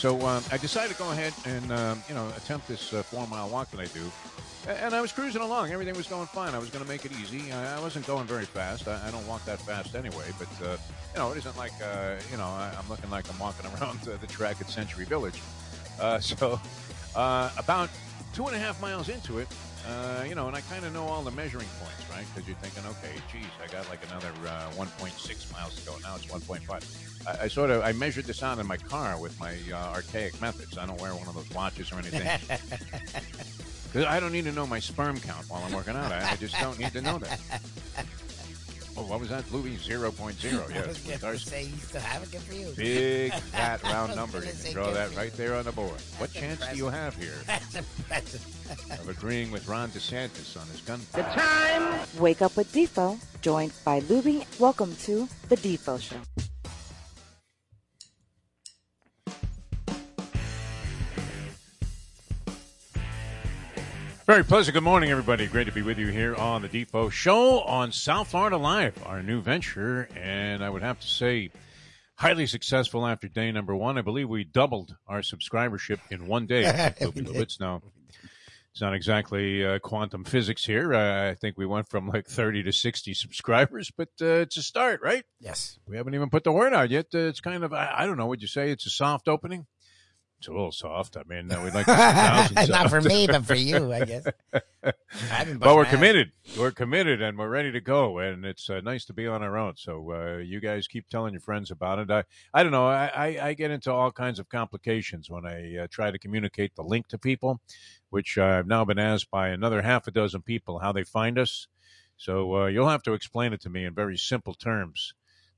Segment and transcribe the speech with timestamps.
[0.00, 3.26] So um, I decided to go ahead and um, you know attempt this uh, four
[3.26, 4.10] mile walk that I do,
[4.66, 5.72] and I was cruising along.
[5.72, 6.54] Everything was going fine.
[6.54, 7.52] I was going to make it easy.
[7.52, 8.88] I, wasn't going very fast.
[8.88, 10.24] I, I don't walk that fast anyway.
[10.38, 10.78] But uh,
[11.12, 14.00] you know, it isn't like uh, you know I, I'm looking like I'm walking around
[14.00, 15.38] the track at Century Village.
[16.00, 16.58] Uh, so
[17.14, 17.90] uh, about
[18.32, 19.48] two and a half miles into it,
[19.86, 22.26] uh, you know, and I kind of know all the measuring points, right?
[22.34, 25.96] Because you're thinking, okay, geez, I got like another uh, 1.6 miles to go.
[26.02, 27.26] Now it's 1.5.
[27.26, 30.40] I, I sort of I measured this out in my car with my uh, archaic
[30.40, 30.76] methods.
[30.78, 32.22] I don't wear one of those watches or anything.
[33.92, 36.12] 'Cause I don't need to know my sperm count while I'm working out.
[36.12, 37.40] I, I just don't need to know that.
[39.10, 39.50] What was that?
[39.50, 40.04] Louis 0.0.
[40.84, 41.20] I was Yes.
[41.20, 42.30] going to say you still have it.
[42.30, 42.72] Good for you.
[42.76, 44.38] Big, fat, round was number.
[44.38, 46.00] You can draw that for right there on the board.
[46.18, 48.46] What That's chance do you have here That's impressive.
[49.00, 51.00] of agreeing with Ron DeSantis on his gun?
[51.12, 51.98] The time.
[52.20, 54.46] Wake up with Defo, joined by Lubie.
[54.60, 56.14] Welcome to the Defo Show.
[64.30, 64.74] Very pleasant.
[64.74, 65.48] Good morning, everybody.
[65.48, 69.24] Great to be with you here on the Defo Show on South Florida Live, our
[69.24, 70.08] new venture.
[70.14, 71.50] And I would have to say,
[72.14, 73.98] highly successful after day number one.
[73.98, 76.62] I believe we doubled our subscribership in one day.
[77.00, 77.82] It's now.
[78.70, 80.94] It's not exactly uh, quantum physics here.
[80.94, 84.62] Uh, I think we went from like 30 to 60 subscribers, but uh, it's a
[84.62, 85.24] start, right?
[85.40, 85.80] Yes.
[85.88, 87.06] We haven't even put the word out yet.
[87.12, 89.66] Uh, it's kind of, I, I don't know, would you say it's a soft opening?
[90.40, 91.18] It's a little soft.
[91.18, 94.26] I mean, we'd like to see Not for me, but for you, I guess.
[95.30, 95.90] I've but we're ass.
[95.90, 96.32] committed.
[96.58, 98.20] We're committed, and we're ready to go.
[98.20, 99.74] And it's uh, nice to be on our own.
[99.76, 102.10] So uh, you guys keep telling your friends about it.
[102.10, 102.24] I,
[102.54, 102.86] I don't know.
[102.86, 106.74] I, I, I get into all kinds of complications when I uh, try to communicate
[106.74, 107.60] the link to people,
[108.08, 111.66] which I've now been asked by another half a dozen people how they find us.
[112.16, 115.12] So uh, you'll have to explain it to me in very simple terms.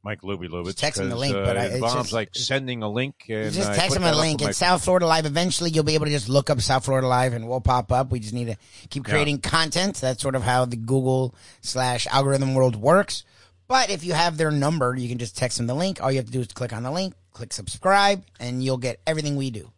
[0.05, 0.64] Mike Lubie Lubitz.
[0.67, 3.14] Just text him the link, uh, but I- it's just- like sending a link.
[3.28, 4.42] And just text them a link.
[4.42, 5.27] It's South Florida Live.
[5.27, 8.10] Eventually, you'll be able to just look up South Florida Live and we'll pop up.
[8.10, 8.56] We just need to
[8.91, 9.12] keep Yeah.
[9.12, 9.97] creating content.
[10.00, 13.25] That's sort of how the Google slash algorithm world works.
[13.69, 16.03] But if you have their number, you can just text them the link.
[16.03, 19.00] All you have to do is click on the link, click subscribe, and you'll get
[19.06, 19.71] everything we do.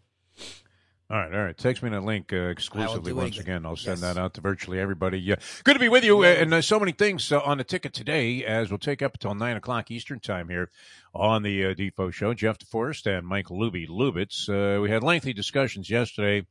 [1.10, 1.56] All right, all right.
[1.56, 3.56] Text me that link uh, exclusively once again.
[3.58, 3.66] again.
[3.66, 4.14] I'll send Yes.
[4.14, 5.20] that out to virtually everybody.
[5.20, 6.24] Yeah, good to be with you.
[6.24, 9.34] And uh, so many things uh, on the ticket today, as we'll take up until
[9.34, 10.70] nine o'clock Eastern time here
[11.14, 12.32] on the uh, Defo Show.
[12.32, 14.48] Jeff DeForrest and Mike Lubie Lubitz.
[14.48, 16.46] Uh, we had lengthy discussions yesterday,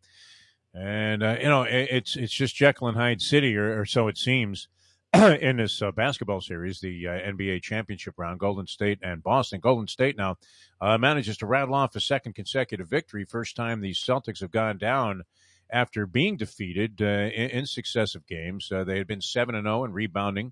[0.71, 4.07] and uh, you know it, it's it's just Jekyll and Hyde City, or, or so
[4.07, 4.67] it seems.
[5.41, 9.59] in this uh, basketball series, the uh, NBA championship round, Golden State and Boston.
[9.59, 10.37] Golden State now
[10.81, 13.23] uh, manages to rattle off a second consecutive victory.
[13.23, 15.21] First time the Celtics have gone down
[15.69, 18.71] after being defeated uh, in, in successive games.
[18.71, 20.51] Uh, they had been seven and zero and rebounding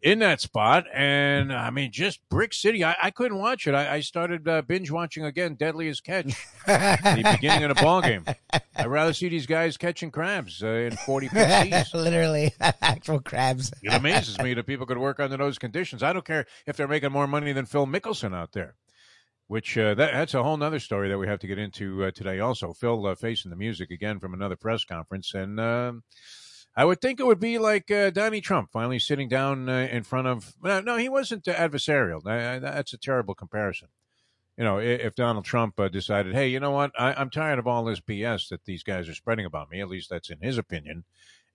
[0.00, 2.84] in that spot, and I mean, just Brick City.
[2.84, 3.74] I, I couldn't watch it.
[3.74, 6.26] I, I started uh, binge watching again, Deadliest Catch,
[6.66, 8.24] the beginning of the ball game.
[8.76, 11.84] I'd rather see these guys catching crabs uh, in forty feet.
[11.92, 13.72] Literally, actual crabs.
[13.82, 16.02] It amazes me that people could work under those conditions.
[16.02, 18.76] I don't care if they're making more money than Phil Mickelson out there,
[19.48, 22.10] which uh, that, that's a whole nother story that we have to get into uh,
[22.12, 22.38] today.
[22.38, 26.04] Also, Phil uh, facing the music again from another press conference, and um
[26.78, 30.04] I would think it would be like uh, Donnie Trump finally sitting down uh, in
[30.04, 30.54] front of.
[30.62, 32.24] No, no, he wasn't uh, adversarial.
[32.24, 33.88] I- That's a terrible comparison.
[34.56, 37.66] You know, if Donald Trump uh, decided, hey, you know what, I, I'm tired of
[37.66, 39.80] all this BS that these guys are spreading about me.
[39.80, 41.04] At least that's in his opinion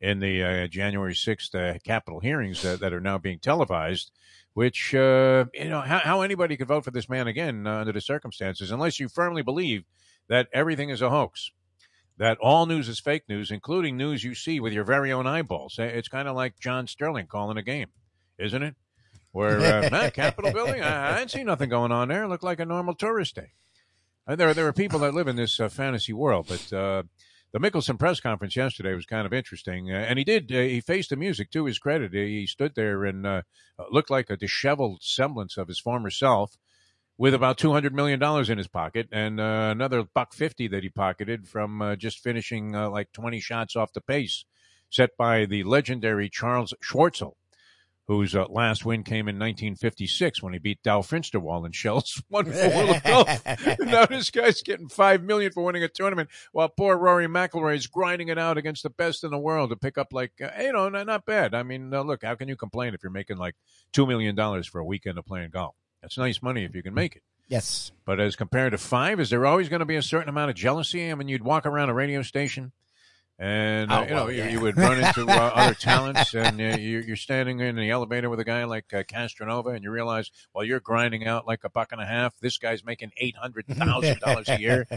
[0.01, 4.11] in the uh, January 6th uh, Capitol hearings uh, that are now being televised,
[4.53, 7.93] which, uh, you know, how, how anybody could vote for this man again uh, under
[7.93, 9.85] the circumstances, unless you firmly believe
[10.27, 11.51] that everything is a hoax,
[12.17, 15.79] that all news is fake news, including news you see with your very own eyeballs.
[15.79, 17.89] Uh, It's kind of like John Sterling calling a game,
[18.37, 18.75] isn't it?
[19.31, 22.23] Where, uh, nah, Capitol building, I, I didn't see nothing going on there.
[22.23, 23.53] It looked like a normal tourist day.
[24.27, 27.03] Uh, there, there are people that live in this uh, fantasy world, but uh,
[27.51, 30.51] the Mickelson press conference yesterday was kind of interesting, uh, and he did.
[30.51, 32.13] Uh, he faced the music to his credit.
[32.13, 33.41] He stood there and uh,
[33.91, 36.57] looked like a disheveled semblance of his former self,
[37.17, 40.83] with about two hundred million dollars in his pocket and uh, another buck fifty that
[40.83, 44.45] he pocketed from uh, just finishing uh, like twenty shots off the pace
[44.89, 47.33] set by the legendary Charles Schwartzel
[48.07, 52.45] whose uh, last win came in 1956 when he beat Dow Finsterwald in Shell's one
[52.45, 53.45] four of golf.
[53.79, 57.87] now this guy's getting five million for winning a tournament, while poor Rory McIlroy is
[57.87, 60.73] grinding it out against the best in the world to pick up like uh, you
[60.73, 61.55] know not, not bad.
[61.55, 63.55] I mean, uh, look, how can you complain if you're making like
[63.93, 65.75] two million dollars for a weekend of playing golf?
[66.03, 67.23] That's nice money if you can make it.
[67.47, 67.91] Yes.
[68.05, 70.55] But as compared to five, is there always going to be a certain amount of
[70.55, 71.09] jealousy?
[71.09, 72.71] I mean, you'd walk around a radio station
[73.39, 74.49] And Oh, uh, you know, well, you, yeah.
[74.49, 78.29] you would run into uh, other talents, and uh, you're, you're standing in the elevator
[78.29, 81.69] with a guy like uh, Castronova, and you realize while you're grinding out like a
[81.69, 84.87] buck and a half, this guy's making eight hundred thousand dollars a year,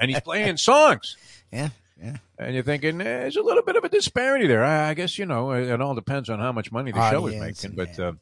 [0.00, 1.16] and he's playing songs.
[1.52, 1.68] Yeah,
[2.02, 2.16] yeah.
[2.38, 4.64] And you're thinking eh, there's a little bit of a disparity there.
[4.64, 7.26] I, I guess you know it, it all depends on how much money the show
[7.28, 7.76] is making.
[7.76, 8.12] But yeah.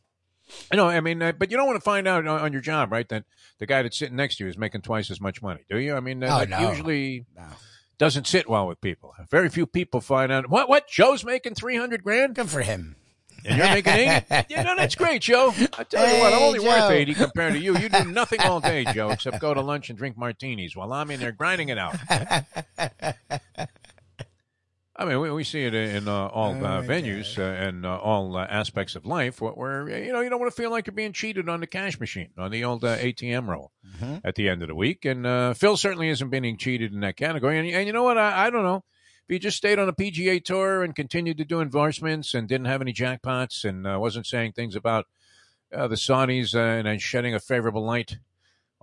[0.72, 2.62] You know, I mean, uh, but you don't want to find out on, on your
[2.62, 3.08] job, right?
[3.08, 3.24] That
[3.58, 5.94] the guy that's sitting next to you is making twice as much money, do you?
[5.94, 6.68] I mean, uh, Oh, that no.
[6.70, 7.44] usually No.
[7.98, 9.14] doesn't sit well with people.
[9.30, 12.96] Very few people find out what what Joe's making three hundred grand Good for him.
[13.46, 14.26] and you're making eighty.
[14.48, 15.52] yeah, no, that's great, Joe.
[15.78, 17.76] I tell you what, I'm Hey, only worth eighty compared to you.
[17.76, 21.10] You do nothing all day, Joe, except go to lunch and drink martinis while I'm
[21.10, 21.94] in there grinding it out.
[24.96, 27.96] I mean, we, we see it in uh, all Oh, uh, venues uh, and uh,
[27.99, 30.94] all uh, aspects of life where, you know you don't want to feel like you're
[30.94, 34.20] being cheated on the cash machine on the old uh, ATM roll Mhm.
[34.25, 35.05] at the end of the week.
[35.05, 37.58] And uh, Phil certainly isn't being cheated in that category.
[37.58, 38.19] And, and you know what?
[38.19, 38.85] I, I don't know.
[39.29, 42.67] If he just stayed on a PGA tour and continued to do endorsements and didn't
[42.67, 45.06] have any jackpots and uh, wasn't saying things about
[45.75, 48.19] uh, the Saudis uh, and then shedding a favorable light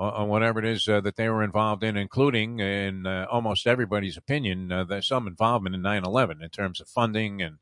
[0.01, 4.17] on, whatever it is uh, that they were involved in, including, in uh, almost everybody's
[4.17, 7.57] opinion, uh, there's some involvement in 9 11 in terms of funding and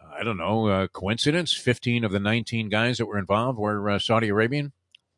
[0.00, 1.52] uh, I don't know, uh, coincidence?
[1.52, 4.72] 15 of the 19 guys that were involved were uh, Saudi Arabian?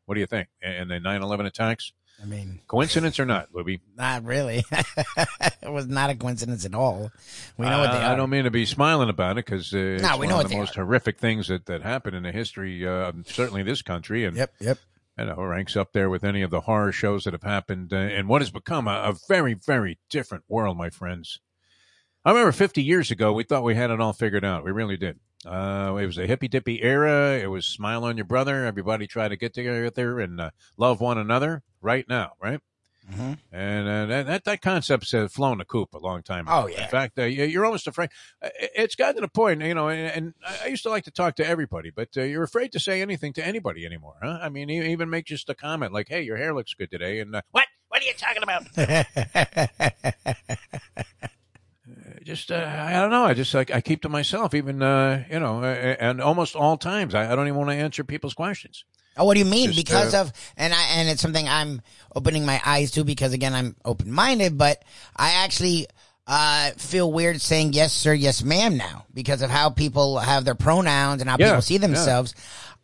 [0.05, 0.47] What do you think?
[0.61, 1.91] In the 9 11 attacks?
[2.21, 3.79] I mean, Coincidence or not, Lubie?
[3.95, 4.65] not really.
[4.71, 7.11] it was not a coincidence at all.
[7.57, 8.13] We know what they Uh, are.
[8.13, 10.41] I don't mean to be smiling about it because uh, it's No, we one know
[10.41, 10.83] of the most are.
[10.83, 14.77] horrific things that, that happened in the history, uh, certainly this country, and Yep, yep.
[15.19, 17.97] You know ranks up there with any of the horror shows that have happened uh,
[17.97, 21.39] in what has become a, a very, very different world, my friends.
[22.25, 24.65] I remember 50 years ago, we thought we had it all figured out.
[24.65, 25.19] We really did.
[25.45, 27.39] Uh, it was a hippy dippy era.
[27.41, 28.65] It was smile on your brother.
[28.65, 31.63] Everybody tried to get together and uh, love one another.
[31.81, 32.59] Right now, right?
[33.11, 36.63] Hmm And uh, that, that that concept's uh, flown the coop a long time ago.
[36.63, 36.83] Oh, yeah.
[36.83, 38.09] In fact, uh, you- you're almost afraid.
[38.41, 39.89] uh, It's gotten to the point, you know.
[39.89, 40.33] And, and
[40.63, 43.33] I used to like to talk to everybody, but uh, you're afraid to say anything
[43.33, 44.39] to anybody anymore, huh?
[44.41, 47.35] I mean, even make just a comment like, "Hey, your hair looks good today," and
[47.35, 47.65] uh, what?
[47.87, 48.63] What are you talking about?
[52.23, 53.23] just uh, I don't know.
[53.23, 56.77] I just like I keep to myself, even uh, you know, uh, and almost all
[56.77, 58.85] times I, I don't even want to answer people's questions.
[59.17, 59.67] Oh, what do you mean?
[59.71, 61.81] Just, because uh, of and I and it's something I'm
[62.15, 64.83] opening my eyes to because again I'm open minded, but
[65.15, 65.87] I actually
[66.27, 70.55] uh feel weird saying yes sir, yes ma'am now because of how people have their
[70.55, 71.87] pronouns and how Yeah, people see yeah.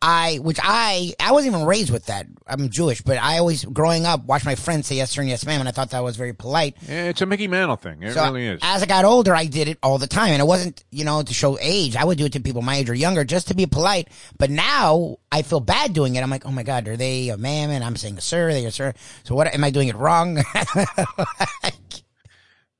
[0.01, 2.27] I which I I wasn't even raised with that.
[2.47, 5.45] I'm Jewish, but I always growing up watched my friends say yes sir and yes
[5.45, 6.75] ma'am, and I thought that was very polite.
[6.87, 8.03] Yeah, It's a Mickey Mantle thing.
[8.03, 8.59] It So really is.
[8.61, 11.23] as I got older, I did it all the time, and it wasn't, you know,
[11.23, 11.95] to show age.
[11.95, 14.09] I would do it to people my age or younger just to be polite.
[14.37, 16.21] But now I feel bad doing it.
[16.21, 18.51] I'm like, oh my god, are they a ma'am and I'm saying a sir?
[18.51, 18.93] They a sir.
[19.23, 19.53] So what?
[19.53, 20.43] Am I doing it wrong?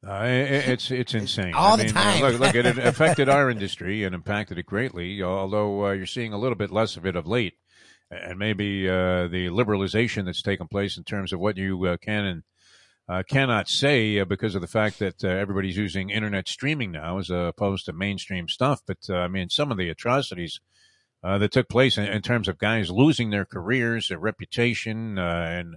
[0.08, 1.54] Uh, it, it's it's insane.
[1.54, 2.22] All I the mean, uh, time.
[2.22, 5.24] look, look, it affected our industry and impacted it greatly.
[5.24, 7.56] Although uh, you're seeing a little bit less of it of late,
[8.12, 12.26] and maybe uh, the liberalization that's taken place in terms of what you uh, can
[12.26, 12.44] and
[13.08, 17.18] uh, cannot say uh, because of the fact that uh, everybody's using internet streaming now
[17.18, 18.82] as opposed to mainstream stuff.
[18.86, 20.60] But uh, I mean, some of the atrocities
[21.24, 25.46] uh, that took place in, in terms of guys losing their careers, their reputation, uh,
[25.50, 25.76] and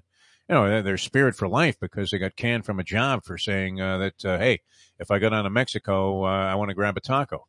[0.48, 3.80] you know their, spirit for life because they got canned from a job for saying
[3.80, 4.60] uh, that uh, hey,
[4.98, 7.46] if I go down to Mexico, uh, I want to grab a taco.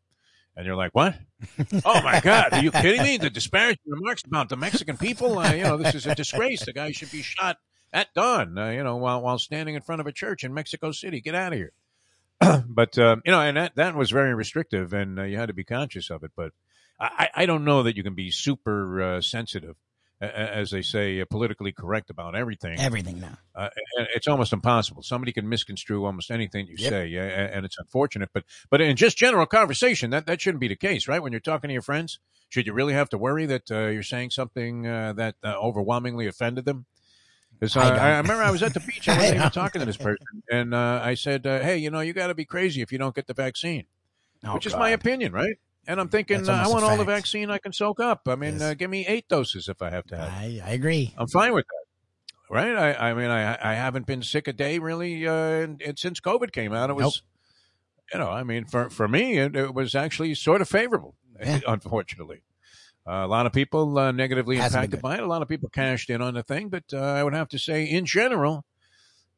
[0.56, 1.16] And you're like, what?
[1.86, 2.50] oh my God!
[2.52, 3.18] Are you kidding me?
[3.18, 5.40] The disparaging remarks about the Mexican people.
[5.40, 6.66] Uh, you know, this is a disgrace.
[6.66, 7.58] The guy should be shot
[7.94, 8.58] at dawn.
[8.58, 11.22] Uh, you know, while while standing in front of a church in Mexico City.
[11.22, 11.72] Get out of here.
[12.68, 15.54] but uh, you know, and that that was very restrictive, and uh, you had to
[15.54, 16.32] be conscious of it.
[16.36, 16.52] But
[17.00, 19.76] I, I don't know that you can be super uh, sensitive,
[20.22, 22.78] as they say, uh, politically correct about everything.
[22.80, 23.38] Everything now.
[23.56, 23.70] Uh,
[24.16, 25.02] it's almost impossible.
[25.04, 26.90] Somebody can misconstrue almost anything you Yep.
[26.90, 28.30] say, yeah, and it's unfortunate.
[28.34, 31.22] But but in just general conversation, that that shouldn't be the case, right?
[31.22, 34.04] When you're talking to your friends, should you really have to worry that uh, you're
[34.04, 36.86] saying something uh, that uh, overwhelmingly offended them?
[37.60, 37.88] Because uh, I.
[37.90, 39.98] I, I remember I was at the beach, I I wasn't even talking to this
[39.98, 42.92] person, and uh, I said, uh, "Hey, you know, you got to be crazy if
[42.92, 43.86] you don't get the vaccine,"
[44.44, 45.58] Oh, which is my opinion, right?
[45.90, 48.22] And I'm thinking, uh, I want all the vaccine I can soak up.
[48.28, 48.62] I mean, Yes.
[48.62, 50.30] uh, give me eight doses if I have to have.
[50.30, 51.16] I, I agree.
[51.18, 52.54] I'm fine with that.
[52.54, 52.76] Right?
[52.76, 56.20] I, I mean, I, I haven't been sick a day really, uh, and, and since
[56.20, 57.14] COVID came out, it was, Nope.
[58.14, 61.60] you know, I mean, for, for me, it, it was actually sort of favorable, Yeah.
[61.68, 62.44] unfortunately.
[63.08, 65.22] Uh, a lot of people uh, negatively Hasn't impacted by it.
[65.24, 67.58] A lot of people cashed in on the thing, but uh, I would have to
[67.58, 68.64] say, in general,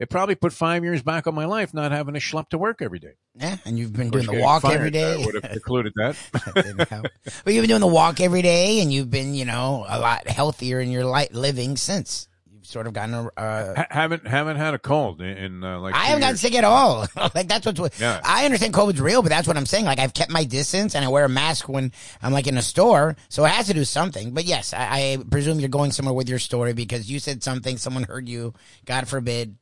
[0.01, 2.81] it probably put five years back on my life not having to schlep to work
[2.81, 3.13] every day.
[3.35, 5.23] Yeah, and you've been doing the walk fired, every day.
[5.23, 6.15] would have precluded that.
[6.55, 9.99] Didn't but you've been doing the walk every day, and you've been, you know, a
[9.99, 12.27] lot healthier in your life living since.
[12.51, 13.27] you've sort of gotten a.
[13.37, 15.93] Uh, Ha- haven't haven't had a cold in, in uh, like.
[15.93, 17.05] I haven't gotten sick at all.
[17.35, 17.99] like that's what's.
[17.99, 18.19] Yeah.
[18.23, 19.85] I understand COVID's real, but that's what I'm saying.
[19.85, 21.91] Like I've kept my distance and I wear a mask when
[22.23, 24.33] I'm like in a store, so it has to do something.
[24.33, 27.77] But yes, I, I presume you're going somewhere with your story because you said something,
[27.77, 28.55] someone heard you.
[28.85, 29.57] God forbid.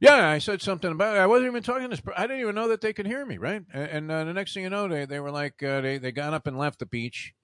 [0.00, 1.20] Yeah, I said something about it.
[1.20, 2.02] I wasn't even talking to this.
[2.16, 3.62] I didn't even know that they could hear me, right?
[3.72, 6.10] And, and uh, the next thing you know, they they were like uh, they they
[6.10, 7.34] got up and left the beach,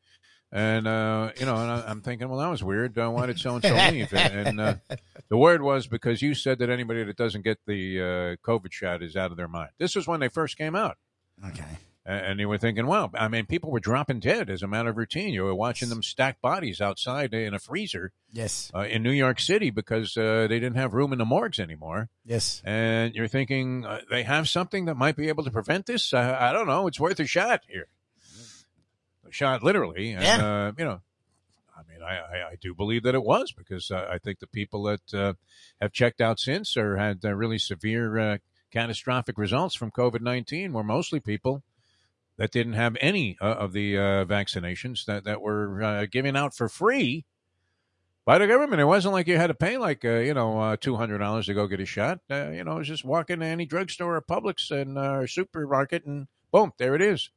[0.50, 2.98] and uh, you know, and I, I'm thinking, well, that was weird.
[2.98, 4.12] Uh, why did so and so leave?
[4.14, 4.74] And, and uh,
[5.28, 9.02] the word was because you said that anybody that doesn't get the uh, COVID shot
[9.02, 9.70] is out of their mind.
[9.78, 10.96] This was when they first came out.
[11.46, 11.78] Okay.
[12.08, 14.96] And you were thinking, well, I mean, people were dropping dead as a matter of
[14.96, 15.34] routine.
[15.34, 18.70] You were watching them stack bodies outside in a freezer Yes.
[18.72, 22.08] uh, in New York City because uh, they didn't have room in the morgues anymore.
[22.24, 22.62] Yes.
[22.64, 26.14] And you're thinking uh, they have something that might be able to prevent this.
[26.14, 26.86] Uh, I don't know.
[26.86, 27.88] It's worth a shot here.
[29.28, 30.12] A shot, literally.
[30.12, 30.36] And, Yeah.
[30.68, 31.00] uh, you know,
[31.76, 34.46] I mean, I, I, I do believe that it was because uh, I think the
[34.46, 35.32] people that uh,
[35.80, 38.38] have checked out since or had uh, really severe uh,
[38.70, 41.64] catastrophic results from COVID 19 were mostly people
[42.36, 46.54] that didn't have any uh, of the uh, vaccinations that, that were uh, given out
[46.54, 47.24] for free
[48.24, 48.80] by the government.
[48.80, 51.46] It wasn't like you had to pay like uh, you know uh, two hundred dollars
[51.46, 52.20] to go get a shot.
[52.30, 55.26] Uh, you know, it was just walk into any drugstore or Publix and uh, or
[55.26, 57.30] supermarket and boom, there it is.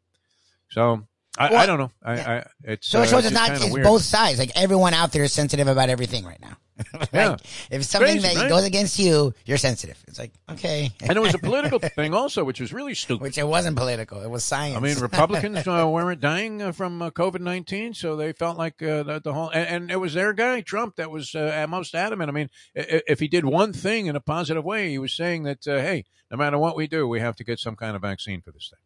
[0.69, 1.91] So I, Well, I don't know.
[2.03, 3.51] I, I it's So it shows it's not.
[3.51, 3.85] It's weird.
[3.85, 4.39] both sides.
[4.39, 6.57] Like everyone out there is sensitive about everything right now.
[7.13, 7.37] Yeah.
[7.71, 8.49] If something Crazy, that right?
[8.49, 10.01] goes against you, you're sensitive.
[10.07, 13.23] It's like okay, and it was a political thing also, which was really stupid.
[13.23, 14.21] which it wasn't political.
[14.21, 14.77] It was science.
[14.77, 18.81] I mean, Republicans uh, weren't dying uh, from uh, COVID nineteen, so they felt like
[18.81, 19.49] uh, the, the whole.
[19.49, 22.29] And, and it was their guy Trump that was uh, most adamant.
[22.29, 25.67] I mean, if he did one thing in a positive way, he was saying that,
[25.67, 28.41] uh, hey, no matter what we do, we have to get some kind of vaccine
[28.41, 28.79] for this thing.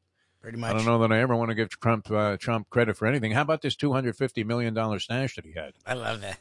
[0.43, 3.07] Pretty I don't know that I ever want to give Trump uh, Trump credit for
[3.07, 3.31] anything.
[3.31, 5.73] How about this two hundred fifty million dollar stash that he had?
[5.85, 6.37] I love that.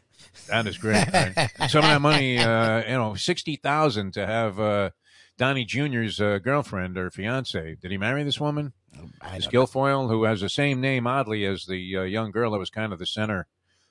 [0.49, 1.07] That is great.
[1.13, 1.51] right?
[1.69, 4.91] Some of that money, uh, you know, sixty thousand to have uh,
[5.39, 7.77] Donnie Jr.'s uh, girlfriend or fiance.
[7.81, 8.73] Did he marry this woman?
[9.21, 12.59] I Miss Guilfoyle, who has the same name, oddly, as the uh, young girl that
[12.59, 13.47] was kind of the center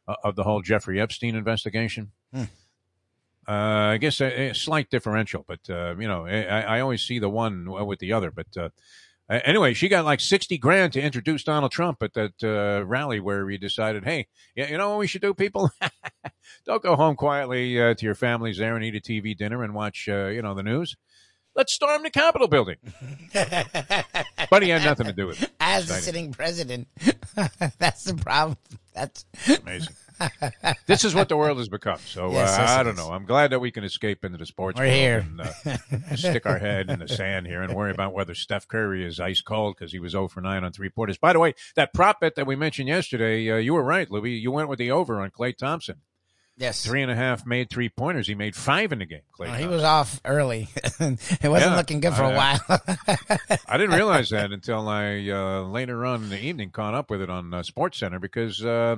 [0.08, 2.12] uh, of the whole Jeffrey Epstein investigation.
[2.34, 2.44] Hmm.
[3.48, 7.18] Uh, I guess a, a slight differential, but uh, you know, I, I always see
[7.18, 8.30] the one with the other.
[8.30, 8.70] But uh,
[9.44, 13.50] anyway, she got like sixty grand to introduce Donald Trump at that uh, rally where
[13.50, 15.72] he decided, hey, yeah, you know what we should do, people?
[16.66, 19.74] Don't go home quietly uh, to your families there and eat a TV dinner and
[19.74, 20.96] watch, uh, you know, the news.
[21.54, 22.78] Let's storm the Capitol building.
[24.50, 25.52] but he had nothing to do with it.
[25.60, 26.88] As the sitting president,
[27.78, 28.58] that's the problem.
[28.94, 29.26] That's
[29.62, 29.94] Amazing.
[30.88, 32.00] this is what the world has become.
[32.06, 33.10] So Yes, uh, yes, I don't know.
[33.10, 35.26] I'm glad that we can escape into the sports We're world here.
[35.28, 39.06] and uh, stick our head in the sand here and worry about whether Steph Curry
[39.06, 41.18] is ice cold because he was 0 for 9 on three pointers.
[41.18, 44.32] By the way, that prop bet that we mentioned yesterday, uh, you were right, Louis.
[44.32, 45.98] You went with the over on Klay Thompson.
[46.58, 46.84] yes.
[46.86, 48.28] Three and a half made three pointers.
[48.28, 49.22] He made five in the game.
[49.40, 50.68] Klay Oh, he was off early.
[50.76, 51.76] it wasn't Yeah.
[51.76, 52.36] looking good for a I-
[52.68, 52.82] while.
[53.68, 57.22] I didn't realize that until I uh, later on in the evening caught up with
[57.22, 58.98] it on uh, Sports Center because uh,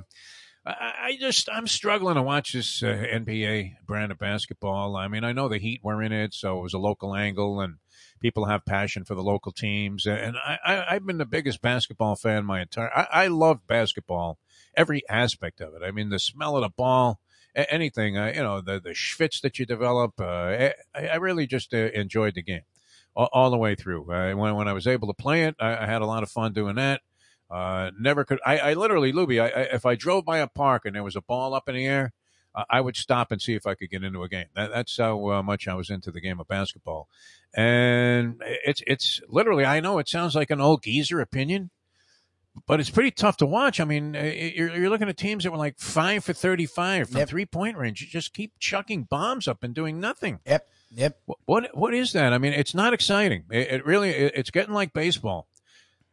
[0.66, 4.96] I, just I'm struggling to watch this uh, NBA brand of basketball.
[4.96, 7.60] I mean, I know the Heat were in it, so it was a local angle,
[7.60, 7.76] and
[8.22, 10.06] people have passion for the local teams.
[10.06, 12.92] And I, I, I've been the biggest basketball fan my entire.
[12.96, 14.40] I, I love basketball,
[14.76, 15.82] every aspect of it.
[15.86, 17.20] I mean, the smell of the ball.
[17.56, 20.20] Anything, uh, you know, the the schwitz that you develop.
[20.20, 22.64] Uh, I, I really just uh, enjoyed the game
[23.16, 24.12] all, all the way through.
[24.12, 26.32] Uh, when when I was able to play it, I, I had a lot of
[26.32, 27.02] fun doing that.
[27.54, 28.40] Uh, never could.
[28.46, 31.16] I, I literally, Lubie, I, I, if I drove by a park and there was
[31.16, 32.12] a ball up in the air,
[32.56, 34.48] uh, I would stop and see if I could get into a game.
[34.56, 37.08] That, that's how uh, much I was into the game of basketball.
[37.54, 39.66] And it's it's literally.
[39.66, 41.70] I know it sounds like an old geezer opinion,
[42.66, 43.80] but it's pretty tough to watch.
[43.80, 47.30] I mean, you're, you're looking at teams that were like five for thirty-five from Yep.
[47.30, 48.02] three point range.
[48.02, 50.40] You just keep chucking bombs up and doing nothing.
[50.46, 50.68] yep.
[50.96, 51.20] Yep.
[51.26, 52.34] What what, what is that?
[52.34, 53.44] I mean, it's not exciting.
[53.52, 55.48] It, it really it, it's getting like baseball.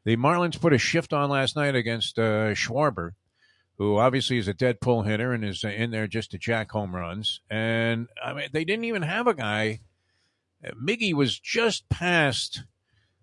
[0.04, 3.12] The Marlins put a shift on last night against uh, Schwarber,
[3.76, 6.70] who obviously is a dead pull hitter and is uh, in there just to jack
[6.70, 7.40] home runs.
[7.50, 9.80] And I mean, they didn't even have a guy.
[10.74, 12.62] Miggy was just past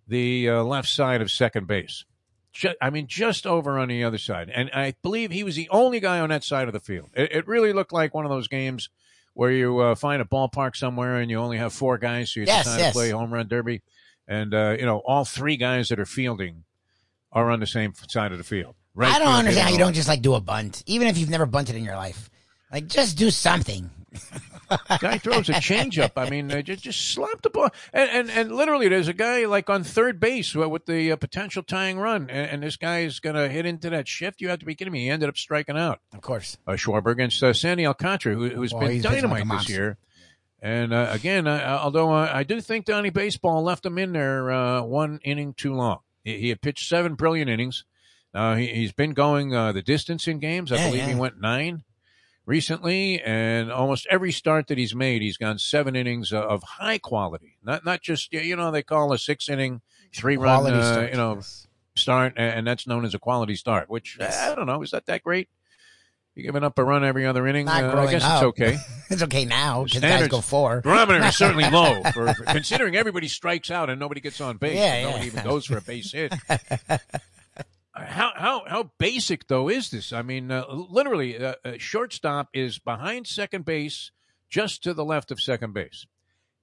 [0.08, 2.06] the uh, left side of second base.
[2.54, 4.50] Ju- I mean, just over on the other side.
[4.54, 7.10] And I believe he was the only guy on that side of the field.
[7.16, 8.90] It, it really looked like one of those games
[9.36, 12.46] where you uh, find a ballpark somewhere and you only have four guys, so you
[12.48, 12.94] Yes, decide yes.
[12.94, 13.84] to play home run derby.
[14.28, 16.64] And, uh, you know, all three guys that are fielding
[17.32, 18.76] are on the same side of the field.
[18.94, 21.30] Right I don't understand how you don't just like do a bunt, even if you've
[21.30, 22.30] never bunted in your life.
[22.72, 23.90] Like, just do something.
[25.00, 26.12] guy throws a changeup.
[26.18, 29.46] I mean, uh, just just slap the ball, and, and and literally, there's a guy
[29.46, 33.20] like on third base with the uh, potential tying run, and, and this guy is
[33.20, 34.42] going to hit into that shift.
[34.42, 35.04] You have to be kidding me!
[35.04, 36.00] He ended up striking out.
[36.14, 39.40] Of course, uh, Schwarber against uh, Sandy Alcantara, who, who's Boy, been he's pitching like
[39.40, 39.98] dynamite this year.
[40.62, 44.52] And uh, again, uh, although uh, I do think Donnie Baseball left him in there
[44.52, 46.00] uh, one inning too long.
[46.24, 47.86] He, he had pitched seven brilliant innings.
[48.34, 50.72] Uh, he, he's been going uh, the distance in games.
[50.72, 51.84] I Yeah, believe he went nine
[52.46, 57.58] recently, and almost every start that he's made, he's gone seven innings of high quality.
[57.64, 59.82] Not not just you know they call a six inning
[60.16, 61.12] three run Quality uh, start.
[61.12, 61.68] you know Yes.
[61.96, 63.90] start, and, that's known as a quality start.
[63.90, 64.40] Which Yes.
[64.40, 65.50] I don't know, is that that great?
[66.36, 67.68] You're giving up a run every other inning?
[67.68, 68.32] Uh, I guess up.
[68.34, 68.78] it's okay.
[69.10, 70.82] it's okay now because guys go four.
[70.82, 74.76] Barometer is certainly low for, for considering everybody strikes out and nobody gets on base.
[74.76, 76.34] Yeah, and nobody even goes for a base hit.
[77.94, 80.12] how how how basic though is this?
[80.12, 84.12] I mean, uh, literally, uh, uh, shortstop is behind second base,
[84.50, 86.06] just to the left of second base.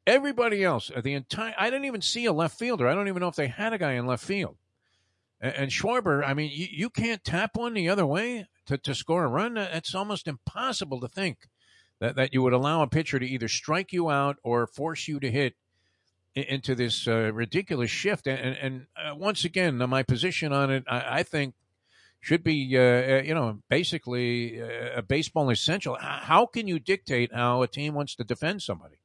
[0.07, 2.87] Everybody else, uh, the entire, I didn't even see a left fielder.
[2.87, 4.57] I don't even know if they had a guy in left field.
[5.41, 8.95] And, and Schwarber, I mean, you, you can't tap one the other way to, to
[8.95, 9.57] score a run.
[9.57, 11.49] It's almost impossible to think
[12.01, 15.21] that, that you would allow a pitcher to either strike you out or force you
[15.21, 15.55] to hit
[16.35, 18.27] into this uh, ridiculous shift.
[18.27, 21.55] And, and, and uh, once again, my position on it, I, I think,
[22.21, 25.97] should be, uh, uh, you know, basically uh, a baseball essential.
[26.01, 28.97] How can you dictate how a team wants to defend somebody?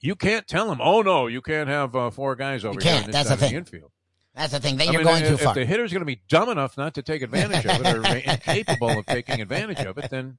[0.00, 3.06] You can't tell them, oh no, you can't have uh, four guys over here can't.
[3.06, 3.56] this That's the of the thing.
[3.56, 3.92] infield.
[4.34, 4.76] That's the thing.
[4.78, 5.54] Then I you're mean, going if, too if far.
[5.54, 8.98] the hitter's going to be dumb enough not to take advantage of it or incapable
[8.98, 10.38] of taking advantage of it, then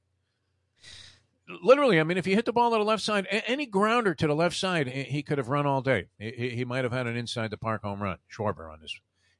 [1.62, 4.26] literally, I mean, if you hit the ball to the left side, any grounder to
[4.26, 6.06] the left side, he he could have run all day.
[6.18, 8.94] He, he- he might have had an inside the park home run, Schwarber on this.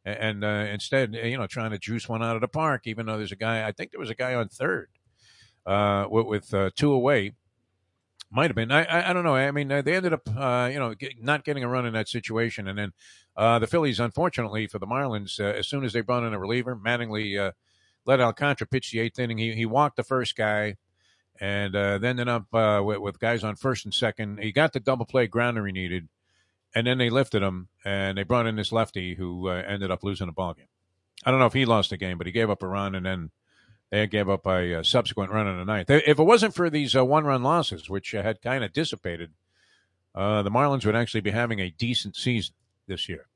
[0.04, 3.18] And uh, instead, you know, trying to juice one out of the park, even though
[3.18, 4.88] there's a guy, I think there was a guy on third
[5.64, 7.34] uh, with, uh, two away.
[8.28, 8.72] Might have been.
[8.72, 9.36] I, I I don't know.
[9.36, 11.92] I mean, uh, they ended up, uh, you know, get, not getting a run in
[11.92, 12.92] that situation, and then
[13.36, 16.74] uh, the Phillies, unfortunately for the Marlins, as soon as they brought in a reliever,
[16.74, 17.52] Mattingly
[18.06, 19.36] let Alcantara pitch the eighth inning.
[19.38, 20.76] He he walked the first guy,
[21.42, 24.38] and uh, then ended up uh, with, with guys on first and second.
[24.38, 26.08] He got the double play grounder he needed,
[26.72, 30.04] and then they lifted him and they brought in this lefty who uh, ended up
[30.04, 30.68] losing the ball game.
[31.26, 33.04] I don't know if he lost the game, but he gave up a run, and
[33.04, 33.30] then
[33.90, 35.90] they gave up a, uh subsequent run in the ninth.
[35.90, 39.32] If it wasn't for these uh, one-run losses, which uh, had kind of dissipated,
[40.14, 42.54] the Marlins would actually be having a decent season
[42.86, 43.26] this year.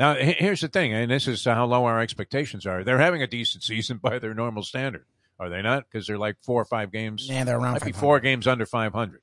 [0.00, 2.82] Now, here's the thing, and this is how low our expectations are.
[2.82, 5.04] They're having a decent season by their normal standard,
[5.40, 5.84] are they not?
[5.90, 8.66] Because they're like four or five games, yeah, they're around might be four games under
[8.66, 9.20] 500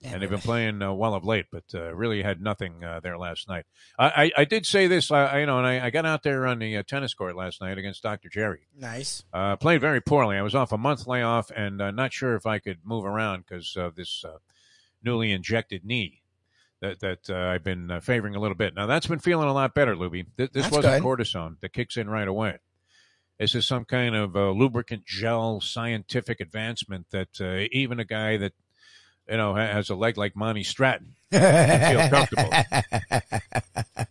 [0.00, 3.00] Yeah, and they've been playing uh, well of late, but uh, really had nothing uh,
[3.00, 3.66] there last night.
[3.98, 6.46] I, I, I did say this, I- you know, and I, I got out there
[6.46, 8.28] on the uh, tennis court last night against Dr.
[8.30, 8.68] Jerry.
[8.74, 9.24] Nice.
[9.32, 10.36] Uh, played very poorly.
[10.36, 13.44] I was off a month layoff and uh, not sure if I could move around
[13.46, 14.38] because of this uh,
[15.02, 16.22] newly injected knee
[16.80, 18.74] that that uh, I've been uh, favoring a little bit.
[18.74, 20.24] Now that's been feeling a lot better, Lubie.
[20.38, 21.02] Th- this That's wasn't good.
[21.18, 22.58] cortisone that kicks in right away.
[23.40, 28.36] This is some kind of uh, lubricant gel scientific advancement that uh, even a guy
[28.36, 28.52] that
[29.30, 32.52] you know has a leg like Monty Stratton feel comfortable.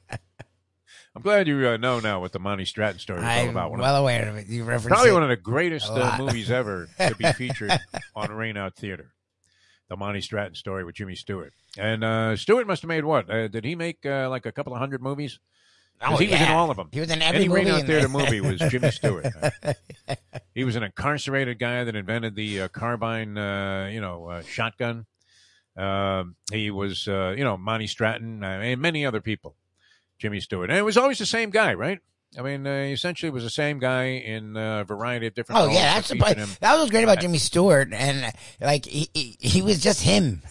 [1.16, 3.72] I'm glad you uh, know now what the Monty Stratton story is all about.
[3.72, 4.48] Well aware of it.
[4.48, 7.80] You referenced Probably one of the greatest uh, movies ever to be featured
[8.16, 9.12] on Rain Out Theater.
[9.90, 11.54] The Monty Stratton story with Jimmy Stewart.
[11.78, 13.30] And uh, Stewart must have made what?
[13.30, 15.38] Uh, did he make uh, like a couple of hundred movies?
[16.02, 16.90] Oh, he was in all of them.
[16.92, 17.70] He was in every Any movie.
[17.70, 19.28] In Theater movie was Jimmy Stewart.
[20.56, 25.06] he was an incarcerated guy that invented the uh, carbine, uh, you know, uh, shotgun.
[25.78, 29.56] Um, he was, uh, you know, Monty Stratton uh, and many other people.
[30.18, 32.00] Jimmy Stewart, and it was always the same guy, right?
[32.38, 35.62] I mean, uh, essentially, was the same guy in uh, a variety of different.
[35.62, 36.38] Oh roles yeah, that's the part.
[36.60, 40.42] That was great about Jimmy Stewart, and like he he, he was just him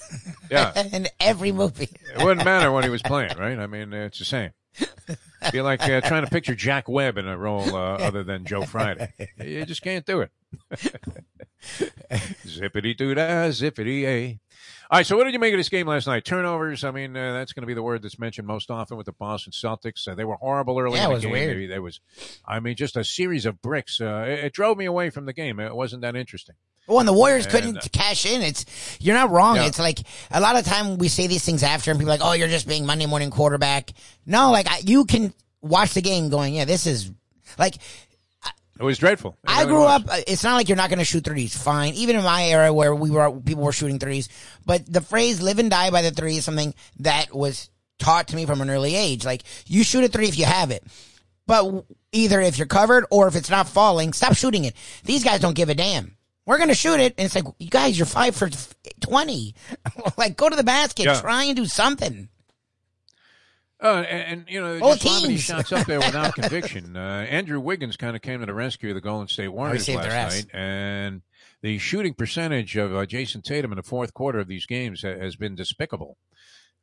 [0.50, 1.90] Yeah, in every movie.
[2.16, 3.58] it wouldn't matter what he was playing, right?
[3.58, 4.50] I mean, it's the same.
[5.52, 8.62] Be like uh, trying to picture Jack Webb in a role uh, other than Joe
[8.62, 9.12] Friday.
[9.44, 10.30] You just can't do it.
[12.46, 14.38] zippity doo dah, zippity a.
[14.90, 16.24] All right, so what did you make of this game last night?
[16.24, 16.82] Turnovers.
[16.82, 19.12] I mean, uh, that's going to be the word that's mentioned most often with the
[19.12, 20.08] Boston Celtics.
[20.08, 20.96] Uh, they were horrible early.
[20.96, 21.32] Yeah, in it was game.
[21.32, 21.56] weird.
[21.58, 22.00] They- There was,
[22.46, 24.00] I mean, just a series of bricks.
[24.00, 25.60] Uh, it, it drove me away from the game.
[25.60, 26.54] It wasn't that interesting.
[26.86, 28.40] Well, and the Warriors And, couldn't uh, cash in.
[28.40, 28.64] It's
[28.98, 29.56] you're not wrong.
[29.56, 29.66] Yeah.
[29.66, 29.98] It's like
[30.30, 32.48] a lot of time we say these things after, and people are like, "Oh, you're
[32.48, 33.92] just being Monday morning quarterback."
[34.24, 37.12] No, like I, you can watch the game going, "Yeah, this is
[37.58, 37.74] like."
[38.78, 39.36] It was dreadful.
[39.44, 40.02] It I really grew was.
[40.02, 40.08] up.
[40.08, 41.56] uh, It's not like you're not going to shoot threes.
[41.56, 44.28] Fine, even in my era where we were people were shooting threes,
[44.64, 48.36] but the phrase "live and die by the three is something that was taught to
[48.36, 49.24] me from an early age.
[49.24, 50.84] Like you shoot a three if you have it,
[51.46, 54.74] but either if you're covered or if it's not falling, stop shooting it.
[55.04, 56.16] These guys don't give a damn.
[56.46, 58.48] We're gonna shoot it, and it's like, you guys, you're five for
[59.00, 59.54] twenty.
[60.16, 61.20] like, go to the basket, Yeah.
[61.20, 62.28] try and do something.
[63.80, 66.96] Uh, and, and, you know, so many shots up there without conviction.
[66.96, 70.02] Uh, Andrew Wiggins kind of came to the rescue of the Golden State Warriors saved
[70.02, 71.22] last night, and
[71.62, 75.18] the shooting percentage of uh, Jayson Tatum in the fourth quarter of these games ha-
[75.18, 76.16] has been despicable.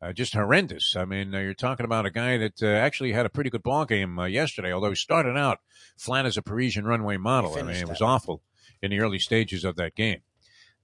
[0.01, 0.95] Uh, just horrendous.
[0.95, 3.63] I mean, uh, you're talking about a guy that uh, actually had a pretty good
[3.63, 5.59] ball game uh, yesterday, although he started out
[5.97, 7.57] flat as a Parisian runway model.
[7.57, 8.41] I mean, it was awful
[8.81, 10.21] in the early stages of that game.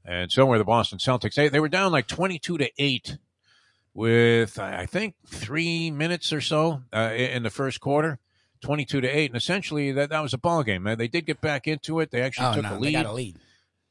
[0.03, 1.35] And so were the Boston Celtics.
[1.35, 3.17] They, they were down like 22 to 8
[3.93, 8.19] with, I think, three minutes or so uh, in the first quarter.
[8.61, 10.95] 22 to 8 and essentially that, that was a ball game man.
[10.99, 13.05] they did get back into it they actually Oh took no, a they lead got
[13.07, 13.39] a lead.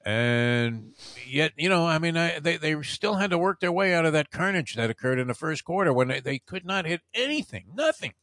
[0.07, 0.93] and
[1.27, 4.07] yet, you know, I mean, I, they they still had to work their way out
[4.07, 7.01] of that carnage that occurred in the first quarter when they, they could not hit
[7.15, 8.15] anything, nothing,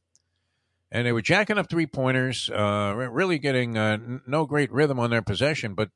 [0.89, 5.09] and they were jacking up three pointers, uh, really getting uh, no great rhythm on
[5.09, 5.89] their possession, but.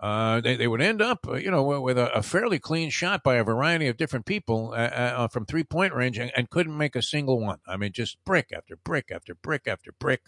[0.00, 3.22] Uh, they, they would end up, uh, you know, with- a, a fairly clean shot
[3.22, 6.76] by a variety of different people uh, uh, from three point range and, and couldn't
[6.76, 7.58] make a single one.
[7.68, 10.22] I mean, just brick after brick after brick after brick.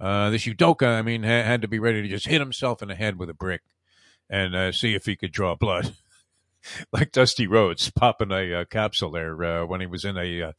[0.00, 2.88] Uh, this Udoka, I mean, ha- had to be ready to just hit himself in
[2.88, 3.62] the head with a brick
[4.28, 5.94] and uh, see if he could draw blood.
[6.92, 10.52] like Dusty Rhodes popping a uh, capsule there uh, when he was in a uh,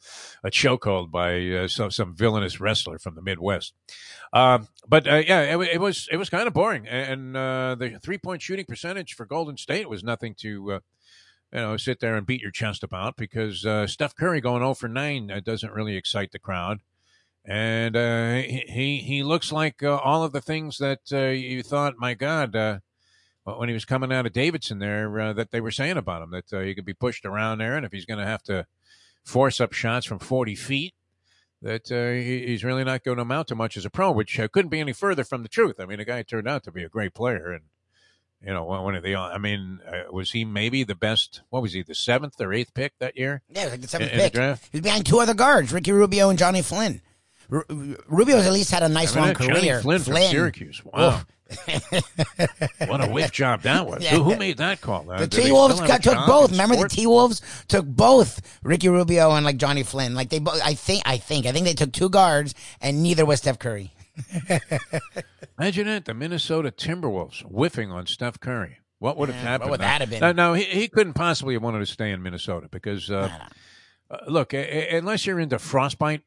[0.43, 3.74] a chokehold by uh, some some villainous wrestler from the Midwest.
[4.34, 8.17] Um, but uh, yeah, it, it was it was kind of boring, and the three
[8.17, 10.80] point shooting percentage for Golden State was nothing to.
[11.52, 14.88] You know, sit there and beat your chest about because Steph Curry going 0 for
[14.88, 16.78] 9 uh, doesn't really excite the crowd.
[17.43, 17.95] And
[18.45, 22.82] he, he looks like all of the things that you thought, my God,
[23.58, 26.32] when he was coming out of Davidson there, uh, that they were saying about him,
[26.32, 28.66] that uh, he could be pushed around there, and if he's going to have to
[29.24, 30.94] force up shots from 40 feet,
[31.62, 34.40] that uh, he, he's really not going to amount to much as a pro, which
[34.40, 35.80] uh, couldn't be any further from the truth.
[35.80, 37.64] I mean, the guy turned out to be a great player, and
[38.42, 41.42] you know, one of the, I mean, uh, was he maybe the best?
[41.50, 43.86] What was he, the seventh or eighth pick that year Yeah, it was like the
[43.86, 44.34] in, seventh in the pick.
[44.34, 44.70] draft?
[44.72, 47.02] He was behind two other guards, Ricky Rubio and Johnny Flynn.
[47.50, 49.82] Ru- Rubio's at least had a nice I mean, long Johnny career.
[49.82, 50.82] Flynn, from Syracuse.
[50.86, 51.22] Wow.
[52.86, 54.04] what a whiff job that was.
[54.04, 54.12] Yeah.
[54.12, 55.10] Who, who made that call?
[55.10, 56.52] Uh, The do T Wolves still have a got, took both.
[56.52, 56.96] Remember sports?
[56.96, 60.14] the T Wolves took both Ricky Rubio and like Johnny Flynn.
[60.14, 60.62] Like they both.
[60.64, 61.02] I think.
[61.08, 61.48] I think.
[61.48, 63.92] I think they took two guards, and neither was Steph Curry.
[65.60, 68.78] Imagine it, the Minnesota Timberwolves whiffing on Steph Curry.
[69.00, 69.70] What would have Yeah, happened?
[69.72, 69.88] what would now?
[69.88, 70.20] that have been?
[70.20, 73.30] Now, now, he, he couldn't possibly have wanted to stay in Minnesota because, uh,
[74.12, 74.58] uh, look, a-
[74.94, 76.22] a- unless you're into frostbite,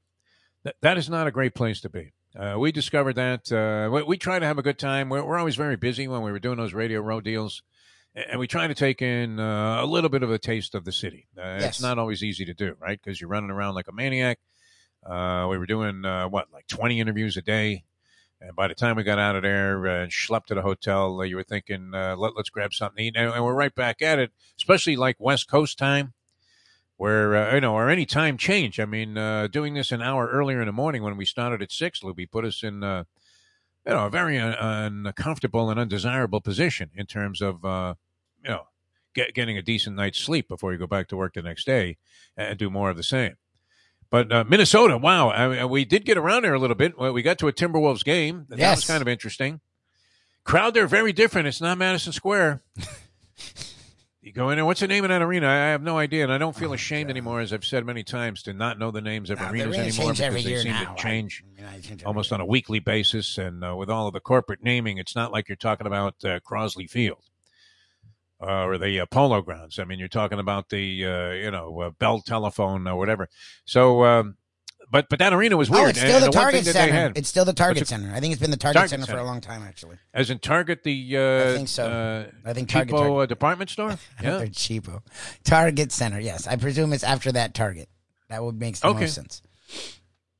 [0.65, 2.13] that, that is not a great place to be.
[2.39, 3.53] Uh, we discovered that.
[3.53, 5.09] Uh, we, we try to have a good time.
[5.09, 7.63] We're, we're always very busy when we were doing those radio road deals.
[8.15, 10.93] And we try to take in uh, a little bit of a taste of the
[10.93, 11.29] city.
[11.37, 11.65] Uh, Yes.
[11.65, 13.01] It's not always easy to do, right?
[13.03, 14.39] Because you're running around like a maniac.
[15.05, 17.85] Uh, we were doing, uh, what, like 20 interviews a day.
[18.41, 21.25] And by the time we got out of there and schlepped to the hotel, uh,
[21.25, 23.17] you were thinking, uh, Let, let's grab something to eat.
[23.17, 26.13] And, and we're right back at it, especially like West Coast time,
[27.03, 28.79] where, uh, you know, or any time change.
[28.79, 31.73] I mean, uh, doing this an hour earlier in the morning when we started at
[31.73, 33.03] 6, Lubie, put us in, uh,
[33.85, 34.55] you know, a very uh,
[34.87, 37.95] uncomfortable and undesirable position in terms of, uh,
[38.45, 38.69] you know,
[39.17, 41.97] get, getting a decent night's sleep before you go back to work the next day
[42.37, 43.35] and do more of the same.
[44.09, 46.97] But uh, Minnesota, wow, I mean, we did get around there a little bit.
[46.97, 48.47] We got to a Timberwolves game.
[48.49, 48.87] That was Yes.
[48.87, 49.61] kind of interesting.
[50.45, 51.49] Crowd there very different.
[51.49, 52.63] It's not Madison Square.
[54.23, 54.65] you go in there.
[54.65, 55.49] What's the name of that arena?
[55.49, 58.43] I have no idea, and I don't feel ashamed anymore, as I've said many times,
[58.45, 60.95] to not know the names of the arenas anymore because they seem now.
[60.95, 63.37] to change I I every almost on a weekly basis.
[63.37, 66.39] And uh, with all of the corporate naming, it's not like you're talking about uh,
[66.41, 67.25] Crosley Field
[68.43, 69.79] uh, or the uh, Polo Grounds.
[69.79, 73.29] I mean, you're talking about the uh, you know uh, Bell Telephone or whatever.
[73.65, 74.37] So, um,
[74.93, 75.85] but but that arena was weird.
[75.85, 77.13] Oh, it's still and the Target Center.
[77.17, 78.13] It's still the Target Center.
[78.15, 79.97] I think it's been the Target, Target Center, for a long time, actually.
[80.15, 81.85] as in Target, the uh, I think so.
[81.87, 82.95] Uh, I think Target.
[82.95, 83.19] cheapo Target.
[83.23, 83.97] uh, department store.
[84.23, 84.39] Yeah.
[84.39, 85.03] They're cheapo.
[85.43, 86.21] Target Center.
[86.21, 87.89] Yes, I presume it's after that Target.
[88.29, 89.01] That would make the Okay.
[89.01, 89.43] most sense.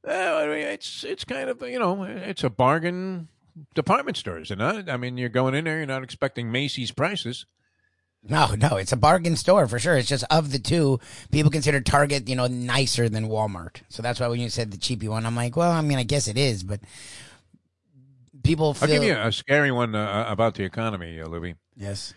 [0.07, 3.29] Mean, it's it's kind of you know it's a bargain
[3.75, 4.89] department store, is it not?
[4.91, 7.47] I mean, you're going in there, you're not expecting Macy's prices.
[8.29, 9.97] No, no, it's a bargain store for sure.
[9.97, 11.01] It's just of the two,
[11.33, 13.83] people consider Target, you know, nicer than Walmart.
[13.89, 16.05] So that's why when you said the cheapy one, I'm like, well, I mean, I
[16.05, 16.81] guess it is, but
[18.45, 18.89] people feel.
[18.89, 22.15] I'll give you a scary one uh, about the economy, uh, yes.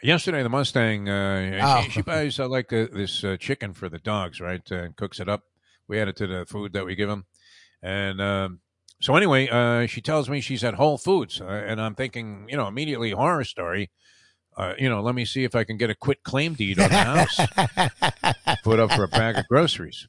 [0.00, 1.82] Yesterday, the Mustang, uh, Oh.
[1.82, 4.62] she, she buys uh, like uh, this uh, chicken for the dogs, right?
[4.70, 5.42] Uh, and cooks it up.
[5.88, 7.26] We add it to the food that we give them.
[7.82, 8.60] And um,
[9.00, 11.40] so, anyway, uh, she tells me she's at Whole Foods.
[11.40, 13.90] Uh, and I'm thinking, you know, immediately horror story.
[14.58, 16.90] Uh, you know, let me see if I can get a quit claim deed on
[16.90, 17.36] the house,
[18.64, 20.08] put up for a bag of groceries.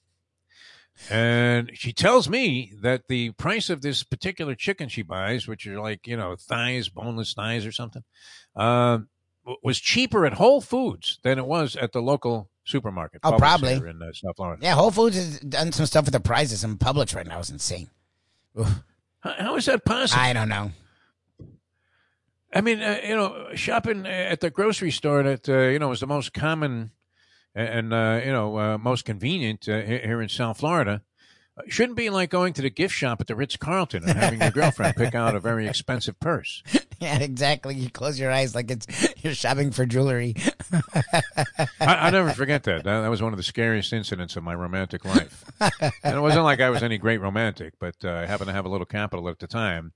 [1.08, 5.80] And she tells me that the price of this particular chicken she buys, which are
[5.80, 8.04] like, you know, thighs, boneless thighs or something,
[8.56, 9.00] uh,
[9.64, 13.22] was cheaper at Whole Foods than it was at the local supermarket.
[13.24, 13.74] Oh, Publix probably.
[13.74, 14.62] in uh, South Florida.
[14.64, 17.52] Yeah, Whole Foods has done some stuff with the prices and Publix right now is
[17.52, 17.90] insane.
[18.58, 18.74] How,
[19.22, 20.22] how is that possible?
[20.22, 20.72] I don't know.
[22.54, 26.00] I mean, uh, you know, shopping at the grocery store that uh, you know is
[26.00, 26.92] the most common
[27.56, 31.04] and uh, you know uh, most convenient uh, here in South Florida.
[31.58, 34.42] uh, Shouldn't be like going to the gift shop at the Ritz Carlton and having
[34.42, 36.64] your girlfriend pick out a very expensive purse.
[37.02, 37.76] Yeah, exactly.
[37.76, 38.86] You close your eyes like it's
[39.24, 40.36] you're shopping for jewelry.
[40.74, 42.84] I, I never forget that.
[42.84, 43.02] that.
[43.02, 45.46] That was one of the scariest incidents of my romantic life.
[46.04, 48.66] And it wasn't like I was any great romantic, but uh, I happened to have
[48.66, 49.94] a little capital at the time.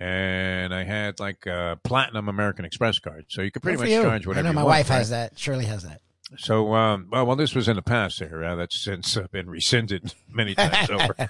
[0.00, 3.26] And I had like a platinum American Express card.
[3.28, 4.96] So you could pretty Good much charge I whatever know you my want, wife right?
[4.96, 5.38] has that.
[5.38, 6.00] Shirley has that.
[6.38, 8.42] So, um, well, well, this was in the past there.
[8.42, 11.14] Uh, that's since uh, been rescinded many times over.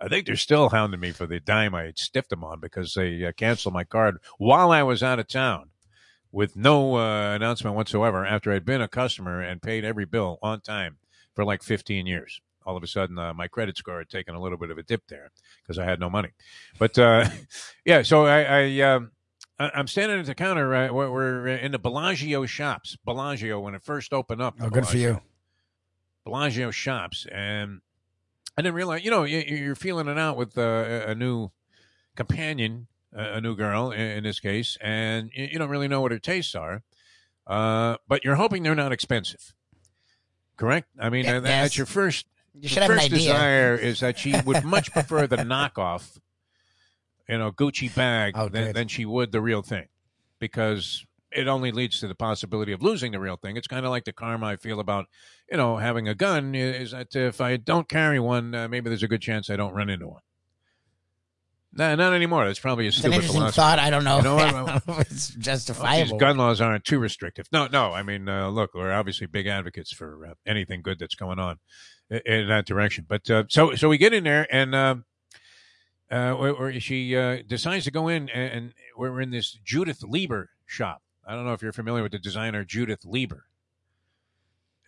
[0.00, 2.94] I think they're still hounding me for the dime I had stiffed them on because
[2.94, 5.68] they uh, canceled my card while I was out of town
[6.32, 10.60] with no uh, announcement whatsoever after I'd been a customer and paid every bill on
[10.60, 10.96] time
[11.34, 12.40] for like 15 years.
[12.64, 14.82] All of a sudden, uh, my credit score had taken a little bit of a
[14.82, 15.30] dip there
[15.62, 16.30] because I had no money.
[16.78, 17.28] But uh,
[17.84, 19.12] yeah, so I, I um,
[19.58, 20.74] I'm standing at the counter.
[20.74, 22.96] Uh, we're, we're in the Bellagio shops.
[23.04, 24.56] Bellagio when it first opened up.
[24.60, 25.20] Oh, good for you.
[26.24, 27.80] Bellagio shops, and
[28.56, 29.04] I didn't realize.
[29.04, 31.50] You know, you- you're feeling it out with uh, a new
[32.16, 36.54] companion, a new girl in this case, and you don't really know what her tastes
[36.54, 36.82] are,
[37.46, 39.52] uh, but you're hoping they're not expensive.
[40.56, 40.88] Correct?
[41.00, 43.18] I mean, uh, that's your first You should have an first idea.
[43.18, 46.18] desire is that she would much prefer the knockoff,
[47.28, 48.76] you know, Gucci bag Oh, than, good.
[48.76, 49.86] than she would the real thing,
[50.38, 53.56] because it only leads to the possibility of losing the real thing.
[53.56, 55.06] It's kind of like the karma I feel about,
[55.50, 56.54] you know, having a gun.
[56.54, 59.72] Is that if I don't carry one, uh, maybe there's a good chance I don't
[59.72, 60.20] run into one.
[61.74, 62.44] No, not anymore.
[62.44, 63.56] That's probably a It's an stupid interesting philosophy.
[63.56, 63.78] thought.
[63.78, 64.18] I don't know.
[64.18, 64.44] You know what?
[64.44, 66.18] I don't know if it's These justifiable.
[66.18, 67.46] gun laws aren't too restrictive.
[67.50, 67.92] No, no.
[67.94, 71.60] I mean, uh, look, we're obviously big advocates for uh, anything good that's going on
[72.26, 73.06] in that direction.
[73.08, 74.96] But uh, so, so we get in there, and uh,
[76.10, 80.02] uh, where, where she uh, decides to go in, and, and we're in this Judith
[80.02, 81.02] Leiber shop.
[81.26, 83.46] I don't know if you're familiar with the designer Judith Leiber.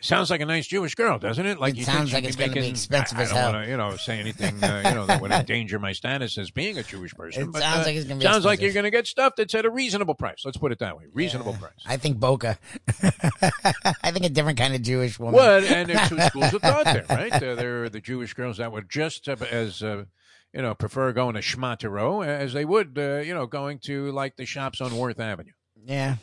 [0.04, 1.58] Sounds like a nice Jewish girl, doesn't it?
[1.58, 3.52] Like It you sounds like it's gonna be expensive I, as I don't hell.
[3.54, 6.76] wanna, you know, say anything, uh, you know, that would endanger my status as being
[6.76, 7.44] a Jewish person.
[7.44, 9.32] It but, sounds uh, like it's gonna be sounds like you're going to get stuff
[9.34, 10.42] that's at a reasonable price.
[10.44, 11.04] Let's put it that way.
[11.14, 11.58] Reasonable Yeah.
[11.58, 11.82] price.
[11.86, 12.58] I think Boca.
[14.02, 15.34] I think a different kind of Jewish woman.
[15.36, 17.32] Well, and there's two schools of thought there, right?
[17.32, 20.04] Uh, there are the Jewish girls that would just uh, as uh,
[20.52, 24.36] you know prefer going to Schmatero as they would, uh, you know, going to like
[24.36, 25.52] the shops on Worth Avenue.
[25.86, 26.16] Yeah.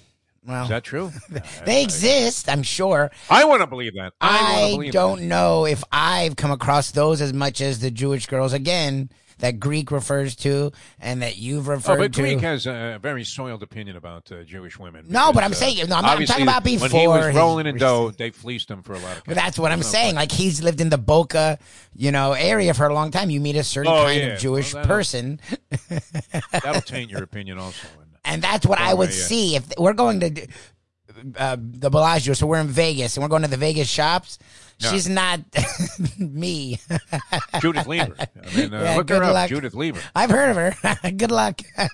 [0.46, 1.12] Well, Is that true?
[1.66, 3.12] they exist, I'm sure.
[3.30, 4.14] I want to believe that.
[4.20, 5.26] I, I believe don't that.
[5.26, 9.90] know if I've come across those as much as the Jewish girls again that Greek
[9.92, 12.22] refers to and that you've Oh, referred but to.
[12.22, 15.06] Greek has a very soiled opinion about uh, Jewish women.
[15.10, 17.36] No, but I'm uh, saying- no, I'm not- I'm talking about when he before was
[17.36, 19.24] rolling in dough, they fleeced him for a lot of.
[19.26, 20.14] but that's what I'm saying.
[20.14, 20.16] question.
[20.16, 21.58] Like he's lived in the Boca,
[21.96, 23.30] you know, area for a long time.
[23.32, 24.28] You meet a certain Oh, kind yeah.
[24.28, 25.40] of Jewish Well, that'll- person,
[26.52, 27.88] that'll taint your opinion also.
[28.24, 30.48] And, and that's what I would yeah, see if we're going to
[31.38, 32.34] uh, the Bellagio.
[32.34, 34.40] So we're in Vegas and we're going to the Vegas shops.
[34.80, 34.92] Yeah.
[34.92, 35.42] She's not
[36.20, 36.80] me.
[37.60, 38.16] Judith Leiber.
[38.20, 39.50] I mean, uh, Yeah, look her up, luck.
[39.50, 40.00] Judith Leiber.
[40.16, 41.12] I've heard of her.
[41.12, 41.62] Good luck.
[41.78, 41.88] All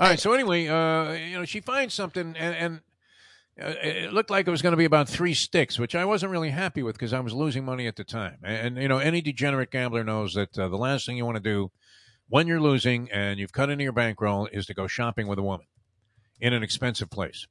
[0.00, 0.18] right.
[0.18, 2.80] So anyway, uh, you know, she finds something, and, and
[3.60, 6.32] uh, it looked like it was going to be about three sticks, which I wasn't
[6.32, 8.38] really happy with because I was losing money at the time.
[8.42, 11.42] And, you know, any degenerate gambler knows that uh, the last thing you want to
[11.42, 11.70] do
[12.28, 15.42] when you're losing and you've cut into your bankroll is to go shopping with a
[15.42, 15.66] woman
[16.42, 17.46] in an expensive place.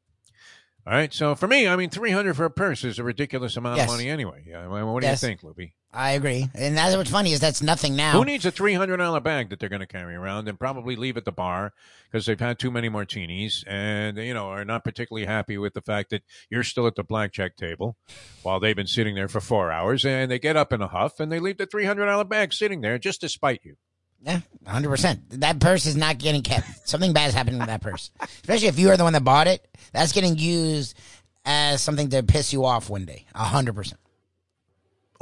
[0.86, 1.14] All right.
[1.14, 3.88] So for me, I mean, three hundred for a purse is a ridiculous amount Yes.
[3.90, 4.44] of money anyway.
[4.48, 4.68] Yeah.
[4.68, 5.22] Well, What do Yes.
[5.22, 5.74] you think, Lubie?
[5.94, 6.48] I agree.
[6.56, 8.14] And that's what's funny is that's nothing now.
[8.14, 10.96] Who needs a three hundred dollar bag that they're going to carry around and probably
[10.96, 11.74] leave at the bar
[12.12, 15.82] because they've had too many martinis and you know are not particularly happy with the
[15.82, 17.96] fact that you're still at the blackjack table
[18.42, 21.20] while they've been sitting there for four hours and they get up in a huff
[21.20, 23.76] and they leave the three hundred dollar bag sitting there just to spite you.
[24.24, 25.42] Yeah, hundred percent.
[25.42, 26.88] That purse is not getting kept.
[26.88, 28.12] Something bad is happening with that purse.
[28.22, 29.68] Especially if you are the one that bought it.
[29.94, 30.96] That's getting used
[31.44, 33.26] as something to piss you off one day.
[33.34, 34.00] hundred percent.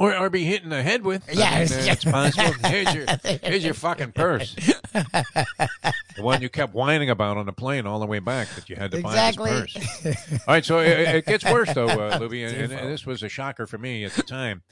[0.00, 1.28] Or, or be hit in the head with.
[1.28, 2.54] I Yeah, mean, uh, it's possible.
[2.70, 3.04] Here's your,
[3.42, 4.54] here's your fucking purse.
[4.94, 8.76] the one you kept whining about on the plane all the way back that you
[8.76, 9.50] had to Exactly.
[9.50, 10.40] buy this purse.
[10.48, 13.28] All right, so it, it gets worse though, uh, Lubie, and, and this was a
[13.28, 14.62] shocker for me at the time.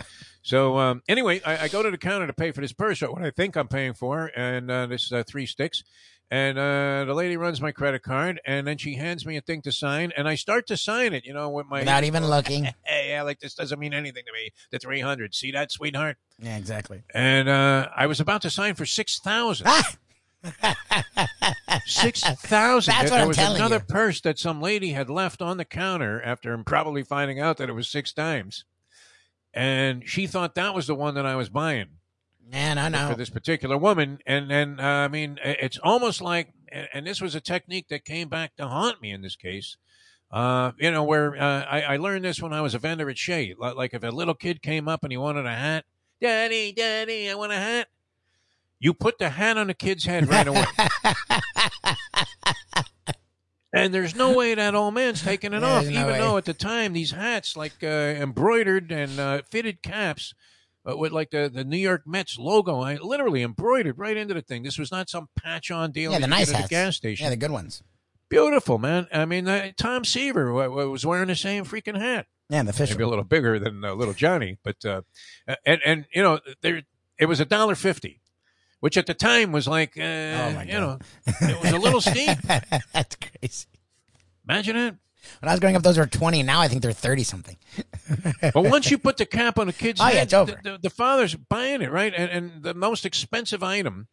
[0.41, 3.21] So um, anyway, I, I go to the counter to pay for this purse, what
[3.23, 5.83] I think I'm paying for, and uh, this is uh, three sticks,
[6.31, 9.63] And uh, the lady runs my credit card, and then she hands me a thing
[9.63, 11.25] to sign, and I start to sign it.
[11.25, 12.65] You know, with my Without even looking.
[12.85, 14.51] Hey, yeah, like this doesn't mean anything to me.
[14.71, 16.19] The three hundred, see that, sweetheart?
[16.39, 17.03] Yeah, exactly.
[17.15, 19.69] And uh, I was about to sign for six thousand.
[19.71, 19.97] Ah!
[21.87, 22.93] Six thousand.
[22.93, 23.93] That's what there I'm was telling another you.
[23.93, 27.73] purse that some lady had left on the counter after probably finding out that it
[27.73, 28.65] was six times,
[29.53, 31.98] and she thought that was the one that I was buying
[32.51, 33.15] Man, I for know.
[33.15, 34.19] this particular woman.
[34.27, 38.29] And and uh, I mean, it's almost like, and this was a technique that came
[38.29, 39.77] back to haunt me in this case.
[40.31, 43.17] Uh, you know, where uh, I, I learned this when I was a vendor at
[43.19, 43.55] Shea.
[43.59, 45.85] Like if a little kid came up and he wanted a hat,
[46.21, 47.89] Daddy, Daddy, I want a hat.
[48.79, 50.65] You put the hat on the kid's head right away.
[53.73, 56.19] And there's no way that old man's taking it off, no even way.
[56.19, 60.33] though at the time these hats, like uh, embroidered and uh, fitted caps,
[60.89, 64.43] uh, with like the, the New York Mets logo, I literally embroidered right into the
[64.43, 64.63] thing.
[64.63, 66.13] This was not some patch on deal.
[66.13, 66.69] Yeah, the nice at hats.
[66.69, 67.25] the gas station.
[67.25, 67.83] Yeah, the good ones.
[68.29, 69.07] Beautiful, man.
[69.13, 72.27] I mean, uh, Tom Seaver wa- wa- was wearing the same freaking hat.
[72.51, 72.91] Yeah, the fish.
[72.91, 75.03] Maybe a little bigger than uh, little Johnny, but uh,
[75.67, 76.83] and and you know there
[77.19, 78.21] it was a dollar fifty,
[78.81, 82.39] which at the time was like uh, Oh, you know it was a little steep.
[82.93, 83.67] That's crazy.
[84.49, 84.95] Imagine it.
[85.41, 86.43] When I was growing up, those were 20.
[86.43, 87.57] Now I think they're 30 something.
[88.41, 90.53] But once you put the cap on a kid's Oh, head, over.
[90.63, 92.13] The, the, the father's buying it, right?
[92.17, 94.09] And, and the most expensive item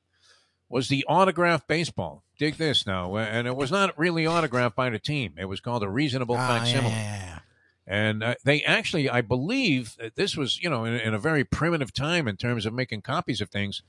[0.69, 2.23] was the autographed baseball.
[2.37, 3.15] Dig this now.
[3.17, 5.35] And it was not really autographed by the team.
[5.37, 6.89] It was called a reasonable Oh, facsimile.
[6.91, 7.39] yeah, yeah.
[7.87, 11.93] And uh, they actually, I believe, this was, you know, in, in a very primitive
[11.93, 13.83] time in terms of making copies of things.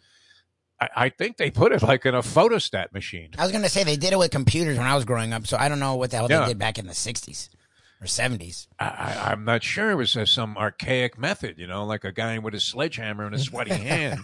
[0.78, 3.30] I, I think they put it like in a photostat machine.
[3.38, 5.46] I was going to say they did it with computers when I was growing up,
[5.46, 6.40] so I don't know what the hell Yeah.
[6.42, 7.48] they did back in the 60s
[8.00, 8.66] or 70s.
[8.78, 12.12] I, I, I'm not sure it was uh, some archaic method, you know, like a
[12.12, 14.20] guy with a sledgehammer and a sweaty hand,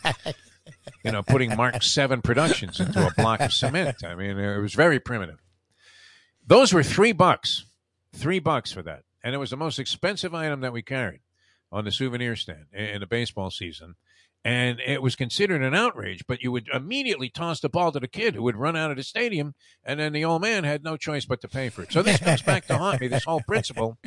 [1.05, 4.05] you know, putting Mark Seven Productions into a block of cement.
[4.05, 5.39] I mean, it was very primitive.
[6.47, 7.65] Those were three bucks,
[8.15, 11.21] three bucks for that, and it was the most expensive item that we carried
[11.71, 13.95] on the souvenir stand in in the baseball season.
[14.45, 18.09] And it was considered an outrage, but you would immediately toss the ball to the
[18.09, 20.97] kid who would run out of the stadium, and then the old man had no
[20.97, 21.93] choice but to pay for it.
[21.93, 23.99] So this comes back to haunt me, this whole principle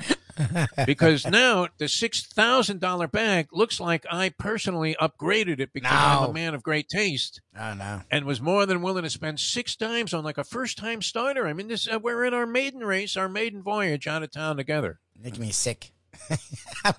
[0.85, 6.29] because now the six thousand dollar bag looks like I personally upgraded it because I'm
[6.29, 8.01] a man of great taste Oh, no.
[8.11, 11.47] and was more than willing to spend six times on like a first time starter.
[11.47, 14.57] I mean, this uh, we're in our maiden race, our maiden voyage out of town
[14.57, 14.99] together.
[15.17, 15.91] Making me sick.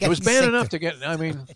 [0.00, 0.96] It was bad enough to get.
[1.06, 1.46] I mean,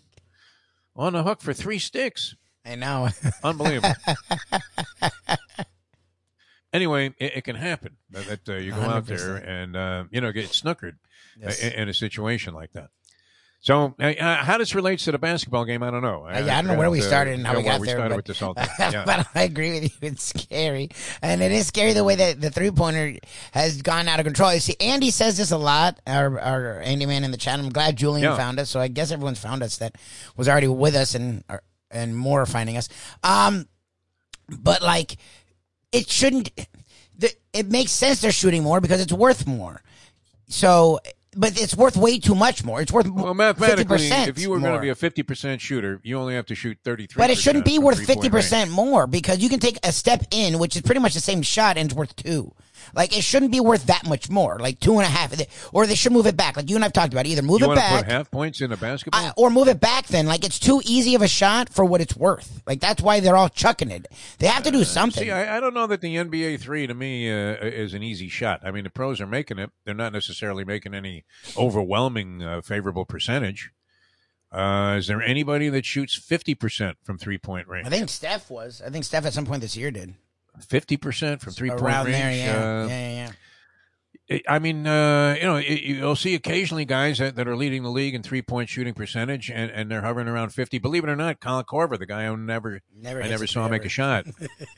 [1.01, 2.35] on the hook for three sticks.
[2.65, 3.09] I know.
[3.43, 3.95] Unbelievable.
[6.73, 10.31] anyway, it, it can happen that, uh, you go out there and uh, you know
[10.31, 10.93] get snookered
[11.39, 11.63] Yes.
[11.63, 12.89] in, in a situation like that.
[13.63, 16.25] So, uh, how this relates to the basketball game, I don't know.
[16.25, 18.15] Uh, yeah, I don't know where we started and how we got we there, started
[18.15, 18.41] but- with this.
[18.93, 19.03] Yeah.
[19.05, 19.89] but I agree with you.
[20.07, 20.89] It's scary.
[21.21, 23.17] And it is scary the way that the three pointer
[23.51, 24.51] has gone out of control.
[24.51, 27.59] You see, Andy says this a lot, our, our Andy man in the chat.
[27.59, 28.35] I'm glad Julian Yeah.
[28.35, 28.67] found us.
[28.71, 29.95] So I guess everyone's found us that
[30.35, 31.43] was already with us and,
[31.91, 32.89] and more finding us.
[33.23, 33.67] Um,
[34.49, 35.17] but like,
[35.91, 36.49] it shouldn't,
[37.15, 39.83] the, it makes sense they're shooting more because it's worth more.
[40.47, 40.99] So,
[41.35, 42.81] but it's worth way too much more.
[42.81, 45.99] It's worth well, mathematically, 50% if you were going to be a fifty percent shooter,
[46.03, 47.21] you only have to shoot thirty three.
[47.21, 50.59] But it shouldn't be worth fifty percent more because you can take a step in,
[50.59, 52.53] which is pretty much the same shot, and it's worth two.
[52.93, 55.33] Like it shouldn't be worth that much more, like two and a half,
[55.73, 56.57] or they should move it back.
[56.57, 57.29] Like you and I've talked about, it.
[57.29, 59.25] either move You it back, put half points in a basketball?
[59.25, 60.07] uh, or move it back.
[60.07, 62.61] Then, like it's too easy of a shot for what it's worth.
[62.67, 64.07] Like that's why they're all chucking it.
[64.39, 65.23] They have to do something.
[65.23, 68.03] Uh, See, I, I don't know that the NBA three to me uh, is an
[68.03, 68.61] easy shot.
[68.63, 71.23] I mean, the pros are making it; they're not necessarily making any
[71.57, 73.71] overwhelming uh, favorable percentage.
[74.51, 77.87] Uh, is there anybody that shoots fifty percent from three point range?
[77.87, 78.81] I think Steph was.
[78.85, 80.13] I think Steph at some point this year did
[80.67, 82.17] Fifty percent from three point range.
[82.17, 82.31] there.
[82.35, 83.31] Yeah, uh, yeah, yeah,
[84.29, 84.39] yeah.
[84.47, 87.89] I mean, uh, you know, you- you'll see occasionally guys that, that are leading the
[87.89, 90.77] league in three point shooting percentage, and, and they're hovering around fifty.
[90.77, 93.21] Believe it or not, Colin Korver, the guy who never Never.
[93.21, 94.25] I never saw him make a shot.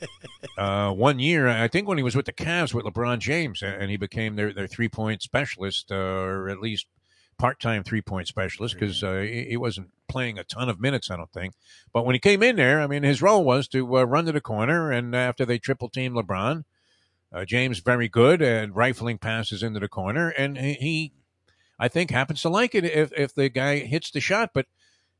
[0.57, 3.89] uh, one year, I think when he was with the Cavs with LeBron James, and
[3.91, 6.87] he became their, their three point specialist, uh, or at least
[7.37, 11.09] part time three point specialist, because uh, he, he wasn't playing a ton of minutes,
[11.09, 11.55] I don't think.
[11.91, 14.31] But when he came in there, I mean, his role was to uh, run to
[14.31, 16.63] the corner, and after they triple team LeBron,
[17.33, 21.11] uh, James very good and rifling passes into the corner, and he,
[21.79, 24.67] I think, happens to like it if if the guy hits the shot, but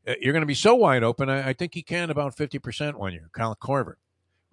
[0.08, 1.30] uh, you're going to be so wide open.
[1.30, 3.30] I, I think he can about fifty percent one year.
[3.34, 3.96] Kyle Korver.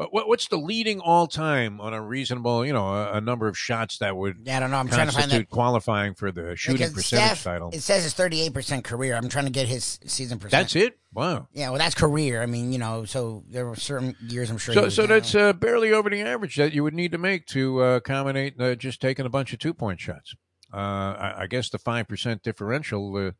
[0.00, 3.48] What, what- what's the leading all time on a reasonable, you know, a, a number
[3.48, 4.78] of shots that would Yeah, I don't know.
[4.78, 5.50] I'm trying to find that.
[5.50, 7.70] qualifying for the shooting Because percentage Steph, title?
[7.74, 9.14] It says it's 38% career.
[9.14, 10.52] I'm trying to get his season percent.
[10.52, 10.98] That's it.
[11.12, 11.48] Wow.
[11.52, 12.40] Yeah, well, that's career.
[12.40, 14.72] I mean, you know, so there were certain years I'm sure.
[14.72, 17.82] So, so that's uh, barely over the average that you would need to make to
[17.84, 20.34] uh, accommodate uh, just taking a bunch of two point shots.
[20.72, 23.32] Uh, I, I guess the five percent differential uh,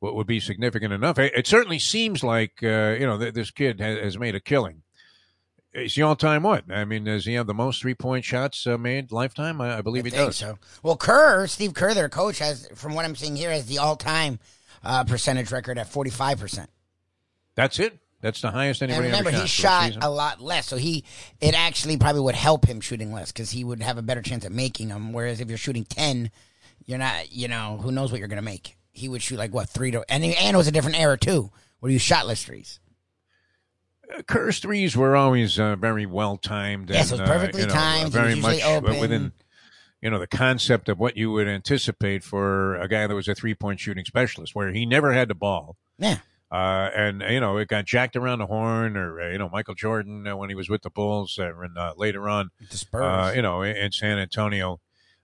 [0.00, 1.18] would would be significant enough.
[1.18, 4.40] It, it certainly seems like uh, you know th- this kid has, has made a
[4.40, 4.82] killing.
[5.74, 6.70] Is he all time what?
[6.70, 9.60] I mean, does he have the most three point shots uh, made lifetime?
[9.60, 10.36] I, I believe I he think does.
[10.36, 10.58] so.
[10.82, 14.38] Well, Kerr, Steve Kerr, their coach, has, from what I'm seeing here, has the all-time
[14.84, 16.70] uh, percentage record at 45 percent.
[17.54, 17.98] That's it.
[18.20, 19.88] That's the highest And remember, ever he shot.
[19.88, 21.04] a shot a lot less, so he
[21.40, 24.44] it actually probably would help him shooting less because he would have a better chance
[24.44, 25.12] at making them.
[25.12, 26.30] Whereas if you're shooting ten,
[26.86, 27.32] you're not.
[27.32, 28.76] You know, who knows what you're gonna make?
[28.92, 31.50] He would shoot like what three to, and and it was a different era too,
[31.80, 32.78] where you shot less threes.
[34.26, 36.90] Kerr's threes were always uh, very well timed.
[36.90, 38.12] Yes, and, it was perfectly uh, you know, timed.
[38.12, 38.98] Very much uh, open.
[39.00, 39.32] within,
[40.00, 43.34] you know, the concept of what you would anticipate for a guy that was a
[43.34, 45.76] three point shooting specialist, where he never had the ball.
[45.98, 46.18] Yeah,
[46.50, 49.74] Uh, and you know it got jacked around the horn, or uh, you know Michael
[49.74, 53.02] Jordan uh, when he was with the Bulls, uh, and uh, later on, the Spurs.
[53.02, 54.80] uh, you know in, San Antonio,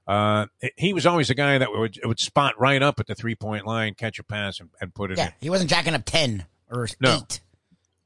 [0.06, 3.34] uh, he was always a guy that would would spot right up at the three
[3.34, 5.32] point line, catch a pass, and, and put it in.
[5.40, 7.16] he wasn't jacking up ten or No.
[7.16, 7.40] eight.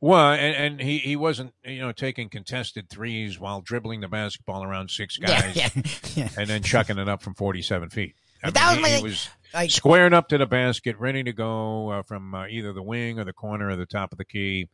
[0.02, 4.64] Well, and, and he, he wasn't, you know, taking contested threes while dribbling the basketball
[4.64, 5.82] around six guys Yeah, yeah,
[6.16, 6.28] yeah.
[6.36, 8.16] and then chucking it up from 47 feet.
[8.42, 11.22] I But that was he, my he was Like squaring up to the basket, ready
[11.22, 14.18] to go uh, from uh, either the wing or the corner or the top of
[14.18, 14.68] the key.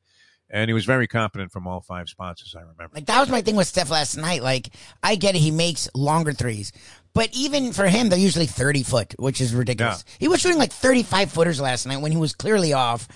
[0.50, 2.88] And he was very confident from all five spots, as I remember.
[2.94, 4.42] Like that was my thing with Steph last night.
[4.42, 4.70] Like
[5.02, 6.72] I get it, he makes longer threes,
[7.12, 10.06] but even for him, they're usually thirty foot, which is ridiculous.
[10.18, 13.08] He was shooting like thirty five footers last night when he was clearly off,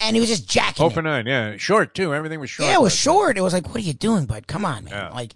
[0.00, 0.84] and he was just jacking.
[0.84, 1.10] Open it.
[1.10, 1.56] nine, yeah.
[1.56, 2.14] Short, too.
[2.14, 2.68] Everything was short.
[2.68, 3.36] Yeah, it was short.
[3.38, 4.46] It was like, what are you doing, bud?
[4.46, 4.92] Come on, man.
[4.92, 5.08] Yeah.
[5.10, 5.34] Like,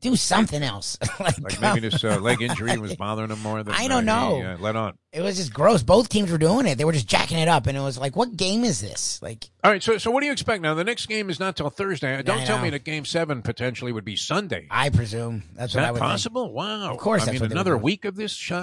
[0.00, 0.98] do something else.
[1.20, 4.30] like, Like maybe this uh, leg injury was bothering him more than I don't uh,
[4.30, 4.50] he, know.
[4.54, 4.98] uh, let on.
[5.12, 5.84] it was just gross.
[5.84, 6.76] Both teams were doing it.
[6.76, 9.22] They were just jacking it up, and it was like, what game is this?
[9.22, 10.74] Like, All right, so so what do you expect now?
[10.74, 12.20] The next game is not till Thursday.
[12.24, 12.64] Don't I tell know.
[12.64, 14.66] me that Game Seven potentially would be Sunday.
[14.72, 16.52] I presume that's Is what I that possible?
[16.52, 16.90] Wow.
[16.90, 18.50] Of course I that's mean, another week of this.
[18.50, 18.56] Uh,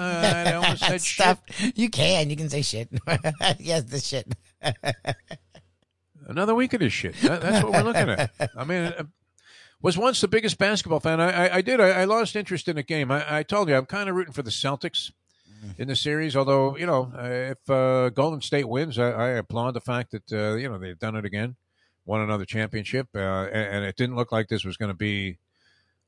[0.46, 1.40] I almost said think.
[1.54, 1.78] shit.
[1.78, 2.28] You can.
[2.28, 2.90] You can say shit.
[3.58, 4.30] yes, the shit.
[6.26, 7.14] Another week of this shit.
[7.22, 8.30] That, that's what we're looking at.
[8.56, 9.04] I mean, uh,
[9.82, 11.20] was once the biggest basketball fan.
[11.20, 11.80] I, I, I did.
[11.80, 13.10] I, I lost interest in the game.
[13.10, 15.10] I, I told you I'm kind of rooting for the Celtics
[15.78, 16.36] in the series.
[16.36, 20.54] Although you know, if uh, Golden State wins, I, I applaud the fact that uh,
[20.54, 21.56] you know they've done it again,
[22.04, 25.38] won another championship, uh, and, and it didn't look like this was going to be.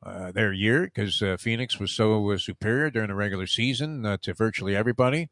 [0.05, 4.75] Uh, their year because uh, Phoenix was so superior during the regular season to virtually
[4.75, 5.31] everybody.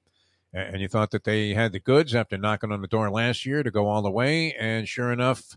[0.53, 3.63] And you thought that they had the goods after knocking on the door last year
[3.63, 4.53] to go all the way.
[4.55, 5.57] And sure enough,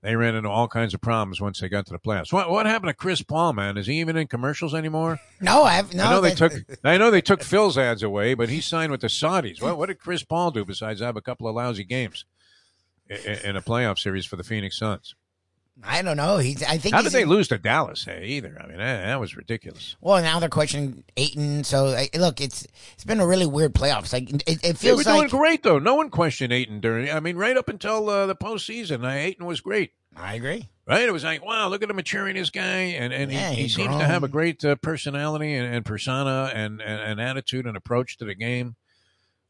[0.00, 2.32] they ran into all kinds of problems once they got to the playoffs.
[2.32, 3.76] What what happened to Chris Paul, man?
[3.76, 5.18] Is he even in commercials anymore?
[5.40, 6.04] No, I've no.
[6.04, 8.92] I know they that- took I know they took Phil's ads away, but he signed
[8.92, 9.60] with the Saudis.
[9.60, 12.24] What what did Chris Paul do besides have a couple of lousy games
[13.10, 15.14] i- i- in a playoff series for the Phoenix Suns?
[15.82, 16.38] I don't know.
[16.38, 16.62] He's.
[16.62, 16.94] I think.
[16.94, 18.56] How did they in- lose to Dallas eh, either?
[18.60, 19.96] I mean, that, that was ridiculous.
[20.00, 21.64] Well, now they're questioning Ayton.
[21.64, 24.12] So I, look, it's it's been a really weird playoffs.
[24.12, 25.78] Like it, it They feels were doing like great though.
[25.78, 27.10] No one questioned Ayton during.
[27.10, 29.92] I mean, right up until uh, the postseason, uh, Ayton was great.
[30.16, 30.68] I agree.
[30.86, 31.08] Right?
[31.08, 32.62] It was like, wow, look at the maturity of this guy,
[32.98, 36.50] and and Yeah, he, he seems to have a great uh, personality and, and persona
[36.52, 38.76] and, and and attitude and approach to the game.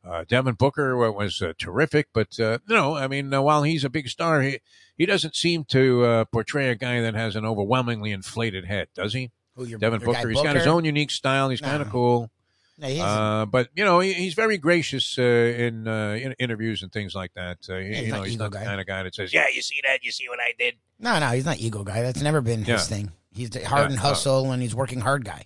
[0.05, 3.91] Uh, Devin Booker was uh, terrific, but uh, no, I mean, uh, while he's a
[3.91, 4.59] big star, he
[4.99, 9.13] he doesn't seem to uh, portray a guy that has an overwhelmingly inflated head, does
[9.15, 9.31] he?
[9.55, 11.51] Who your, Devin your Booker, he's got his own unique style.
[11.51, 11.69] He's No.
[11.69, 12.31] kind of cool.
[12.79, 16.91] No, Uh, but you know, he, he's very gracious uh, in, uh, in interviews and
[16.91, 17.59] things like that.
[17.69, 18.65] Uh, he- he's you know, not he's not the guy.
[18.65, 20.03] kind of guy that says, "Yeah, you see that?
[20.03, 22.03] You see what I did?" no, no, he's not ego guy.
[22.03, 22.79] That's never been Yeah.
[22.79, 23.13] his thing.
[23.31, 25.45] He's the hard and Yeah, uh, hustle, and he's working hard guy.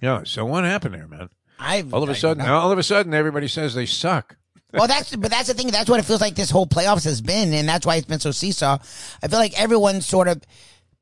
[0.00, 0.22] Yeah.
[0.24, 1.28] So what happened there, man?
[1.60, 4.36] I All of a sudden, all of a sudden, everybody says they suck.
[4.72, 5.68] well, that's but that's the thing.
[5.68, 8.20] That's what it feels like this whole playoffs has been, and that's why it's been
[8.20, 8.78] so seesaw.
[9.22, 10.40] I feel like everyone sort of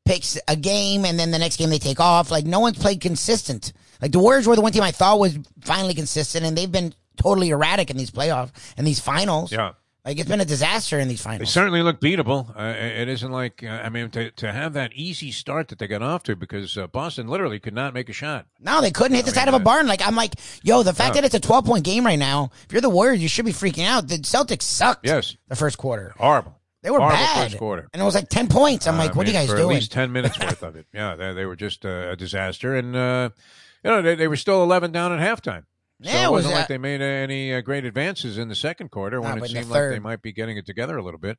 [0.04, 2.30] picks a game, and then the next game they take off.
[2.30, 3.72] Like no one's played consistent.
[4.00, 6.94] Like the Warriors were the one team I thought was finally consistent, and they've been
[7.16, 9.52] totally erratic in these playoffs and these finals.
[9.52, 9.72] Yeah.
[10.08, 11.40] Like it's been a disaster in these finals.
[11.40, 12.48] They certainly look beatable.
[12.58, 15.86] Uh, it isn't like uh, I mean to to have that easy start that they
[15.86, 18.46] got off to because uh, Boston literally could not make a shot.
[18.58, 19.86] No, they couldn't hit the I side mean, of a uh, barn.
[19.86, 20.32] Like I'm like,
[20.62, 22.50] yo, the fact that it's a 12 point game right now.
[22.64, 24.08] If you're the Warriors, you should be freaking out.
[24.08, 25.04] The Celtics sucked.
[25.06, 26.14] Yes, the first quarter.
[26.16, 26.58] horrible.
[26.82, 27.50] They were horrible bad.
[27.50, 27.86] first quarter.
[27.92, 28.86] and it was like 10 points.
[28.86, 29.60] I'm like, I what are you guys doing?
[29.60, 30.86] At least ten minutes worth of it.
[30.94, 33.28] Yeah, they, they were just uh, a disaster, and uh,
[33.84, 35.64] you know they, they were still eleven down at halftime.
[36.02, 38.54] So Yeah, it was, wasn't uh, like they made any uh, great advances in the
[38.54, 41.38] second quarter when it seemed like they might be getting it together a little bit.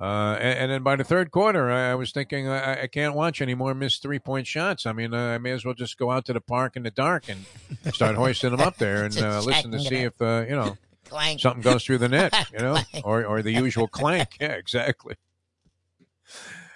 [0.00, 3.14] Uh, and, and then by the third quarter, I, I was thinking I, I can't
[3.14, 4.86] watch any more missed three point shots.
[4.86, 6.90] I mean, uh, I may as well just go out to the park in the
[6.90, 7.44] dark and
[7.94, 10.76] start hoisting them up there and uh, listen to see if uh, you know
[11.38, 14.38] something goes through the net, you know, or or the usual clank.
[14.40, 15.16] Yeah, exactly.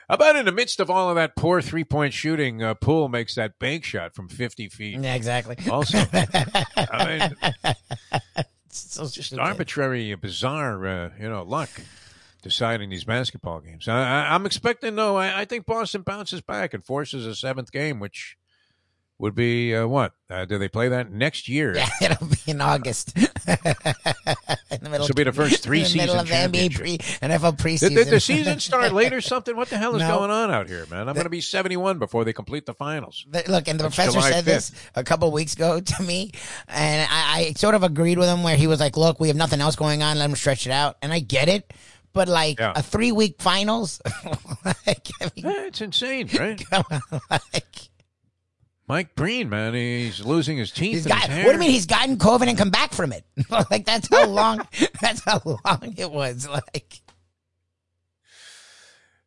[0.08, 3.34] About in the midst of all of that poor three point shooting, uh, Poole makes
[3.34, 5.00] that bank shot from fifty feet.
[5.00, 5.56] Yeah, exactly.
[5.70, 7.34] Also, I
[7.64, 7.74] mean,
[8.68, 9.42] so just stupid.
[9.42, 11.70] arbitrary, bizarre, uh, you know, luck
[12.42, 13.88] deciding these basketball games.
[13.88, 17.72] I, I, I'm expecting, though, I, I think Boston bounces back and forces a seventh
[17.72, 18.36] game, which
[19.18, 20.12] would be uh, what?
[20.28, 21.74] Uh, do they play that next year?
[21.76, 23.16] Yeah, it'll be in August.
[23.16, 24.46] in the
[24.82, 27.56] middle This will be the first three in the middle of the NBA pre, NFL
[27.58, 27.94] preseason.
[27.94, 29.56] did the season start late or something?
[29.56, 30.18] What the hell is No.
[30.18, 31.08] going on out here, man?
[31.08, 33.24] I'm going to be 71 before they complete the finals.
[33.30, 36.32] The- Look, and the That's professor July said this a couple weeks ago to me,
[36.68, 39.36] and I, I sort of agreed with him where he was like, "Look, we have
[39.36, 40.18] nothing else going on.
[40.18, 41.72] Let him stretch it out." And I get it,
[42.12, 42.72] but like Yeah.
[42.74, 44.00] a three week finals,
[44.64, 46.60] like, I mean, Eh, It's insane, right?
[47.30, 47.64] like,
[48.88, 50.92] Mike Breen, man, he's losing his teeth.
[50.94, 51.28] he's got.
[51.28, 51.44] his.
[51.44, 53.24] What do you mean he's gotten COVID and come back from it?
[53.70, 54.66] like that's how long.
[55.00, 56.48] that's how long it was.
[56.48, 57.00] Like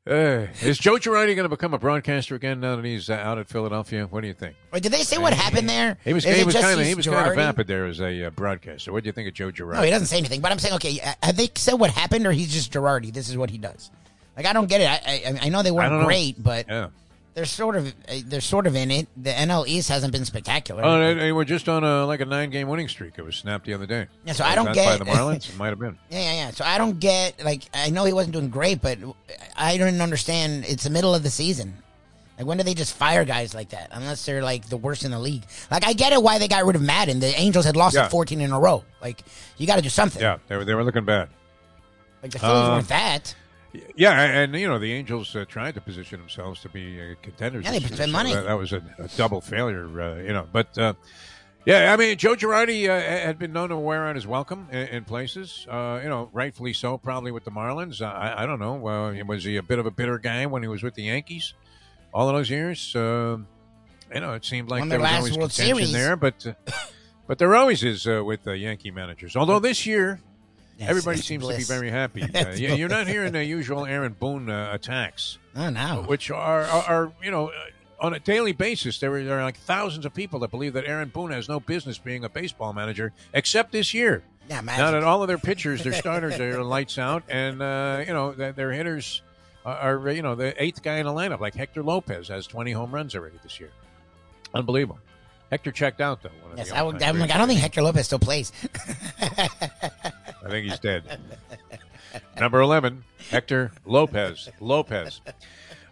[0.07, 3.37] Uh, is Joe Girardi going to become a broadcaster again now that he's uh, out
[3.37, 4.07] at Philadelphia?
[4.07, 4.55] What do you think?
[4.71, 5.97] Wait, did they say what happened there?
[6.03, 8.25] He was Is he was kind of he was kind of vapid there as a
[8.25, 8.91] uh, broadcaster.
[8.91, 9.75] What do you think of Joe Girardi?
[9.75, 10.41] No, he doesn't say anything.
[10.41, 13.13] But I'm saying, okay, have they said what happened, or he's just Girardi?
[13.13, 13.91] This is what he does.
[14.37, 14.85] Like I don't get it.
[14.87, 14.99] I
[15.37, 16.05] I, I know they weren't know.
[16.05, 16.87] great, but yeah.
[17.35, 19.07] They're sort of uh, they're sort of in it.
[19.15, 20.83] The NL East hasn't been spectacular.
[20.83, 23.13] Oh, they, they were just on a like a nine game winning streak.
[23.17, 24.07] It was snapped the other day.
[24.25, 25.47] Yeah, so I don't get- by the Marlins.
[25.49, 25.97] It might have been.
[26.09, 26.51] yeah, yeah, yeah.
[26.51, 28.97] So I don't get like I know he wasn't doing great, but
[29.55, 30.65] I don't understand.
[30.67, 31.75] It's the middle of the season.
[32.37, 33.89] Like when do they just fire guys like that?
[33.91, 35.43] Unless they're like the worst in the league.
[35.69, 37.19] Like I get it why they got rid of Maddon.
[37.19, 38.03] The Angels had lost Yeah.
[38.03, 38.83] like 14 in a row.
[39.01, 39.23] Like
[39.57, 40.21] you got to do something.
[40.21, 41.29] Yeah, they were they were looking bad.
[42.23, 43.35] Like the Phillies Um, weren't that.
[43.95, 47.65] Yeah, and you know the Angels uh, tried to position themselves to be uh, contenders.
[47.65, 48.33] Yeah, they spent so money.
[48.33, 50.47] That, that was a, a double failure, uh, you know.
[50.51, 50.93] But uh,
[51.65, 54.87] yeah, I mean Joe Girardi uh, had been known to wear out his welcome in,
[54.87, 55.67] in places.
[55.69, 58.01] Uh, you know, rightfully so, probably with the Marlins.
[58.01, 58.73] I, I don't know.
[58.73, 61.53] Was he a bit of a bitter guy when he was with the Yankees
[62.13, 62.93] all of those years?
[62.95, 63.45] You
[64.21, 65.91] know, it seemed like there was always World contention Series.
[65.91, 66.47] there, but.
[66.47, 66.53] Uh,
[67.27, 69.35] but there always is uh, with uh, Yankee managers.
[69.35, 70.19] Although this year,
[70.79, 72.21] Everybody seems to be very happy.
[72.39, 76.03] Uh, you're not hearing the usual Aaron Boone uh, attacks, Oh no.
[76.07, 77.53] which are, are, are you know, uh,
[77.99, 80.85] on a daily basis, there are, there are like thousands of people that believe that
[80.85, 84.23] Aaron Boone has no business being a baseball manager, except this year.
[84.49, 88.13] Yeah, Now that all of their pitchers, their starters are lights out, and uh, you
[88.13, 89.21] know their, their hitters
[89.65, 92.71] are, are you know the eighth guy in the lineup, like Hector Lopez has 20
[92.71, 93.71] home runs already this year.
[94.55, 94.99] Unbelievable.
[95.51, 96.29] Hector checked out though.
[96.55, 97.31] Yes, I, would, I'm like.
[97.31, 98.51] I don't think Hector Lopez still plays.
[100.49, 101.19] I think he's dead.
[102.39, 104.49] Number 11, Hector Lopez.
[104.59, 105.21] Lopez.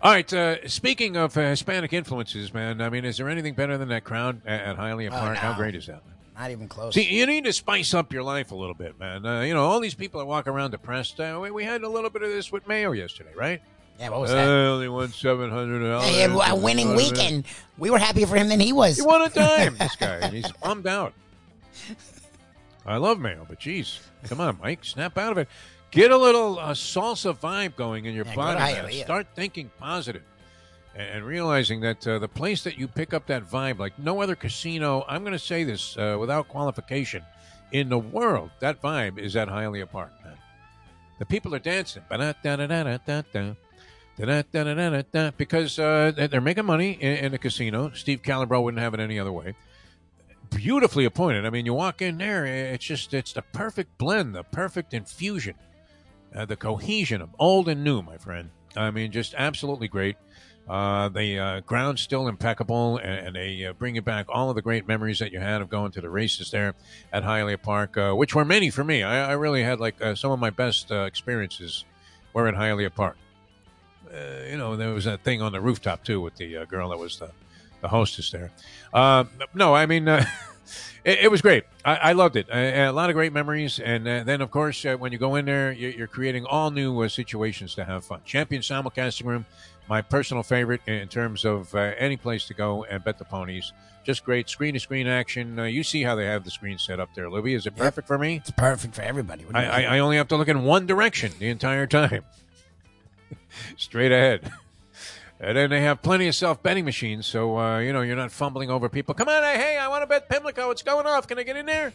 [0.02, 0.32] All right.
[0.34, 4.04] Uh, speaking of uh, Hispanic influences, man, I mean, is there anything better than that
[4.04, 5.38] crowd at, at Hialeah Oh, Park?
[5.38, 6.02] How great is that?
[6.38, 6.94] Not even close.
[6.94, 9.26] See, you need to spice up your life a little bit, man.
[9.26, 11.20] Uh, you know, all these people that walk around depressed.
[11.20, 13.62] Uh, we, we had a little bit of this with Mayo yesterday, right?
[14.00, 14.48] yeah, what was Uh, that?
[14.48, 16.06] only won seven hundred dollars.
[16.08, 17.46] Hey, a winning weekend.
[17.80, 18.98] We were happier for him than he was.
[18.98, 19.78] He won a dime.
[19.78, 21.14] this guy, and he's bummed out.
[22.88, 25.48] I love Mayo, but geez, come on, Mike, snap out of it.
[25.92, 28.60] Get a little uh, salsa vibe going in your Yeah, body.
[29.04, 30.24] Start thinking positive,
[30.96, 34.36] and, realizing that uh, the place that you pick up that vibe, like no other
[34.36, 37.24] casino, I'm going to say this uh, without qualification,
[37.72, 40.38] in the world, that vibe is at Hialeah Park, man.
[41.20, 42.04] The people are dancing.
[45.38, 47.92] Because uh, they- they're making money in, in the casino.
[47.94, 49.56] Steve Calibro wouldn't have it any other way.
[50.50, 51.46] Beautifully appointed.
[51.46, 55.56] I mean, you walk in there, it's just it's the perfect blend, the perfect infusion,
[56.36, 58.50] uh, the cohesion of old and new, my friend.
[58.76, 60.18] I mean, just absolutely great.
[60.68, 64.56] Uh, the uh, ground's still impeccable, and, and they uh, bring you back all of
[64.56, 66.74] the great memories that you had of going to the races there
[67.14, 69.02] at Hialeah Park, uh, which were many for me.
[69.02, 71.86] I, I really had like uh, some of my best uh, experiences
[72.34, 73.16] were at Hialeah Park.
[74.50, 77.20] You know, there was that thing on the rooftop too with the girl that was
[77.20, 77.32] the,
[77.82, 78.52] the hostess there.
[78.94, 80.26] Uh, no, I mean, uh,
[81.04, 81.64] it, it was great.
[81.86, 82.48] I, I loved it.
[82.52, 83.80] A, a lot of great memories.
[83.80, 86.72] And uh, then, of course, uh, when you go in there, you're, you're creating all
[86.72, 88.22] new uh, situations to have fun.
[88.26, 89.46] Champion Simulcasting Room,
[89.90, 93.72] my personal favorite in terms of uh, any place to go and bet the ponies.
[94.04, 95.60] Just great screen to screen action.
[95.60, 97.56] Uh, you see how they have the screen set up there, Lubie.
[97.56, 97.84] Is it Yep.
[97.84, 98.38] perfect for me?
[98.38, 99.46] It's perfect for everybody.
[99.54, 99.96] I, I.
[99.96, 102.24] I only have to look in one direction the entire time,
[103.78, 104.50] straight ahead.
[105.40, 108.32] And then they have plenty of self betting machines, so uh, you know you're not
[108.32, 109.14] fumbling over people.
[109.14, 110.72] Come on, hey, hey, I want to bet Pimlico.
[110.72, 111.28] It's going off.
[111.28, 111.94] Can I get in there?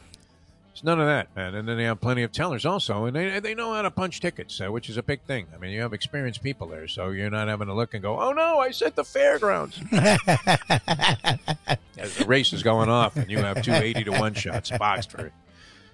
[0.72, 1.54] It's none of that, man.
[1.54, 4.20] And then they have plenty of tellers also, and they they know how to punch
[4.20, 5.46] tickets, uh, which is a big thing.
[5.54, 8.18] I mean, you have experienced people there, so you're not having to look and go,
[8.18, 9.78] "Oh no, I said the fairgrounds."
[11.98, 15.10] As the race is going off, and you have two eighty to one shots boxed
[15.10, 15.30] for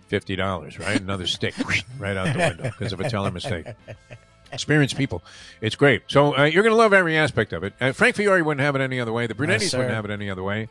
[0.07, 1.01] fifty dollars, right?
[1.01, 1.55] Another stick
[1.99, 3.67] right out the window because of a teller mistake.
[4.53, 5.23] Experienced people,
[5.61, 6.03] it's great.
[6.09, 7.75] So uh, you're going to love every aspect of it.
[7.81, 9.27] Uh, Frank Fiore wouldn't have it any other way.
[9.27, 9.79] The Brunettis sir.
[9.79, 10.69] wouldn't have it any other way.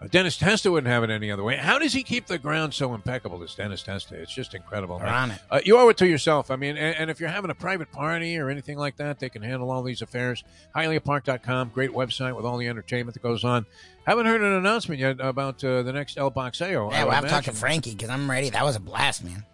[0.00, 1.56] Uh, Dennis Testa wouldn't have it any other way.
[1.56, 3.38] How does he keep the ground so impeccable?
[3.38, 4.98] This Dennis Testa, it's just incredible.
[4.98, 5.38] They're on it.
[5.50, 6.50] Uh, you owe it to yourself.
[6.50, 9.30] I mean, and, and if you're having a private party or anything like that, they
[9.30, 10.44] can handle all these affairs.
[10.74, 13.64] HialeahPark.com, great website with all the entertainment that goes on.
[14.06, 16.92] Haven't heard an announcement yet about uh, the next El Boxeo.
[16.92, 17.52] Yeah, well, would I've talked to.
[17.52, 18.50] Frankie because I'm ready.
[18.50, 19.44] That was a blast, man.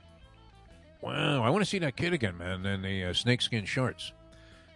[1.02, 4.12] Wow, I want to see that kid again, man, in the uh, snakeskin shorts,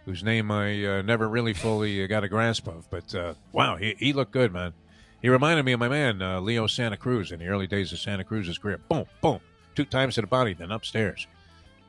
[0.05, 2.89] whose name I uh, never really fully uh, got a grasp of.
[2.89, 4.73] But uh, wow, he, he looked good, man.
[5.21, 7.99] He reminded me of my man uh, Leo Santa Cruz in the early days of
[7.99, 8.77] Santa Cruz's career.
[8.89, 9.39] Boom, boom,
[9.73, 11.27] two times to the body, then upstairs.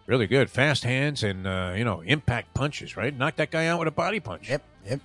[0.06, 2.96] Really good, fast hands and uh, you know impact punches.
[2.96, 4.48] Right, knocked that guy out with a body punch.
[4.48, 5.00] Yep, yep.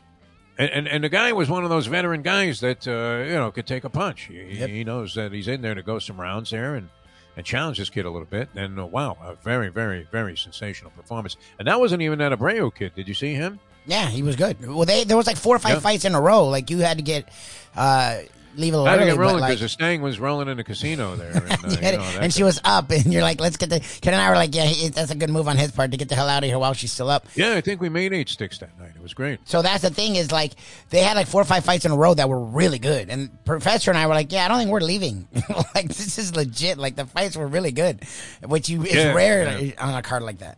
[0.59, 3.51] And, and and the guy was one of those veteran guys that uh, you know
[3.51, 4.25] could take a punch.
[4.25, 4.69] He, Yep.
[4.69, 6.89] he knows that he's in there to go some rounds there and
[7.35, 8.49] and challenge this kid a little bit.
[8.55, 11.37] And uh, wow, a very very very sensational performance.
[11.59, 12.93] And that wasn't even that Abreu kid.
[12.95, 13.59] Did you see him?
[13.85, 14.65] Yeah, he was good.
[14.65, 15.79] Well, they there was like four or five Yeah.
[15.79, 16.47] fights in a row.
[16.47, 17.27] Like you had to get
[17.75, 18.19] uh,
[18.55, 19.49] leave had to early, get rolling but like.
[19.49, 21.31] because the Stang was rolling in the casino there.
[21.31, 23.79] And, uh, you you know, and she was up, and you're like, "Let's get the."
[23.79, 25.97] Ken and I were like, "Yeah, he, that's a good move on his part to
[25.97, 28.13] get the hell out of here while she's still up." Yeah, I think we made
[28.13, 28.91] eight sticks that night.
[28.95, 29.39] It was great.
[29.45, 30.53] So that's the thing is like
[30.89, 33.29] they had like four or five fights in a row that were really good, and
[33.45, 35.27] Professor and I were like, "Yeah, I don't think we're leaving.
[35.75, 36.77] like this is legit.
[36.77, 38.03] Like the fights were really good,
[38.45, 39.73] which you it's Yeah, rare yeah.
[39.83, 40.57] on a card like that."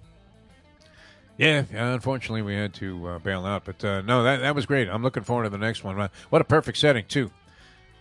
[1.38, 4.66] Yeah, yeah, unfortunately we had to uh, bail out, but uh, no, that that was
[4.66, 4.88] great.
[4.88, 6.10] I'm looking forward to the next one.
[6.30, 7.30] What a perfect setting too.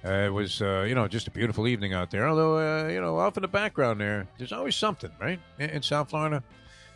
[0.04, 2.28] Uh, it was, uh, you know, just a beautiful evening out there.
[2.28, 5.40] Although, uh, you know, off in the background there, there's always something, right?
[5.58, 6.42] In, in South Florida,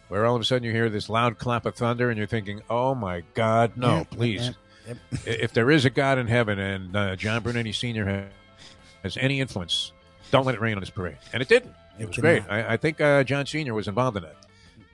[0.09, 2.61] where all of a sudden you hear this loud clap of thunder, and you're thinking,
[2.69, 4.51] "Oh my God, no, please!"
[4.87, 4.97] yep.
[5.25, 8.67] If there is a God in heaven, and uh, John Brunetti Senior ha-
[9.03, 9.93] has any influence,
[10.31, 11.19] don't let it rain on this parade.
[11.33, 11.75] And it didn't.
[11.99, 12.43] It, It was great.
[12.49, 14.37] I, I think uh, John Senior was involved in that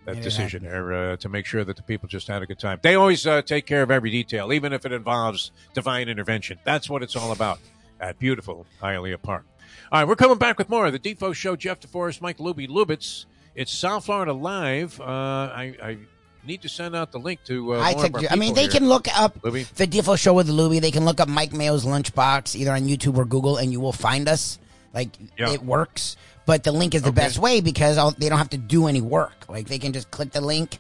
[0.05, 2.59] that it decision there uh, to make sure that the people just had a good
[2.59, 2.79] time.
[2.83, 6.59] They always uh, take care of every detail, even if it involves divine intervention.
[6.65, 7.59] That's what it's all about
[8.05, 9.47] at beautiful Hialeah Park.
[9.91, 11.57] All right, we're coming back with more of the Defo Show.
[11.57, 13.25] Jeff DeForrest, Mike Lubie Lubitz.
[13.55, 15.01] It's South Florida Live.
[15.01, 15.99] Uh, I, I
[16.47, 17.75] need to send out the link to.
[17.75, 18.31] Uh, I took.
[18.31, 18.71] I mean, they here.
[18.73, 19.67] can look up Lubie?
[19.75, 20.81] the Defo Show with Lubie.
[20.81, 23.93] They can look up Mike Mayo's Lunchbox either on YouTube or Google, and you will
[23.93, 24.59] find us.
[24.93, 25.51] Like Yeah.
[25.51, 27.17] it works, but the link is the Okay.
[27.17, 29.47] best way because all, they don't have to do any work.
[29.49, 30.79] Like they can just click the link,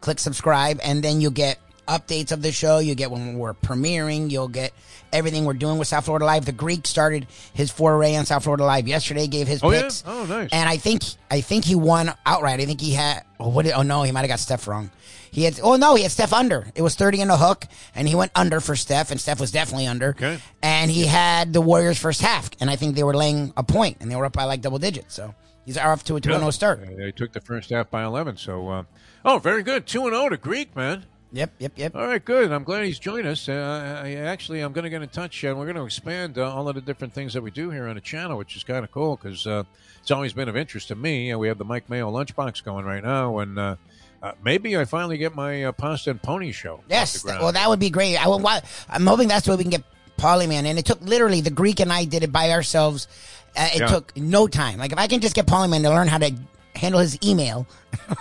[0.00, 1.58] click subscribe, and then you'll get
[1.98, 2.78] updates of the show.
[2.78, 4.30] You get when we're premiering.
[4.30, 4.72] You'll get
[5.12, 6.44] everything we're doing with South Florida Live.
[6.46, 9.26] The Greek started his foray on South Florida Live yesterday.
[9.26, 9.82] Gave his Oh, yeah?
[9.82, 10.02] picks.
[10.06, 10.48] Oh, nice.
[10.52, 12.60] And I think I think he won outright.
[12.60, 13.24] I think he had.
[13.38, 13.64] Oh, what?
[13.64, 14.90] Did, oh no, he might have got Steph wrong.
[15.30, 15.58] He had.
[15.62, 16.66] Oh no, he had Steph under.
[16.74, 19.50] It was thirty in the hook, and he went under for Steph, and Steph was
[19.50, 20.10] definitely under.
[20.10, 20.38] Okay.
[20.62, 23.98] And he had the Warriors first half, and I think they were laying a point,
[24.00, 25.14] and they were up by like double digits.
[25.14, 25.34] So
[25.64, 26.86] he's off to a two and zero start.
[26.98, 28.36] They took the first half by 11.
[28.36, 28.82] So, uh,
[29.24, 29.86] oh, very good.
[29.86, 31.06] 2 and 0 to Greek, man.
[31.34, 31.96] Yep, yep, yep.
[31.96, 32.52] All right, good.
[32.52, 33.48] I'm glad he's joined us.
[33.48, 36.52] Uh, I, actually, I'm going to get in touch, and we're going to expand uh,
[36.54, 38.84] all of the different things that we do here on the channel, which is kind
[38.84, 39.62] of cool because uh,
[40.02, 41.32] it's always been of interest to me.
[41.32, 43.76] Uh, we have the Mike Mayo lunchbox going right now, and uh,
[44.22, 46.80] uh, maybe I finally get my uh, pasta and pony show.
[46.90, 48.16] Yes, well, that would be great.
[48.22, 48.46] I will,
[48.90, 49.84] I'm hoping that's where we can get
[50.18, 53.08] Polyman, and it took literally the Greek and I did it by ourselves.
[53.56, 53.86] Uh, it Yeah.
[53.86, 54.78] took no time.
[54.78, 56.32] Like if I can just get Polyman to learn how to
[56.76, 57.66] handle his email,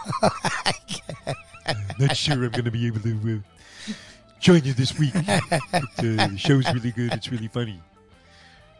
[2.00, 3.42] Not sure I'm going to be able to
[3.90, 3.92] uh,
[4.40, 5.14] join you this week.
[5.14, 5.60] But, uh,
[6.00, 7.14] the show's really good.
[7.14, 7.80] It's really funny.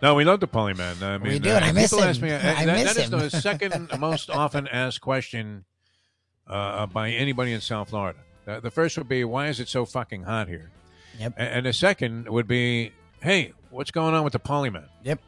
[0.02, 1.02] No, we love the Polyman.
[1.04, 2.10] I mean, do, and uh, I miss people him.
[2.10, 2.32] ask me.
[2.32, 3.20] uh, I that- miss that is him.
[3.20, 5.66] the second most often asked question
[6.48, 8.18] uh, by anybody in South Florida.
[8.48, 10.72] Uh, the first would be, "Why is it so fucking hot here?"
[11.20, 11.34] Yep.
[11.38, 15.20] And the second would be, "Hey, what's going on with the Polyman?" Yep.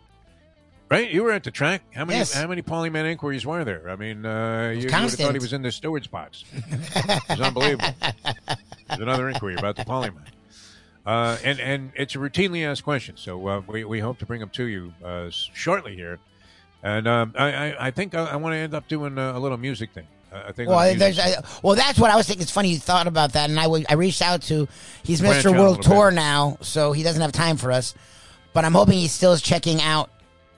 [0.94, 1.12] Right?
[1.12, 1.82] You were at the track.
[1.96, 2.34] How many Yes.
[2.34, 3.89] how many Polyman inquiries were there?
[3.89, 6.44] I mean, uh, you, you would have thought he was in the steward's box.
[6.54, 7.89] it was unbelievable.
[8.88, 10.22] There's another inquiry about the Polyman.
[11.04, 14.39] Uh, and and it's a routinely asked question, so uh, we, we hope to bring
[14.39, 16.20] them to you uh, shortly here.
[16.84, 19.39] And um, I, I, I think I, I want to end up doing a, a
[19.39, 20.06] little music thing.
[20.32, 22.41] I think Well, there's, I, well, that's what I was thinking.
[22.44, 24.68] It's funny you thought about that, and I would- I reached out to.
[25.04, 25.58] He's Branch Mr.
[25.58, 26.16] World Tour bit.
[26.16, 27.96] now, so he doesn't have time for us.
[28.54, 30.12] But I'm hoping he still is checking out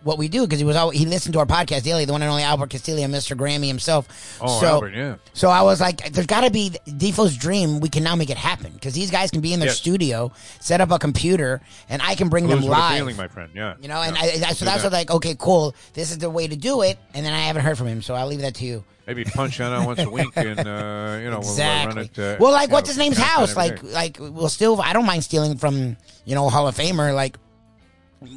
[0.06, 2.22] what we do because he was all, he listened to our podcast daily, the one
[2.22, 3.36] and only Albert Castillo, Mr.
[3.36, 4.38] Grammy himself.
[4.40, 5.16] Oh, so, Albert, yeah.
[5.34, 7.80] So I was like, there's got to be Defo's dream.
[7.80, 9.78] We can now make it happen because these guys can be in their Yes.
[9.78, 12.98] studio, set up a computer, and I can bring Blues them live.
[12.98, 13.50] feeling, my friend.
[13.56, 13.74] Yeah.
[13.82, 14.16] You know, and.
[14.16, 14.84] I, I, so that's that.
[14.84, 15.74] what like, okay, cool.
[15.94, 17.00] This is the way to do it.
[17.16, 18.84] And then I haven't heard from him, so I'll leave that to you.
[19.08, 21.96] Maybe punch out once a week, and uh, you know exactly.
[21.96, 22.20] we'll run it.
[22.20, 23.56] Uh, well, like, what's know, his name's house?
[23.56, 24.82] Like, like we'll still.
[24.82, 27.14] I don't mind stealing from you know Hall of Famer.
[27.14, 27.38] Like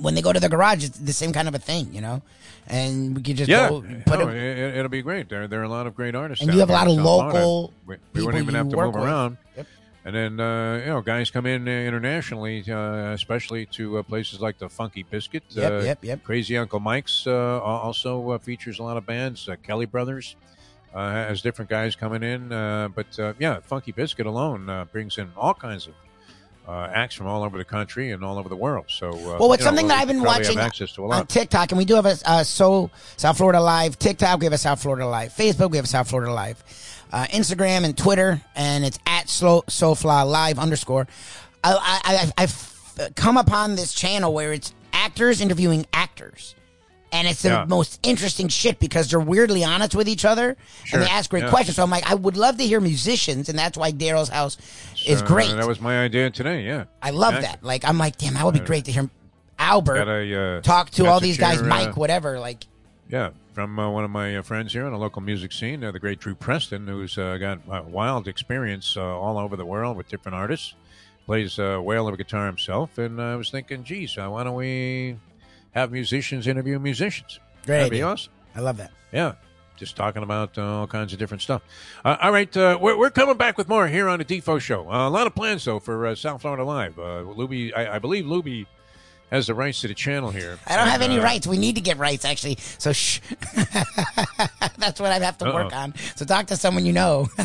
[0.01, 2.23] when they go to the garage, it's the same kind of a thing, you know.
[2.67, 4.77] And we could just yeah, go put no, it.
[4.77, 5.29] it'll be great.
[5.29, 7.73] There, there are a lot of great artists, And you have a lot of local
[7.87, 9.05] We, we wouldn't even have to move with.
[9.05, 9.39] around.
[9.57, 9.67] Yep.
[10.05, 14.41] And then uh, you know, guys come in uh, internationally, uh, especially to uh, places
[14.41, 15.45] like the Funky Biscuit.
[15.51, 16.25] Yep, uh, yep, yep.
[16.25, 19.49] Crazy Uncle Mike's uh, also uh, features a lot of bands.
[19.49, 20.37] Uh, Kelly Brothers
[20.95, 25.19] uh, has different guys coming in, uh, but uh, yeah, Funky Biscuit alone uh, brings
[25.19, 25.95] in all kinds of
[26.69, 28.85] uh, acts from all over the country and all over the world.
[28.89, 31.27] So, uh, Well, it's know, something that I've been watching access to a on.
[31.27, 34.41] TikTok, and we do have a uh, so South Florida Live TikTok.
[34.41, 35.71] We have a South Florida Live Facebook.
[35.71, 36.63] We have a South Florida Live
[37.13, 41.09] uh, Instagram and Twitter, and it's at slow SoFla Live underscore.
[41.65, 46.55] I, I, I, I've come upon this channel where it's actors interviewing actors.
[47.11, 47.65] And it's the Yeah.
[47.67, 51.45] most interesting shit because they're weirdly honest with each other Sure, and they ask great
[51.45, 51.51] yeah.
[51.51, 51.77] questions.
[51.77, 54.59] So I'm like, I would love to hear musicians, and that's why Daryl's house
[55.07, 55.51] is Uh, great.
[55.57, 56.65] That was my idea today.
[56.65, 57.61] Yeah, I love Exactly.
[57.63, 57.67] that.
[57.67, 59.09] Like, I'm like, damn, that would be great to hear
[59.59, 62.39] Albert a, uh, talk to all these guys, share, Mike, uh, whatever.
[62.39, 62.67] Like,
[63.11, 65.91] Yeah, from uh, one of my uh, friends here on the local music scene, uh,
[65.91, 69.97] the great Drew Preston, who's uh, got uh, wild experience uh, all over the world
[69.97, 70.75] with different artists.
[71.25, 74.55] Plays uh, whale of a guitar himself, and I was thinking, geez, uh, why don't
[74.55, 75.17] we
[75.79, 77.41] have musicians interview musicians?
[77.67, 78.33] Great That'd be awesome.
[78.55, 78.91] I love that.
[79.13, 79.35] Yeah,
[79.77, 81.63] just talking about uh, all kinds of different stuff.
[82.05, 84.91] Uh, all right, uh, we're, we're coming back with more here on the Defo Show.
[84.91, 86.99] Uh, a lot of plans though for uh, South Florida Live.
[86.99, 88.67] Uh, Lubie, I, I believe Lubie
[89.31, 90.59] has the rights to the channel here.
[90.67, 91.47] I don't have any rights.
[91.47, 92.57] We need to get rights, actually.
[92.79, 93.21] So shh.
[94.79, 95.79] That's what I have to work Uh-oh.
[95.79, 95.95] on.
[96.17, 97.29] So talk to someone you know.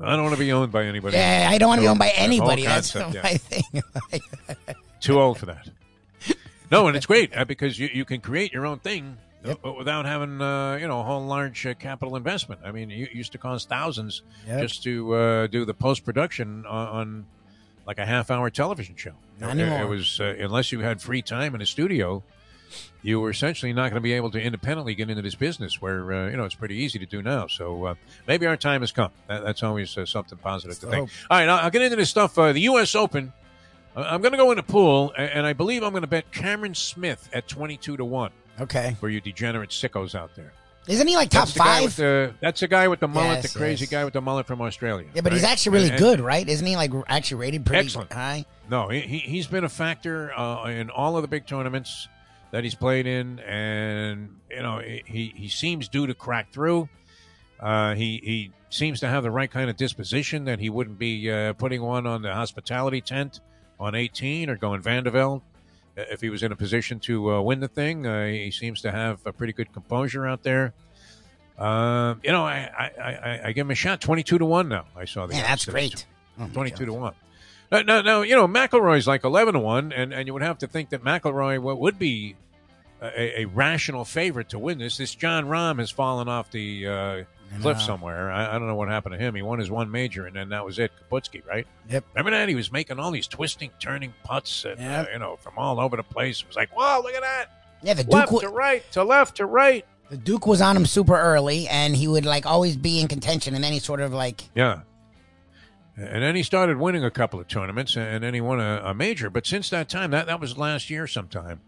[0.00, 1.16] I don't want to be owned by anybody.
[1.16, 2.64] yeah, I don't want to be owned by anybody.
[2.64, 3.82] That's my thing.
[5.00, 5.68] Too old for that.
[6.72, 10.06] No, and it's great uh, because you, you can create your own thing uh, without
[10.06, 12.60] having uh, you know a whole large uh, capital investment.
[12.64, 14.60] I mean, it used to cost thousands Yep.
[14.62, 17.26] just to uh, do the post production on, on
[17.86, 19.12] like a half hour television show.
[19.38, 22.22] Not It- It was uh, unless you had free time in a studio,
[23.02, 25.82] you were essentially not going to be able to independently get into this business.
[25.82, 27.48] Where uh, you know it's pretty easy to do now.
[27.48, 27.94] So uh,
[28.26, 29.10] maybe our time has come.
[29.28, 31.10] That, that's always uh, something positive to think.
[31.30, 32.38] All right, I'll, I'll get into this stuff.
[32.38, 32.94] Uh, the U.S.
[32.94, 33.32] Open.
[33.94, 36.74] I'm going to go in a pool, and I believe I'm going to bet Cameron
[36.74, 38.96] Smith at 22 to one okay.
[38.98, 40.52] for you degenerate sickos out there.
[40.88, 41.96] Isn't he like top That's the guy with five?
[41.96, 43.90] the that's the guy with the mullet, Yes, the crazy yes.
[43.90, 45.06] guy with the mullet from Australia.
[45.14, 46.48] Yeah, but he's actually really And- good, right?
[46.48, 48.12] Isn't he like actually rated pretty Excellent.
[48.12, 48.46] high?
[48.68, 52.08] No, he, he he's been a factor uh, in all of the big tournaments
[52.50, 56.88] that he's played in, and you know he he seems due to crack through.
[57.60, 61.30] Uh, he he seems to have the right kind of disposition that he wouldn't be
[61.30, 63.38] uh, putting one on the hospitality tent
[63.82, 65.42] on 18 or going Van de Velde
[65.98, 68.06] uh, if he was in a position to uh, win the thing.
[68.06, 70.72] Uh, he seems to have a pretty good composure out there.
[71.58, 74.00] Uh, you know, I, I, I, I give him a shot.
[74.00, 74.86] Twenty-two to one now.
[74.96, 76.06] I saw the Yeah, that's great.
[76.40, 77.14] Oh, 22 to 1.
[77.70, 80.66] Now, now, you know, McIlroy's like 11 to 1, and, and you would have to
[80.66, 82.36] think that McElroy wa- would be
[83.02, 84.96] a, a rational favorite to win this.
[84.96, 87.24] This Jon Rahm has fallen off the uh,
[87.60, 87.82] cliff know.
[87.82, 88.30] somewhere.
[88.30, 89.34] I, I don't know what happened to him.
[89.34, 90.90] He won his one major, and then that was it.
[91.10, 91.66] Kaputski, right?
[91.90, 92.04] Yep.
[92.14, 92.48] Remember that?
[92.48, 95.96] He was making all these twisting, turning putts, and, uh, you know, from all over
[95.96, 96.40] the place.
[96.40, 97.46] It was like, wow, look at that.
[97.82, 98.12] Yeah, the Duke.
[98.12, 99.84] Left wa- to right, to left to right.
[100.08, 103.54] the Duke was on him super early, and he would like always be in contention,
[103.60, 104.82] then he sort of like Yeah.
[105.96, 108.94] And then he started winning a couple of tournaments, and then he won a, a
[108.94, 109.28] major.
[109.28, 111.60] But since that time, that, that was last year sometime.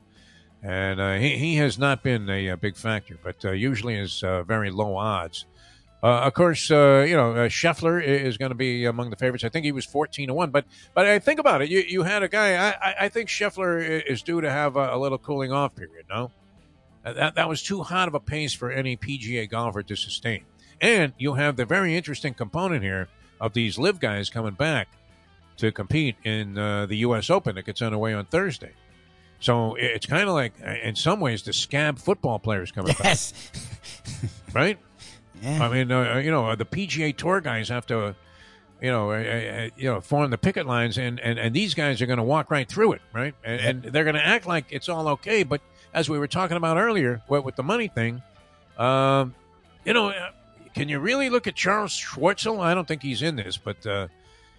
[0.63, 4.23] And uh, he, he has not been a, uh big factor, but uh, usually is
[4.23, 5.45] uh, very low odds.
[6.05, 9.43] Uh, of course, uh, you know, uh, Scheffler is going to be among the favorites.
[9.43, 10.51] I think he was 14 to 1.
[10.51, 11.71] But but I think about it.
[11.71, 14.99] You, you had a guy, I, I- think Scheffler is due to have a, a
[14.99, 16.31] little cooling off period, no?
[17.05, 20.45] That, that was too hot of a pace for any PGA golfer to sustain.
[20.79, 23.09] And you have the very interesting component here
[23.41, 24.89] of these live guys coming back
[25.57, 27.31] to compete in uh, the U.S.
[27.31, 28.73] Open that gets underway on Thursday.
[29.41, 30.53] So it's kind of like,
[30.83, 33.33] in some ways, the scab football players coming back, yes,
[34.53, 34.79] right?
[35.43, 35.63] Yeah.
[35.65, 38.15] I mean, uh, you know, the PGA Tour guys have to,
[38.81, 42.01] you know, uh, uh, you know, form the picket lines, and and, and these guys
[42.03, 43.35] are going to walk right through it, right?
[43.45, 45.43] And, and they're going to act like it's all okay.
[45.43, 45.61] But
[45.93, 48.23] as we were talking about earlier, with, with the money thing,
[48.79, 49.35] um,
[49.85, 50.31] you know, uh,
[50.75, 52.61] can you really look at Charles Schwartzel?
[52.61, 54.09] I don't think he's in this, but uh,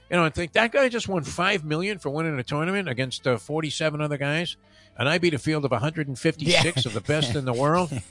[0.09, 3.26] You know, I think that guy just won five million for winning a tournament against
[3.28, 4.55] uh, forty-seven other guys,
[4.97, 6.89] and I beat a field of one hundred and fifty-six Yeah.
[6.89, 7.91] of the best in the world.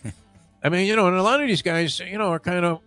[0.64, 2.80] I mean, you know, and a lot of these guys, you know, are kind of,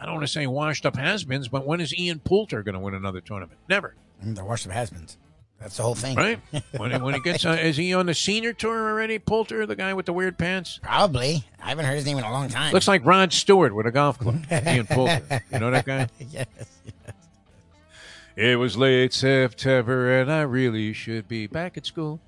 [0.00, 2.78] I don't want to say washed up has-beens, but when is Ian Poulter going to
[2.80, 3.58] win another tournament?
[3.68, 5.18] Never, Mm, They're worship has-beens.
[5.60, 6.16] That's the whole thing.
[6.16, 6.38] right?
[6.76, 9.18] when, he- when he gets, uh, is he on the senior tour already?
[9.18, 10.78] Poulter, the guy with the weird pants.
[10.82, 11.44] Probably.
[11.62, 12.72] I haven't heard his name in a long time.
[12.72, 14.44] Looks like Rod Stewart with a golf club.
[14.52, 16.08] Ian Poulter, you know that guy?
[16.30, 16.46] yes.
[18.36, 22.20] It was late September, and I really should be back at school.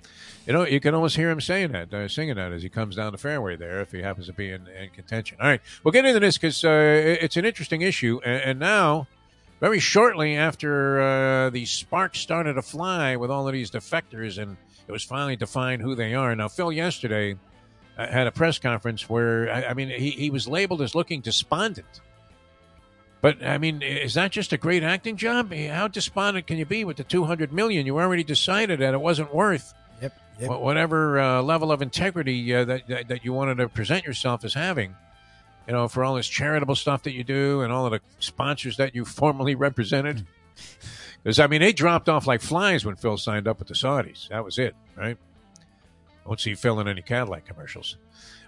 [0.49, 2.95] You know, you can almost hear him saying that, uh, singing that as he comes
[2.95, 5.37] down the fairway there, if he happens to be in, in contention.
[5.39, 8.19] All right, we'll get into this because uh, it's an interesting issue.
[8.25, 9.05] And, and now,
[9.59, 14.57] very shortly after uh, the sparks started to fly with all of these defectors, and
[14.87, 16.35] it was finally defined who they are.
[16.35, 17.35] Now, Phil yesterday
[17.95, 21.21] uh, had a press conference where, I, I mean, he, he was labeled as looking
[21.21, 22.01] despondent.
[23.21, 25.53] But I mean, is that just a great acting job?
[25.53, 27.85] How despondent can you be with the two hundred million?
[27.85, 29.75] You already decided that it wasn't worth
[30.39, 30.61] Yep.
[30.61, 34.53] whatever uh, level of integrity uh, that, that that you wanted to present yourself as
[34.53, 34.95] having.
[35.67, 38.77] You know, for all this charitable stuff that you do and all of the sponsors
[38.77, 40.25] that you formerly represented.
[41.23, 44.29] Because I mean, they dropped off like flies when Phil signed up with the Saudis.
[44.29, 45.17] That was it, right?
[46.25, 47.97] Won't see Phil in any Cadillac commercials.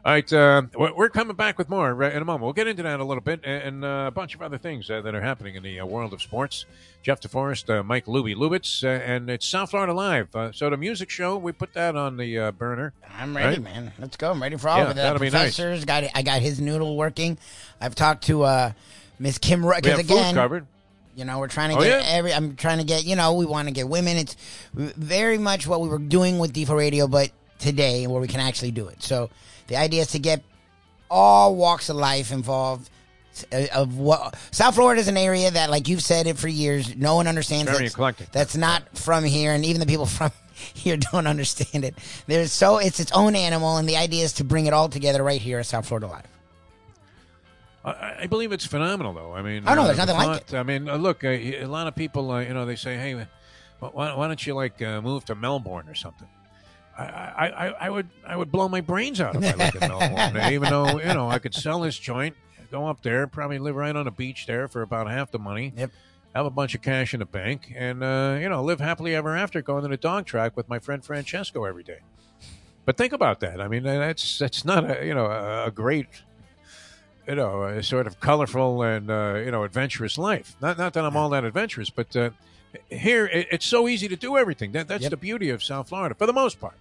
[0.03, 2.41] All right, uh, we're coming back with more right in a moment.
[2.43, 4.89] We'll get into that a little bit and, and uh, a bunch of other things
[4.89, 6.65] uh, that are happening in the uh, world of sports.
[7.03, 10.35] Jeff DeForrest, uh, Mike Lubie Lubitz, uh, and it's South Florida Live.
[10.35, 12.93] Uh, so the music show, we put that on the uh, burner.
[13.15, 13.61] I'm ready, Right?
[13.61, 13.91] man.
[13.99, 14.31] Let's go.
[14.31, 14.95] I'm ready for all Yeah, of it.
[14.95, 15.55] That'll be nice.
[15.55, 17.37] professors got I got his noodle working.
[17.79, 18.71] I've talked to uh,
[19.19, 20.65] Miss Kim We have again, food covered.
[21.15, 22.09] You know, we're trying to Oh, get yeah?
[22.09, 22.33] every.
[22.33, 23.03] I'm trying to get.
[23.05, 24.17] You know, we want to get women.
[24.17, 24.35] It's
[24.73, 27.29] very much what we were doing with Default Radio, but
[27.59, 29.03] today where we can actually do it.
[29.03, 29.29] So
[29.71, 30.43] the idea is to get
[31.09, 32.89] all walks of life involved.
[33.53, 36.93] uh, Of what South Florida is an area that, like you've said it for years,
[36.97, 37.71] no one understands.
[37.71, 38.31] Very that's, eclectic.
[38.33, 40.31] That's not from here, and even the people from
[40.73, 41.95] here don't understand it.
[42.27, 45.23] There's so it's its own animal, and the idea is to bring it all together
[45.23, 46.27] right here at South Florida Live.
[47.85, 49.33] I, I believe it's phenomenal, though.
[49.33, 51.29] I mean, Oh, no, uh, there's the nothing like thought- I mean, uh, look, uh,
[51.29, 53.15] a lot of people, uh, you know, they say, "Hey,
[53.79, 56.27] why, why don't you like uh, move to Melbourne or something?"
[57.01, 60.53] I, I, I, would, I would blow my brains out if I lived in Melbourne.
[60.53, 62.35] Even though you know I could sell this joint,
[62.71, 65.73] go up there, probably live right on the beach there for about half the money.
[65.75, 65.91] Yep.
[66.35, 69.35] Have a bunch of cash in the bank, and uh, you know, live happily ever
[69.35, 71.99] after, going to the dog track with my friend Francesco every day.
[72.85, 73.59] But think about that.
[73.59, 76.07] I mean, that's that's not a you know a, a great
[77.27, 80.55] you know, a sort of colorful and uh, you know adventurous life.
[80.61, 82.29] Not not that I'm all that adventurous, but uh,
[82.89, 84.71] here it, it's so easy to do everything.
[84.71, 85.11] That that's Yep.
[85.11, 86.75] the beauty of South Florida for the most part.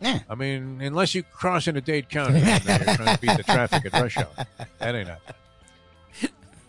[0.00, 0.20] Yeah.
[0.28, 3.84] I mean, unless you cross into Dade County and you're trying to beat the traffic
[3.84, 4.28] at rush hour,
[4.78, 5.34] that ain't happening.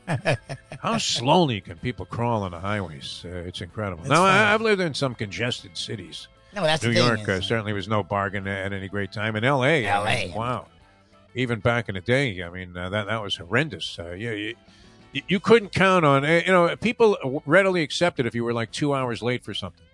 [0.82, 3.24] How slowly can people crawl on the highways?
[3.26, 4.04] Uh, it's incredible.
[4.04, 4.26] It's now.
[4.26, 6.28] I, I've lived in some congested cities.
[6.54, 9.38] No, that's New York uh, certainly was no bargain at any great time.
[9.38, 10.68] In L.A., I mean, wow.
[11.34, 13.98] Even back in the day, I mean, uh, that that was horrendous.
[13.98, 14.56] Uh, yeah, you,
[15.14, 18.72] you, you couldn't count on uh, you know people readily accepted if you were like
[18.72, 19.86] two hours late for something.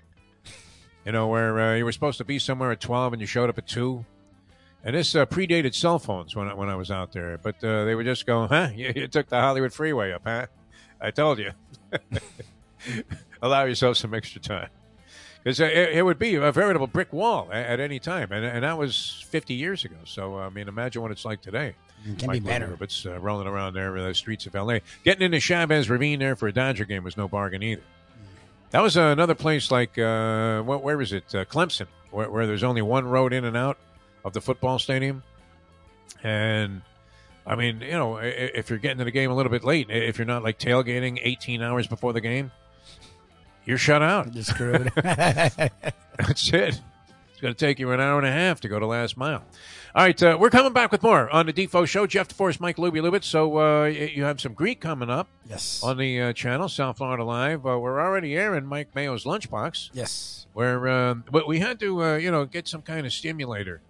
[1.07, 3.49] You know, where uh, you were supposed to be somewhere at twelve and you showed
[3.49, 4.05] up at two.
[4.83, 7.85] And this uh, predated cell phones when I, when I was out there, but uh,
[7.85, 8.71] they would just go, "Huh?
[8.75, 10.47] You, you took the Hollywood freeway up, huh?
[10.99, 11.51] I told you."
[13.41, 14.67] Allow yourself some extra time
[15.41, 18.65] because it, it would be a veritable brick wall at, at any time, and, and
[18.65, 19.95] that was 50 years ago.
[20.03, 21.73] So I mean, imagine what it's like today.
[22.05, 22.77] It can Mike be better.
[22.81, 24.81] It's uh, rolling around there in the streets of L.A.
[25.05, 27.81] Getting into Chavez Ravine there for a Dodger game was no bargain either.
[28.71, 31.33] That was uh, another place like uh, what, where is it?
[31.33, 33.77] Uh, Clemson, where, where there's only one road in and out
[34.25, 35.23] of the football stadium,
[36.23, 36.81] and
[37.45, 40.17] I mean, you know, if you're getting to the game a little bit late, if
[40.17, 42.51] you're not like tailgating 18 hours before the game,
[43.65, 44.33] you're shut out.
[44.33, 44.91] You're screwed.
[44.95, 46.81] That's it.
[47.37, 49.43] It's going to take you an hour and a half to go to last mile.
[49.93, 52.07] All right, uh, we're coming back with more on the Defo Show.
[52.07, 53.25] Jeff DeForrest, Mike Lubie Lubitz.
[53.25, 55.83] So uh, you have some Greek coming up yes.
[55.83, 57.63] on the uh, channel, South Florida Live.
[57.63, 60.47] Uh, we're already airing Mike Mayo's Lunchbox, yes.
[60.53, 63.81] where but we had to, uh, you know, get some kind of stimulator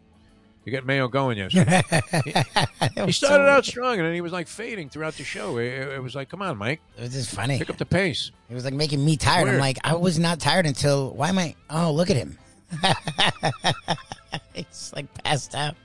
[0.66, 1.82] to get Mayo going yesterday.
[3.06, 5.58] he started out strong, and then he was like fading throughout the show.
[5.58, 7.60] It, it was like, come on, Mike, It was just funny.
[7.60, 8.30] pick up the pace.
[8.50, 9.48] It was like making me tired.
[9.48, 11.12] I'm like, I was not tired until.
[11.12, 11.56] Why am I?
[11.70, 12.38] Oh, look at him.
[14.54, 15.76] He's like passed out.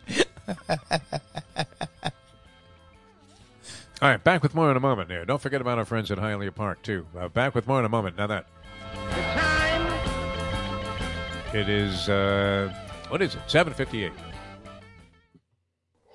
[4.00, 5.24] All right, back with more in a moment here.
[5.24, 7.06] Don't forget about our friends at Hialeah Park, too.
[7.16, 8.16] Uh, back with more in a moment.
[8.16, 8.46] Now that.
[11.54, 12.74] It is, uh,
[13.10, 13.42] what is it?
[13.46, 14.10] 758.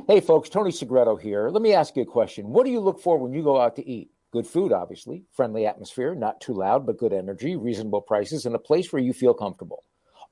[0.08, 1.50] Hey folks, Tony Segreto here.
[1.50, 2.48] Let me ask you a question.
[2.48, 4.10] What do you look for when you go out to eat?
[4.32, 8.60] Good food, obviously, friendly atmosphere, not too loud, but good energy, reasonable prices, and a
[8.60, 9.84] place where you feel comfortable.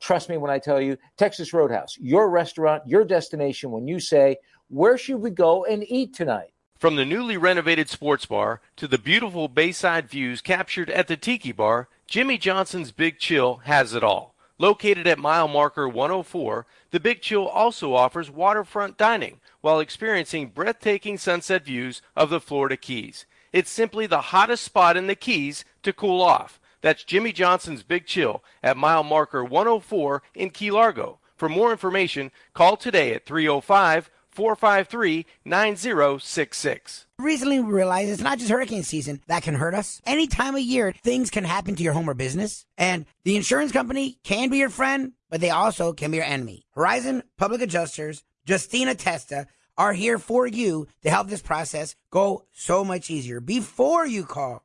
[0.00, 4.36] Trust me when I tell you, Texas Roadhouse, your restaurant, your destination when you say,
[4.68, 6.52] Where should we go and eat tonight?
[6.78, 11.50] From the newly renovated sports bar to the beautiful bayside views captured at the Tiki
[11.50, 14.36] Bar, Jimmy Johnson's Big Chill has it all.
[14.58, 21.18] Located at mile marker 104, the Big Chill also offers waterfront dining while experiencing breathtaking
[21.18, 23.26] sunset views of the Florida Keys.
[23.52, 26.60] It's simply the hottest spot in the Keys to cool off.
[26.80, 31.18] That's Jimmy Johnson's Big Chill at mile marker 104 in Key Largo.
[31.36, 37.06] For more information, call today at 305 453 9066.
[37.18, 40.00] Recently, we realized it's not just hurricane season that can hurt us.
[40.06, 42.64] Any time of year, things can happen to your home or business.
[42.76, 46.66] And the insurance company can be your friend, but they also can be your enemy.
[46.74, 52.84] Horizon Public Adjusters, Justina Testa, are here for you to help this process go so
[52.84, 53.40] much easier.
[53.40, 54.64] Before you call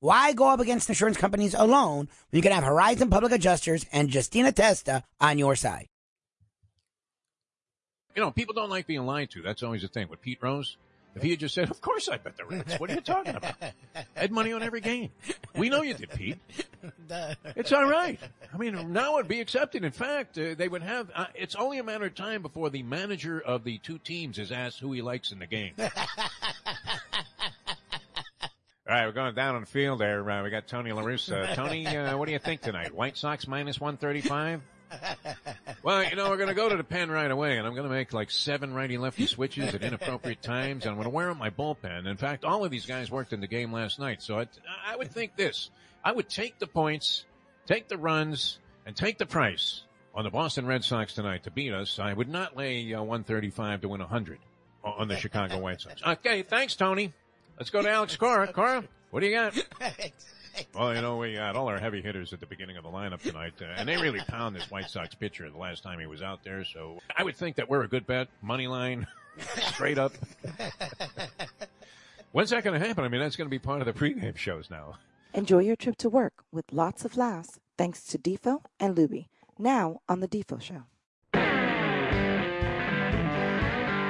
[0.00, 4.12] Why go up against insurance companies alone when you can have Horizon Public Adjusters and
[4.14, 5.86] Justina Testa on your side?
[8.14, 9.42] You know, people don't like being lied to.
[9.42, 10.08] That's always the thing.
[10.08, 10.76] With Pete Rose,
[11.14, 13.34] if he had just said, "Of course I bet the Reds," what are you talking
[13.34, 13.54] about?
[13.60, 13.72] I
[14.14, 15.10] had money on every game.
[15.56, 16.38] We know you did, Pete.
[17.56, 18.20] It's all right.
[18.52, 19.82] I mean, now it'd be accepted.
[19.82, 21.10] In fact, uh, they would have.
[21.14, 24.52] Uh, it's only a matter of time before the manager of the two teams is
[24.52, 25.74] asked who he likes in the game.
[28.88, 30.28] All right, we're going down on the field there.
[30.30, 31.54] Uh, we got Tony La Russa.
[31.54, 32.94] Tony, uh, what do you think tonight?
[32.94, 34.62] White Sox minus 135?
[35.82, 37.86] Well, you know, we're going to go to the pen right away, and I'm going
[37.86, 41.38] to make like seven righty-lefty switches at inappropriate times, and I'm going to wear out
[41.38, 42.06] my bullpen.
[42.06, 44.46] In fact, all of these guys worked in the game last night, so I,
[44.86, 45.68] I would think this.
[46.02, 47.26] I would take the points,
[47.66, 49.82] take the runs, and take the price
[50.14, 51.98] on the Boston Red Sox tonight to beat us.
[51.98, 54.38] I would not lay uh, 135 to win 100
[54.82, 56.00] on the Chicago White Sox.
[56.02, 57.12] Okay, thanks, Tony.
[57.58, 58.52] Let's go to Alex Cora.
[58.52, 59.58] Cora, what do you got?
[60.74, 63.22] Well, you know, we got all our heavy hitters at the beginning of the lineup
[63.22, 66.20] tonight, uh, and they really pound this White Sox pitcher the last time he was
[66.20, 66.64] out there.
[66.64, 69.06] So I would think that we're a good bet, money line,
[69.60, 70.12] straight up.
[72.32, 73.04] When's that going to happen?
[73.04, 74.96] I mean, that's going to be part of the pregame shows now.
[75.32, 79.26] Enjoy your trip to work with lots of laughs thanks to Defo and Lubie.
[79.58, 80.82] Now on the Defo Show.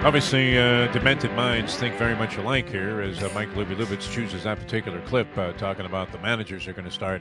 [0.04, 4.44] Obviously, uh, demented minds think very much alike here as uh, Mike Lubie Lubitz chooses
[4.44, 7.20] that particular clip, uh, talking about the managers are going to start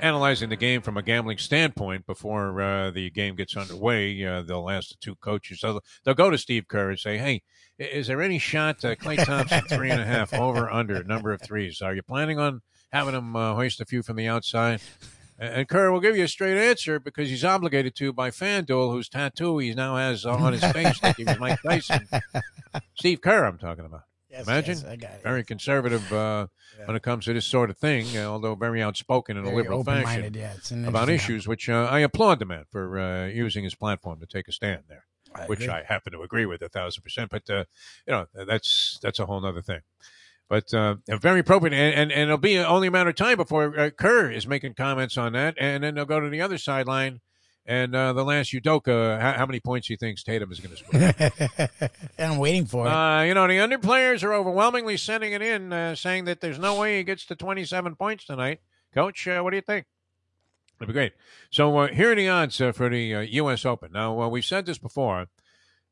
[0.00, 4.22] analyzing the game from a gambling standpoint before uh, the game gets underway.
[4.24, 5.60] Uh, they'll ask the two coaches.
[5.60, 7.42] So they'll go to Steve Kerr and say, hey,
[7.78, 11.40] is there any shot uh, Klay Thompson three and a half over under number of
[11.40, 11.80] threes?
[11.80, 12.60] Are you planning on
[12.92, 14.82] having him uh, hoist a few from the outside?
[15.38, 19.08] And Kerr will give you a straight answer because he's obligated to by FanDuel, whose
[19.08, 22.08] tattoo he now has on his face like he was Mike Tyson.
[22.96, 24.02] Steve Kerr, I'm talking about.
[24.30, 24.74] Imagine.
[24.76, 25.22] yes, I got it.
[25.22, 26.48] Very conservative uh,
[26.84, 29.82] when it comes to this sort of thing, uh, although very outspoken in a liberal
[29.82, 30.52] fashion yeah,
[30.86, 34.46] about issues, which uh, I applaud the man for uh, using his platform to take
[34.46, 35.72] a stand there, I which agree.
[35.72, 37.30] I happen to agree with a thousand percent.
[37.30, 37.64] But uh,
[38.06, 39.80] you know, that's that's a whole other thing.
[40.48, 43.78] But uh, very appropriate, and, and, and it'll be only a matter of time before
[43.78, 47.20] uh, Kerr is making comments on that, and then they'll go to the other sideline,
[47.66, 51.10] and uh, they'll ask Udoka how, how many points he thinks Tatum is going to
[51.58, 51.68] score.
[52.18, 52.90] and I'm waiting for it.
[52.90, 56.58] Uh, you know, the under players are overwhelmingly sending it in, uh, saying that there's
[56.58, 58.60] no way he gets to 27 points tonight.
[58.94, 59.84] Coach, uh, what do you think?
[60.78, 61.12] It'd be great.
[61.50, 63.66] So uh, here are the odds uh, for the uh, U.S.
[63.66, 63.92] Open.
[63.92, 65.26] Now, uh, we've said this before,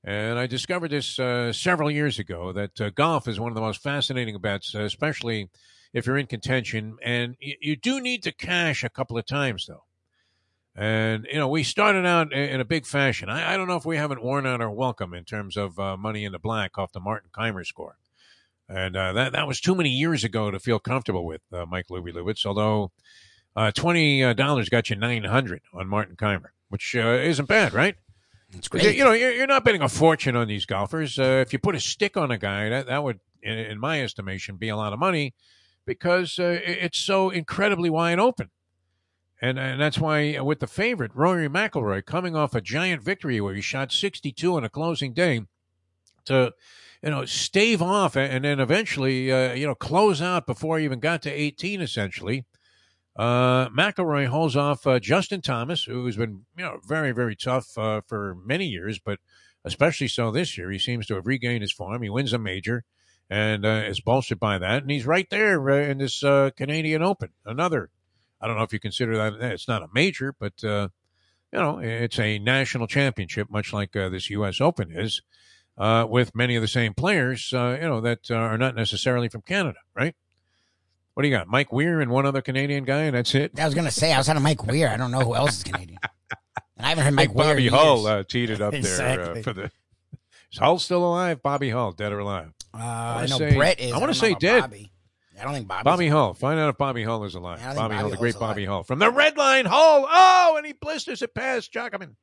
[0.07, 3.61] and I discovered this uh, several years ago that uh, golf is one of the
[3.61, 5.51] most fascinating bets, uh, especially
[5.93, 6.97] if you're in contention.
[7.03, 9.85] And y- you do need to cash a couple of times, though.
[10.75, 13.29] And, you know, we started out i- in a big fashion.
[13.29, 15.97] I, I don't know if we haven't worn out our welcome in terms of uh,
[15.97, 17.97] money in the black off the Martin Kaymer score.
[18.69, 21.87] And uh, that, that was too many years ago to feel comfortable with, uh, Mike
[21.89, 22.91] Lubie Lubitz, although
[23.57, 26.51] uh, $20 got you 900 on Martin Kaymer.
[26.69, 27.97] which isn't bad, right?
[28.55, 28.97] It's great.
[28.97, 31.19] You know, you're, you're not betting a fortune on these golfers.
[31.19, 34.03] Uh, if you put a stick on a guy, that, that would, in, in my
[34.03, 35.35] estimation, be a lot of money
[35.85, 38.51] because uh, it's so incredibly wide open.
[39.41, 43.55] And, and that's why with the favorite, Rory McIlroy, coming off a giant victory where
[43.55, 45.43] he shot 62 on a closing day
[46.25, 46.53] to,
[47.03, 51.01] you know, stave off and then eventually, uh, you know, close out before he even
[51.01, 52.47] got to 18, essentially.
[53.19, 58.03] Uh, McIlroy holds off uh, Justin Thomas, who's been you know very very tough uh,
[58.07, 59.19] for many years, but
[59.65, 60.71] especially so this year.
[60.71, 62.03] He seems to have regained his form.
[62.03, 62.85] He wins a major,
[63.31, 67.03] and uh, is bolstered by that, and he's right there uh, in this uh, Canadian
[67.03, 67.31] Open.
[67.47, 67.91] Another,
[68.41, 70.91] I don't know if you consider that it's not a major, but you
[71.53, 74.61] know it's a national championship, much like this U.S.
[74.61, 75.23] Open is,
[75.79, 80.15] with many of the same players, you know that are not necessarily from Canada, right?
[81.17, 81.49] What do you got?
[81.49, 83.59] Mike Weir and one other Canadian guy, and that's it.
[83.59, 84.91] I was gonna say I was on a Mike Weir.
[84.91, 85.99] I don't know who else is Canadian.
[86.77, 87.55] And I haven't heard I Mike Weir.
[87.55, 89.41] Bobby Hull uh, it up there Exactly.
[89.41, 89.71] uh, for the.
[90.53, 91.43] Is Hull still alive?
[91.43, 92.53] Bobby Hull, dead or alive?
[92.75, 93.93] Uh, I wanna know say- Brett is.
[93.95, 94.61] I wanna say dead.
[94.61, 94.93] Bobby.
[95.41, 95.85] I don't think Bobby.
[95.85, 96.35] Bobby Hull.
[96.35, 97.61] Find out if Bobby Hull is alive.
[97.61, 100.07] Bobby, think Hull, Bobby the great Bobby Hull from the Red Line Hull.
[100.07, 102.15] Oh, and he blisters it past Jockerman.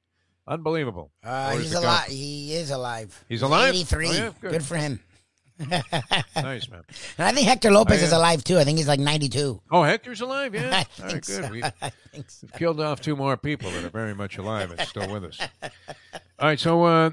[0.48, 1.12] Unbelievable.
[1.24, 2.06] Uh, he's alive.
[2.10, 3.26] He is alive.
[3.28, 3.74] He's alive?
[3.74, 4.10] Eighty-three.
[4.10, 4.52] Oh, yeah, good.
[4.52, 4.64] good.
[4.64, 5.00] for him.
[5.60, 6.84] Nice man.
[7.18, 8.58] And I think Hector Lopez I, uh, is alive too.
[8.58, 9.62] I think he's like ninety-two.
[9.72, 10.56] Oh, Hector's alive.
[10.56, 10.84] I Yeah.
[11.00, 11.52] All right, good.
[11.52, 12.48] We, I think so.
[12.48, 15.40] We've killed off two more people that are very much alive and still with us.
[15.62, 17.12] All right, so uh,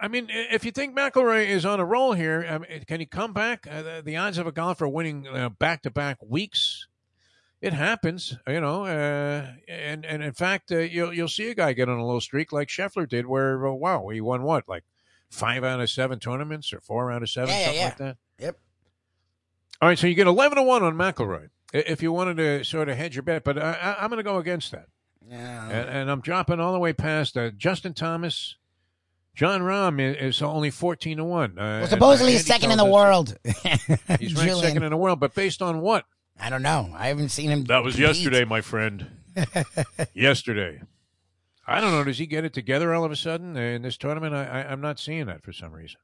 [0.00, 3.06] I mean, if you think McIlroy is on a roll here, I mean, can he
[3.06, 3.66] come back?
[3.70, 5.26] Uh, the, odds of a golfer winning
[5.58, 6.86] back to back weeks,
[7.60, 8.84] it happens, you know.
[8.84, 12.20] Uh, and and in fact, uh, you'll you'll see a guy get on a low
[12.20, 14.84] streak like Scheffler did, where uh, wow, he won what like
[15.30, 17.84] five out of seven tournaments or four out of seven, Yeah, yeah, something yeah.
[17.86, 18.16] like that.
[18.38, 18.56] Yep.
[19.82, 22.88] All right, so you get eleven to one on McIlroy if you wanted to sort
[22.88, 24.86] of hedge your bet, but I, I, I'm going to go against that.
[25.28, 25.68] Yeah.
[25.68, 28.56] and, and I'm dropping all the way past uh, Justin Thomas.
[29.34, 31.58] Jon Rahm is, is only fourteen to one.
[31.58, 33.36] Uh, Well, supposedly he's second in the world.
[33.44, 33.54] He's
[34.08, 34.56] ranked Julian.
[34.60, 36.06] second in the world, but based on what?
[36.40, 36.90] I don't know.
[36.96, 37.64] I haven't seen him.
[37.64, 38.08] That was compete.
[38.16, 39.06] yesterday, my friend.
[40.14, 40.80] yesterday.
[41.68, 42.02] I don't know.
[42.02, 44.34] Does he get it together all of a sudden in this tournament?
[44.34, 46.00] I, I, I'm not seeing that for some reason.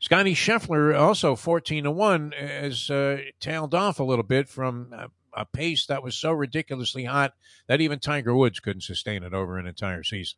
[0.00, 5.06] Scotty Scheffler, also 14 to 1, has uh, tailed off a little bit from a,
[5.32, 7.34] a pace that was so ridiculously hot
[7.68, 10.36] that even Tiger Woods couldn't sustain it over an entire season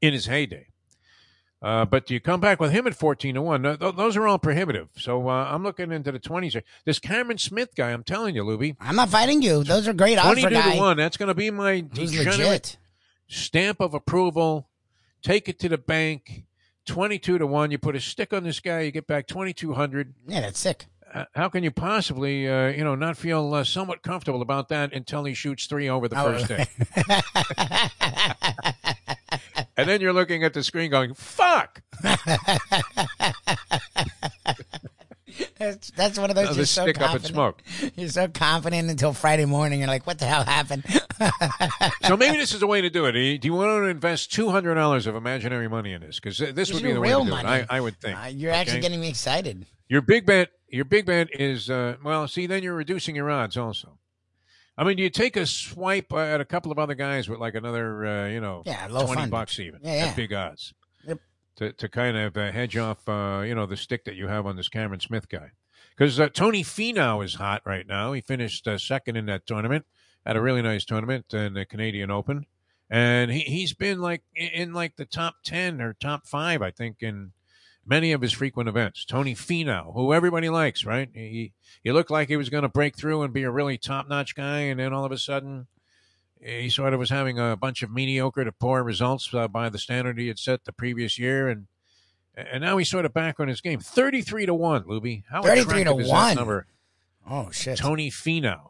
[0.00, 0.66] in his heyday.
[1.62, 3.62] Uh, but do you come back with him at 14 to 1?
[3.62, 4.88] Th- those are all prohibitive.
[4.96, 6.52] So uh, I'm looking into the 20s.
[6.52, 6.62] here.
[6.84, 9.64] This Cameron Smith guy, I'm telling you, Lubie, I'm not fighting you.
[9.64, 10.96] Those are great odds 22 for a guy to 1.
[10.96, 12.76] That's going to be my degenerate legit.
[13.28, 14.68] Stamp of approval.
[15.22, 16.44] Take it to the bank.
[16.86, 17.70] 22 to 1.
[17.70, 20.86] You put a stick on this guy, you get back 2200 Yeah, that's sick.
[21.12, 24.92] Uh, How can you possibly, uh, you know, not feel uh, somewhat comfortable about that
[24.92, 26.32] until he shoots three over the Oh.
[26.32, 26.66] first day?
[29.76, 31.82] and then you're looking at the screen going, fuck.
[35.58, 36.44] That's, that's one of those.
[36.46, 37.34] Another you're so stick up confident.
[37.34, 37.62] smoke.
[37.96, 39.80] You're so confident until Friday morning.
[39.80, 40.84] You're like, what the hell happened?
[42.04, 43.12] So maybe this is a way to do it.
[43.12, 46.20] Do you want to invest $200 of imaginary money in this?
[46.20, 47.48] Because this would be the way to do money.
[47.60, 47.66] it.
[47.68, 48.18] I, I would think.
[48.18, 49.66] Uh, you're actually getting me excited.
[49.88, 52.28] Your big bet, your big bet is uh, well.
[52.28, 53.98] See, then you're reducing your odds also.
[54.76, 57.56] I mean, do you take a swipe at a couple of other guys with like
[57.56, 59.30] another, uh, you know, Yeah, low twenty fund.
[59.32, 60.04] bucks even Yeah, yeah.
[60.06, 60.72] at big odds?
[61.58, 64.46] To to kind of uh, hedge off, uh, you know, the stick that you have
[64.46, 65.50] on this Cameron Smith guy,
[65.90, 68.12] because uh, Tony Finau is hot right now.
[68.12, 69.84] He finished uh, second in that tournament,
[70.24, 72.46] had a really nice tournament in the Canadian Open,
[72.88, 76.70] and he he's been like in, in like the top ten or top five, I
[76.70, 77.32] think, in
[77.84, 79.04] many of his frequent events.
[79.04, 81.08] Tony Finau, who everybody likes, right?
[81.12, 84.08] He he looked like he was going to break through and be a really top
[84.08, 85.66] notch guy, and then all of a sudden,
[86.40, 89.78] he sort of was having a bunch of mediocre to poor results uh, by the
[89.78, 91.66] standard he had set the previous year, and
[92.36, 93.80] and now he's sort of back on his game.
[93.80, 95.24] Thirty three to one, Lubie.
[95.30, 96.36] How 33 to attractive is that 1.
[96.36, 96.66] number?
[97.28, 98.60] Oh shit, Tony Finau.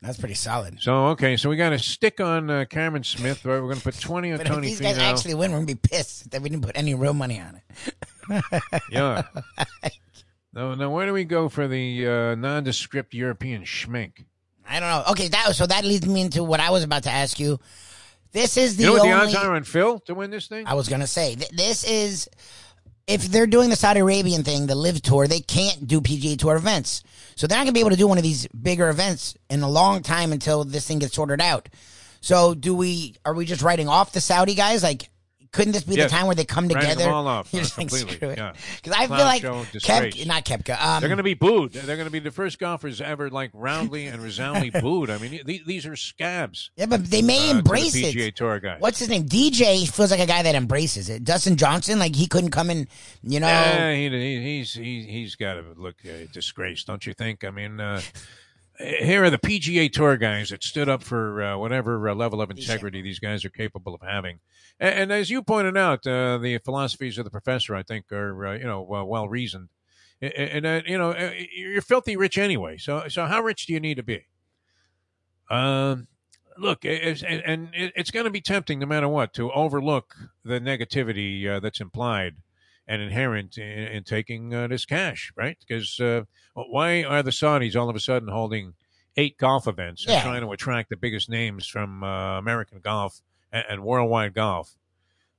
[0.00, 0.80] that's pretty solid.
[0.80, 3.44] So okay, so we got a stick on uh, Cameron Smith.
[3.44, 3.54] Right?
[3.54, 5.12] We're going to put twenty on But if Tony these guys Finau.
[5.12, 7.62] actually win, we're gonna be pissed that we didn't put any real money on it.
[8.90, 9.22] Yeah.
[10.54, 14.24] now, now, where do we go for the uh, nondescript European schmink?
[14.68, 15.04] I don't know.
[15.12, 17.58] Okay, that so that leads me into what I was about to ask you.
[18.32, 19.12] This is the You know what only.
[19.32, 20.66] the odds are on Phil to win this thing?
[20.66, 22.28] I was gonna say th- this is
[23.06, 26.56] if they're doing the Saudi Arabian thing, the Live Tour, they can't do PGA Tour
[26.56, 27.02] events,
[27.34, 29.68] so they're not gonna be able to do one of these bigger events in a
[29.68, 31.68] long time until this thing gets sorted out.
[32.20, 34.82] So, do we are we just writing off the Saudi guys?
[34.82, 35.10] Like,
[35.52, 36.10] couldn't this be Yes.
[36.10, 37.04] the time where they come together?
[37.04, 38.38] them all off, You're just like, screw it.
[38.38, 38.52] yeah.
[38.76, 40.26] Because I Clown feel like show, Kep, disgrace.
[40.26, 40.80] not Koepka.
[40.82, 41.72] Um, They're going to be booed.
[41.72, 45.10] They're going to be the first golfers ever like roundly and resoundingly booed.
[45.10, 46.70] I mean, th- these are scabs.
[46.76, 48.14] yeah, but they may uh, to embrace the it.
[48.16, 48.80] PGA Tour guys.
[48.80, 49.24] What's his name?
[49.24, 51.24] DJ feels like a guy that embraces it.
[51.24, 52.88] Dustin Johnson, like he couldn't come in,
[53.22, 53.46] you know.
[53.46, 57.44] Yeah, he, he, he's he, he's got to look uh, disgraced, don't you think?
[57.44, 58.00] I mean, uh,
[58.82, 62.50] here are the PGA Tour guys that stood up for uh, whatever uh, level of
[62.50, 64.40] integrity these guys are capable of having.
[64.78, 68.46] And, and as you pointed out, uh, the philosophies of the professor, I think, are
[68.46, 69.68] uh, you know well, well reasoned.
[70.20, 72.78] And, and uh, you know, uh, you're filthy rich anyway.
[72.78, 74.26] So so how rich do you need to be?
[75.50, 76.08] Um.
[76.58, 80.14] Look, it's, and it's going to be tempting, no matter what, to overlook
[80.44, 82.34] the negativity uh, that's implied
[82.86, 85.56] and inherent in, in taking uh, this cash, right?
[85.66, 86.22] Because uh,
[86.54, 88.74] why are the Saudis all of a sudden holding
[89.16, 93.20] eight golf events and trying to attract the biggest names from uh, American golf
[93.52, 94.76] and, and worldwide golf?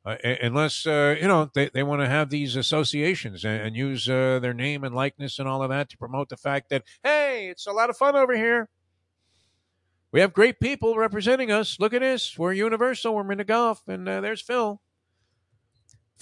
[0.05, 4.09] Uh, unless uh, you know they, they want to have these associations and, and use
[4.09, 7.47] uh, their name and likeness and all of that to promote the fact that hey,
[7.47, 8.67] it's a lot of fun over here.
[10.11, 11.79] We have great people representing us.
[11.79, 12.37] Look at this.
[12.37, 13.15] We're universal.
[13.15, 14.81] We're into golf, and uh, there's Phil.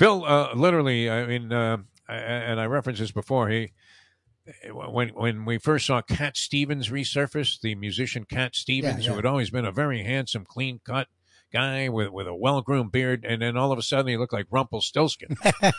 [0.02, 1.78] Phil, uh, literally, I mean, uh,
[2.10, 3.50] and I referenced this before.
[3.50, 3.72] He,
[4.74, 9.12] when when we first saw Cat Stevens resurface, the musician Cat Stevens, yeah.
[9.12, 11.08] who had always been a very handsome, clean cut
[11.54, 14.34] guy with with a well groomed beard, and then all of a sudden he looked
[14.34, 15.38] like Rumpelstiltskin,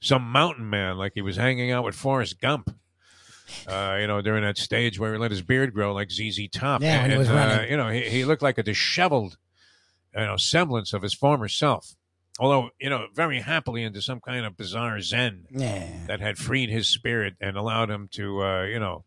[0.00, 2.76] some mountain man, like he was hanging out with Forrest Gump.
[3.66, 6.80] Uh, you know, during that stage where he let his beard grow like ZZ Top,
[6.80, 7.70] Yeah, and was uh, running.
[7.72, 9.36] you know, he, he looked like a disheveled,
[10.14, 11.94] you know, semblance of his former self.
[12.38, 15.86] Although, you know, very happily into some kind of bizarre zen Yeah.
[16.06, 19.04] that had freed his spirit and allowed him to, uh, you know,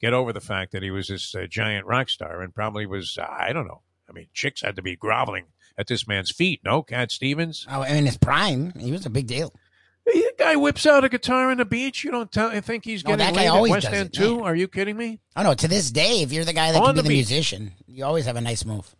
[0.00, 3.18] get over the fact that he was this uh, giant rock star and probably was,
[3.18, 3.82] uh, I don't know.
[4.08, 6.60] I mean, chicks had to be groveling at this man's feet.
[6.64, 7.66] No, Cat Stevens.
[7.70, 9.52] Oh, in his prime, he was a big deal.
[10.06, 12.02] The guy whips out a guitar on the beach.
[12.04, 14.42] You don't tell, think he's No, getting that guy always West does End it, too?
[14.42, 15.18] Are you kidding me?
[15.36, 17.14] Oh no, to this day, if you're the guy that On can be the the
[17.14, 18.94] musician, you always have a nice move.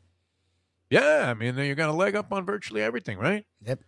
[0.90, 3.44] Yeah, I mean, you got a leg up on virtually everything, right?
[3.66, 3.80] Yep.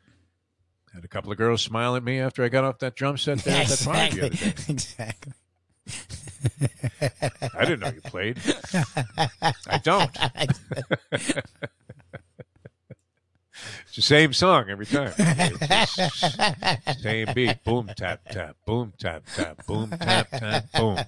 [0.92, 3.38] Had a couple of girls smile at me after I got off that drum set
[3.38, 4.54] there at that party the other day.
[4.68, 5.32] exactly.
[7.54, 8.38] I didn't know you played.
[9.68, 10.10] I don't.
[13.86, 15.12] It's the same song every time.
[17.00, 17.62] Same beat.
[17.64, 18.56] Boom, tap, tap.
[18.64, 19.66] Boom, tap, tap.
[19.66, 20.72] Boom, tap, tap.
[20.72, 20.98] Boom.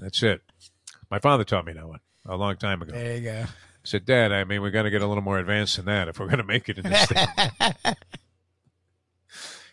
[0.00, 0.40] That's it.
[1.10, 2.92] My father taught me that one a long time ago.
[2.92, 3.44] There you go.
[3.84, 6.06] I said, Dad, I mean, we got to get a little more advanced than that
[6.06, 7.94] if we're going to make it in this thing.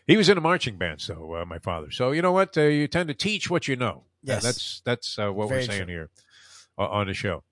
[0.07, 1.91] he was in a marching band, so uh, my father.
[1.91, 2.57] So you know what?
[2.57, 4.05] Uh, you tend to teach what you know.
[4.23, 4.43] Yes.
[4.43, 5.93] that's that's uh, what Very we're saying true.
[5.93, 6.09] here
[6.77, 7.43] uh, on the show.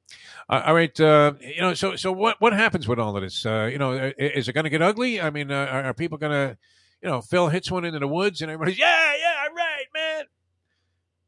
[0.50, 3.46] Uh, all right, uh, you know, so so what what happens with all of this?
[3.46, 5.22] Uh, you know, is it going to get ugly?
[5.22, 6.58] I mean, uh, are, are people going to,
[7.04, 10.26] you know, Phil hits one into the woods and everybody's yeah, yeah, right, man,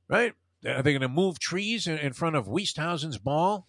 [0.08, 0.34] right?
[0.66, 3.68] Are they going to move trees in, in front of Wiesthausen's ball?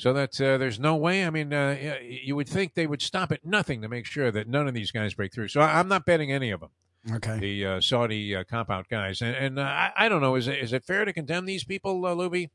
[0.00, 1.26] So that uh, there's no way.
[1.26, 4.48] I mean, uh, you would think they would stop at nothing to make sure that
[4.48, 5.48] none of these guys break through.
[5.48, 6.70] So I'm not betting any of them,
[7.16, 7.38] Okay.
[7.38, 9.20] the uh, Saudi uh, cop out guys.
[9.20, 11.64] And, and uh, I, I don't know, is it, is it fair to condemn these
[11.64, 12.48] people, uh, Lubie,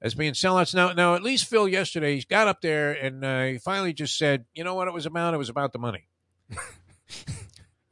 [0.00, 0.72] as being sellouts?
[0.72, 4.16] Now, now at least Phil yesterday he got up there and uh, he finally just
[4.16, 5.34] said, you know what it was about?
[5.34, 6.06] It was about the money.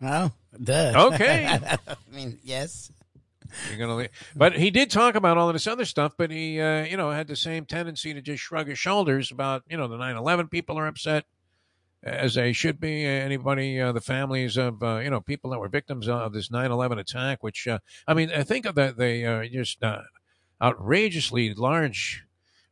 [0.03, 0.31] Oh,
[0.63, 1.09] duh.
[1.15, 1.47] Okay.
[1.49, 1.79] I
[2.13, 2.93] mean, yes.
[3.69, 4.11] You're gonna, leave.
[4.35, 6.13] but he did talk about all of this other stuff.
[6.17, 9.63] But he, uh, you know, had the same tendency to just shrug his shoulders about,
[9.69, 11.25] you know, the 9/11 people are upset,
[12.03, 13.05] as they should be.
[13.05, 16.99] Anybody, uh, the families of, uh, you know, people that were victims of this 9/11
[16.99, 17.43] attack.
[17.43, 20.03] Which, uh, I mean, I think of that they uh, just uh,
[20.61, 22.25] outrageously large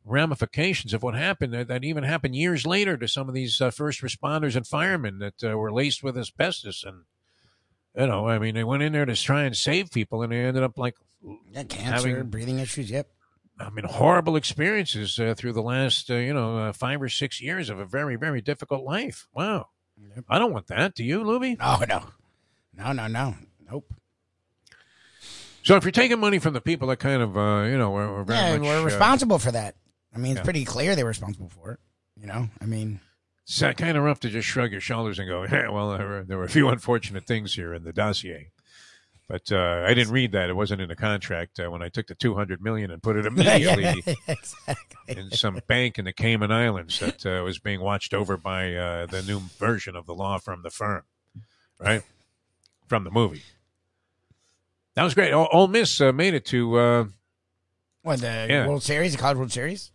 [0.04, 3.70] ramifications of what happened that, that even happened years later to some of these uh,
[3.70, 7.04] first responders and firemen that uh, were laced with asbestos and
[7.96, 10.40] you know i mean they went in there to try and save people and they
[10.40, 10.94] ended up like
[11.52, 12.90] Yeah, cancer, Having- breathing issues.
[12.90, 13.08] Yep.
[13.58, 17.40] I mean, horrible experiences uh, through the last, uh, you know, uh, five or six
[17.40, 19.28] years of a very, very difficult life.
[19.32, 19.68] Wow.
[20.16, 20.24] Yep.
[20.28, 20.94] I don't want that.
[20.96, 21.56] Do you, Lubie?
[21.60, 22.02] Oh no,
[22.76, 23.34] no, no, no,
[23.70, 23.94] nope.
[25.62, 28.12] So if you're taking money from the people that kind of, uh, you know, were,
[28.12, 29.76] were very Yeah, much we're uh, responsible for that.
[30.14, 30.44] I mean, it's yeah.
[30.44, 31.80] pretty clear they're responsible for it.
[32.20, 33.00] You know, I mean,
[33.44, 36.06] it's uh, kind of rough to just shrug your shoulders and go, yeah, well, there
[36.08, 38.50] were, there were a few unfortunate things here in the dossier.
[39.28, 41.58] But uh, I didn't read that; it wasn't in the contract.
[41.58, 44.76] Uh, when I took the two hundred million and put it immediately exactly.
[45.08, 49.06] in some bank in the Cayman Islands that uh, was being watched over by uh,
[49.06, 51.04] the new version of the law from the firm,
[51.80, 52.02] right?
[52.86, 53.44] From the movie.
[54.94, 55.32] That was great.
[55.32, 57.04] O- Ole Miss uh, made it to uh,
[58.02, 58.66] What the Yeah.
[58.68, 59.90] World Series, the College World Series?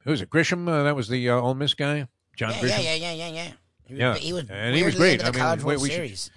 [0.00, 0.28] who was it?
[0.28, 0.68] Grisham.
[0.68, 2.06] Uh, that was the uh, Ole Miss guy.
[2.36, 2.68] John Yeah, Grisham.
[2.84, 3.52] yeah, yeah, yeah, yeah, yeah.
[3.86, 5.24] He was, Yeah, he was and he was great.
[5.24, 6.30] I mean, we- we should- Series.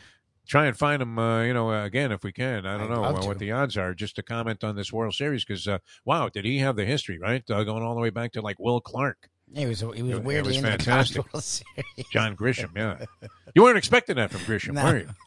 [0.47, 2.65] Try and find him, uh, you know, uh, again if we can.
[2.65, 3.93] I don't I'd know uh, what the odds are.
[3.93, 7.19] Just to comment on this World Series because uh, wow, did he have the history
[7.19, 7.43] right?
[7.49, 10.15] Uh, going all the way back to like Will Clark, he was he was It-
[10.15, 11.17] it weirdly was fantastic.
[11.17, 12.07] the World Series.
[12.13, 12.69] John Grisham.
[12.77, 13.03] Yeah,
[13.55, 14.83] you weren't expecting that from Grisham, No.
[14.85, 15.09] were you?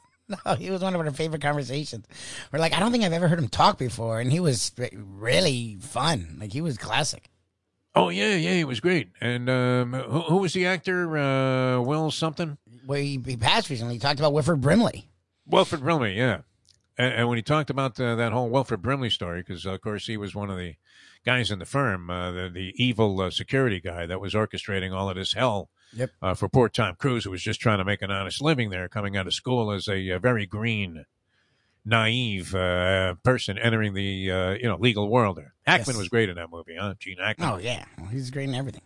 [0.47, 2.07] No, he was one of our favorite conversations.
[2.53, 5.77] We're like, I don't think I've ever heard him talk before, and he was really
[5.81, 6.37] fun.
[6.41, 7.29] Like he was classic.
[7.95, 9.09] Oh yeah, yeah, it was great.
[9.21, 11.17] And um, who, who was the actor?
[11.17, 12.57] Uh, Will something?
[12.87, 15.09] Where he, he passed recently, he talked about Wilford Brimley.
[15.47, 16.41] Wilfred Brimley, yeah.
[16.97, 20.07] And, and when he talked about uh, that whole Wilfred Brimley story, because of course
[20.07, 20.75] he was one of the
[21.25, 25.11] guys in the firm, uh, the, the evil uh, security guy that was orchestrating all
[25.11, 26.11] of this hell Yep.
[26.23, 28.89] uh, for poor Tom Cruise, who was just trying to make an honest living there,
[28.89, 31.05] coming out of school as a, very green,
[31.85, 35.36] naive uh, person entering the uh, you know legal world.
[35.39, 35.98] There, Hackman Yes.
[35.98, 36.94] was great in that movie, huh?
[36.98, 37.48] Gene Hackman.
[37.48, 38.82] Oh yeah, well, he's great in everything.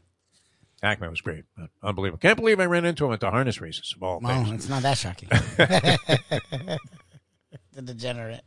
[0.83, 1.45] Hackman was great,
[1.83, 2.19] unbelievable.
[2.21, 4.65] Can't believe I ran into him at the harness races of all Well, things.
[4.65, 5.29] it's not that shocking.
[7.73, 8.43] the degenerate.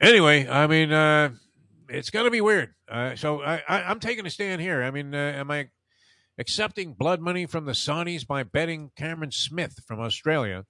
[0.00, 1.30] anyway, I mean, uh,
[1.88, 2.74] it's going to be weird.
[2.88, 4.82] Uh, so I, I, I'm taking a stand here.
[4.84, 5.68] I mean, uh, am I
[6.38, 10.64] accepting blood money from the Saudis by betting Cameron Smith from Australia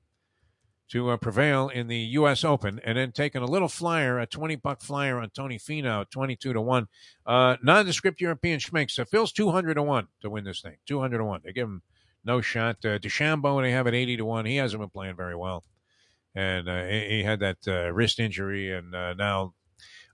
[0.90, 2.44] to uh, prevail in the U.S.
[2.44, 6.52] Open, and then taking a little flyer, a 20 buck flyer on Tony Finau, 22
[6.52, 6.88] to one,
[7.26, 8.92] uh, nondescript European schminks.
[8.92, 10.76] So Phil's 200 to one to win this thing.
[10.86, 11.40] 200 to one.
[11.44, 11.82] They give him
[12.24, 12.76] no shot.
[12.84, 14.46] Uh, DeChambeau, they have it 80 to one.
[14.46, 15.64] He hasn't been playing very well
[16.36, 19.54] and uh, he, he had that uh, wrist injury, and uh, now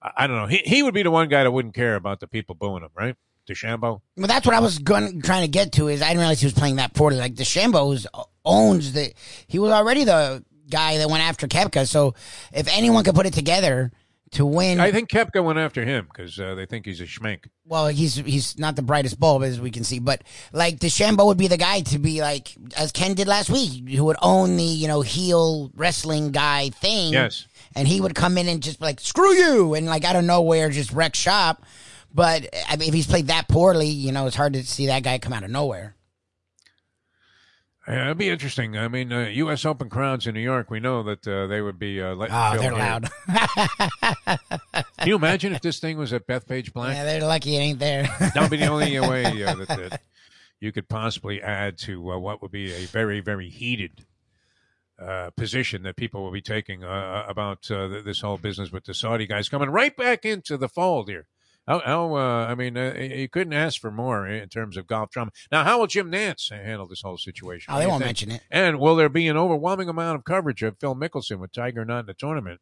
[0.01, 0.47] I, I don't know.
[0.47, 2.90] He he would be the one guy that wouldn't care about the people booing him,
[2.94, 3.16] right?
[3.51, 4.01] DeChambeau.
[4.16, 5.89] Well, that's what I was going trying to get to.
[5.89, 7.16] Is I didn't realize he was playing that poorly.
[7.16, 8.07] Like DeChambeau
[8.44, 9.12] owns the.
[9.49, 11.86] He was already the guy that went after Koepka.
[11.86, 12.15] So
[12.53, 13.93] if anyone could put it together
[14.32, 17.44] to win, I think Koepka went after him because uh, they think he's a schmink.
[17.66, 21.39] well, he's he's not the brightest bulb as we can see, but like DeChambeau would
[21.39, 24.65] be the guy to be like as Ken did last week, who would own the
[24.65, 27.12] you know heel wrestling guy thing.
[27.12, 27.47] Yes.
[27.77, 30.24] and he would come in and just be like screw you and like out of
[30.24, 31.62] nowhere just wreck shop.
[32.15, 35.03] But I mean, if he's played that poorly, you know, it's hard to see that
[35.03, 35.94] guy come out of nowhere.
[37.89, 38.79] Yeah, it'd be interesting.
[38.79, 39.65] I mean, uh, U.S.
[39.65, 42.61] Open crowds in New York, we know that uh, they would be uh, Oh, they're
[42.61, 42.73] hear.
[42.73, 43.09] loud.
[44.99, 46.95] Can you imagine if this thing was at Bethpage Black?
[46.95, 48.03] yeah, they're lucky it ain't there.
[48.21, 50.01] that would be the only way uh, that, that
[50.61, 54.07] you could possibly add to uh, what would be a very, very heated
[55.01, 58.95] uh, position that people will be taking uh, about uh, this whole business with the
[58.95, 61.27] Saudi guys coming right back into the fold here.
[61.67, 65.11] How, how uh, I mean, uh, you couldn't ask for more in terms of golf
[65.11, 65.31] drama.
[65.51, 67.73] Now, how will Jim Nantz handle this whole situation?
[67.73, 68.09] oh, they won't think?
[68.09, 68.43] mention it.
[68.51, 72.01] And will there be an overwhelming amount of coverage of Phil Mickelson with Tiger not
[72.01, 72.61] in the tournament,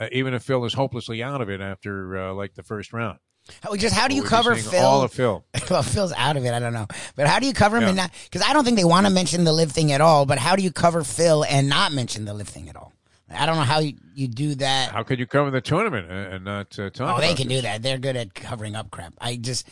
[0.00, 3.18] uh, even if Phil is hopelessly out of it after uh, like the first round?
[3.62, 4.84] How, just how do you cover Phil?
[4.84, 5.44] All of Phil.
[5.70, 6.52] well, Phil's out of it.
[6.52, 7.88] I don't know, but how do you cover him Yeah.
[7.90, 8.10] and not?
[8.24, 10.26] Because I don't think they want to mention the live thing at all.
[10.26, 12.92] But how do you cover Phil and not mention the live thing at all?
[13.30, 14.92] I don't know how you, you do that.
[14.92, 17.18] How could you cover the tournament and not uh, talk?
[17.18, 17.58] oh, they can this?
[17.58, 17.82] do that.
[17.82, 19.14] They're good at covering up crap.
[19.20, 19.68] I just,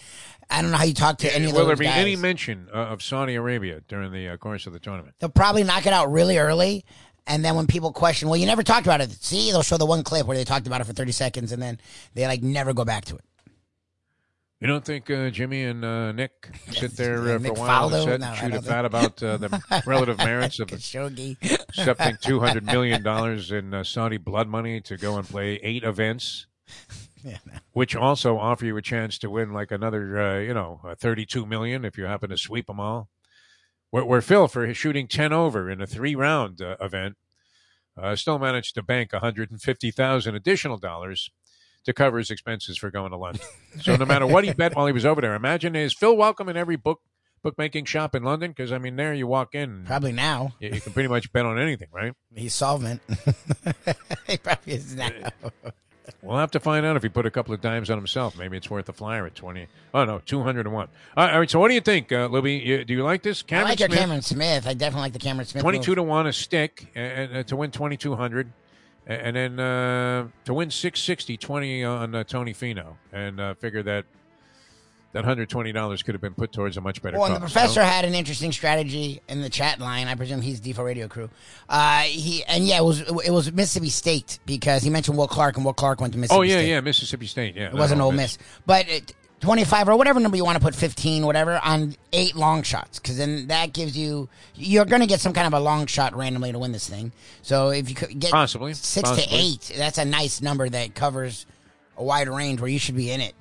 [0.51, 1.99] I don't know how you talk to any of Will those there be guys.
[1.99, 5.15] any mention uh, of Saudi Arabia during the uh, course of the tournament?
[5.21, 6.85] They'll probably knock it out really early.
[7.27, 9.11] And then when people question, well, you never talked about it.
[9.13, 11.63] See, they'll show the one clip where they talked about it for 30 seconds and
[11.63, 11.79] then
[12.15, 13.25] they like never go back to it.
[14.65, 18.03] You don't think uh, Jimmy and uh, Nick sit there uh, for a while the
[18.03, 21.36] set No, and shoot a fat about uh, the relative merits of accepting
[22.23, 26.47] two hundred million dollars in uh, Saudi blood money to go and play eight events,
[27.23, 27.59] Yeah, no.
[27.74, 31.85] which also offer you a chance to win like another, uh, you know, thirty-two million
[31.85, 33.11] if you happen to sweep them all.
[33.91, 37.19] Where, where Phil, for his shooting ten over in a three-round uh, event,
[37.99, 41.28] uh, still managed to bank one hundred and fifty thousand additional dollars
[41.85, 43.43] to cover his expenses for going to London.
[43.81, 46.48] so no matter what he bet while he was over there, imagine is Phil welcome
[46.48, 47.01] in every book
[47.43, 48.51] bookmaking shop in London?
[48.51, 49.85] Because I mean, there you walk in.
[49.85, 50.55] Probably now.
[50.59, 52.15] You, you can pretty much bet on anything, right?
[52.35, 53.01] He's solvent.
[54.27, 55.11] he probably is now.
[56.20, 58.36] We'll have to find out if he put a couple of dimes on himself.
[58.36, 59.66] Maybe it's worth a flyer at twenty.
[59.93, 60.89] Oh no, two hundred and one.
[61.16, 61.51] All right, all right.
[61.51, 62.55] So what do you think, uh, Libby?
[62.55, 63.43] You, do you like this?
[63.43, 64.66] I Cameron like your Smith, Cameron Smith.
[64.66, 65.62] I definitely like the Cameron Smith.
[65.62, 65.97] twenty-two move.
[65.97, 68.52] to one a stick, and, uh, to win twenty two hundred,
[69.07, 74.07] and then uh, to win 660, 20 on uh, Tony Finau, and uh, figure that
[75.15, 77.19] that hundred twenty dollars could have been put towards a much better.
[77.19, 77.87] Well, the professor know?
[77.87, 80.09] had an interesting strategy in the chat line.
[80.09, 81.31] I presume he's Default Radio Crew.
[81.69, 85.57] Uh, he and yeah, it was it was Mississippi State because he mentioned Will Clark
[85.57, 86.39] and Will Clark went to Mississippi.
[86.39, 86.69] Oh yeah, State.
[86.69, 87.55] yeah, Mississippi State.
[87.55, 89.15] Yeah, It wasn't Ole Miss, but it,
[89.45, 93.16] twenty-five or whatever number you want to put, fifteen, whatever, on eight long shots, because
[93.19, 96.51] then that gives you you're going to get some kind of a long shot randomly
[96.51, 97.12] to win this thing.
[97.43, 98.75] So if you could get Possibly.
[98.75, 99.27] six Possibly.
[99.27, 101.47] to eight, that's a nice number that covers
[101.97, 103.35] a wide range where you should be in it.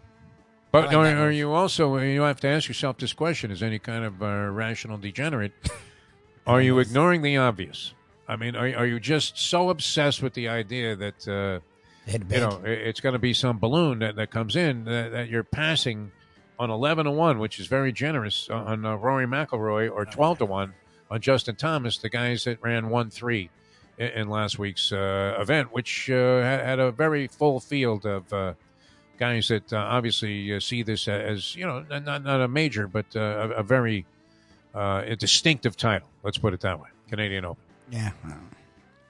[0.71, 1.97] But like are, are you also?
[1.97, 5.53] You have to ask yourself this question: As any kind of uh, rational degenerate,
[6.47, 7.93] are you ignoring the obvious?
[8.27, 11.59] I mean, are, are you just so obsessed with the idea that uh.
[12.07, 15.43] You know it's going to be some balloon that, that comes in that, that you're
[15.43, 16.11] passing
[16.59, 20.45] on eleven to one, which is very generous on uh, Rory McIlroy, or twelve to
[20.45, 20.73] one
[21.09, 23.49] on Justin Thomas, the guys that ran one three
[23.97, 28.31] in, in last week's uh, event, which uh, had, had a very full field of.
[28.31, 28.53] Uh,
[29.19, 33.05] guys that uh, obviously uh, see this as you know not not a major but
[33.15, 34.05] uh, a, a very
[34.73, 36.09] uh, a distinctive title.
[36.23, 36.89] Let's put it that way.
[37.09, 38.11] Canadian Open, yeah.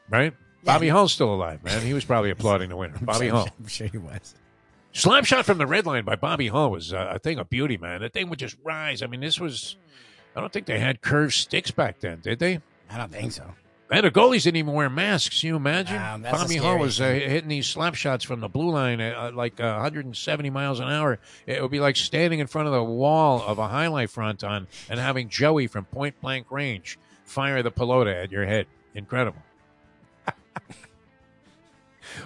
[0.10, 0.34] right?
[0.64, 1.82] Bobby Hull's still alive, man.
[1.82, 2.96] He was probably applauding the winner.
[3.02, 3.50] Bobby Hull.
[3.60, 4.36] I'm sure he was.
[4.94, 7.78] Slap shot from the red line by Bobby Hull was uh, a thing of beauty,
[7.78, 8.02] man.
[8.02, 9.02] That thing would just rise.
[9.02, 9.76] I mean, this was.
[10.36, 12.62] I don't think they had curved sticks back then, did they?
[12.90, 13.54] I don't think so.
[13.92, 15.42] And the goalies didn't even wear masks.
[15.42, 15.98] Can you imagine?
[15.98, 19.16] Wow, that's Bobby Hull was uh, hitting these slap shots from the blue line at
[19.16, 21.20] uh, like uh, 170 miles an hour.
[21.46, 24.68] It would be like standing in front of the wall of a jai alai fronton
[24.90, 28.66] and having Joey from point blank range fire the pelota at your head.
[28.96, 29.42] Incredible.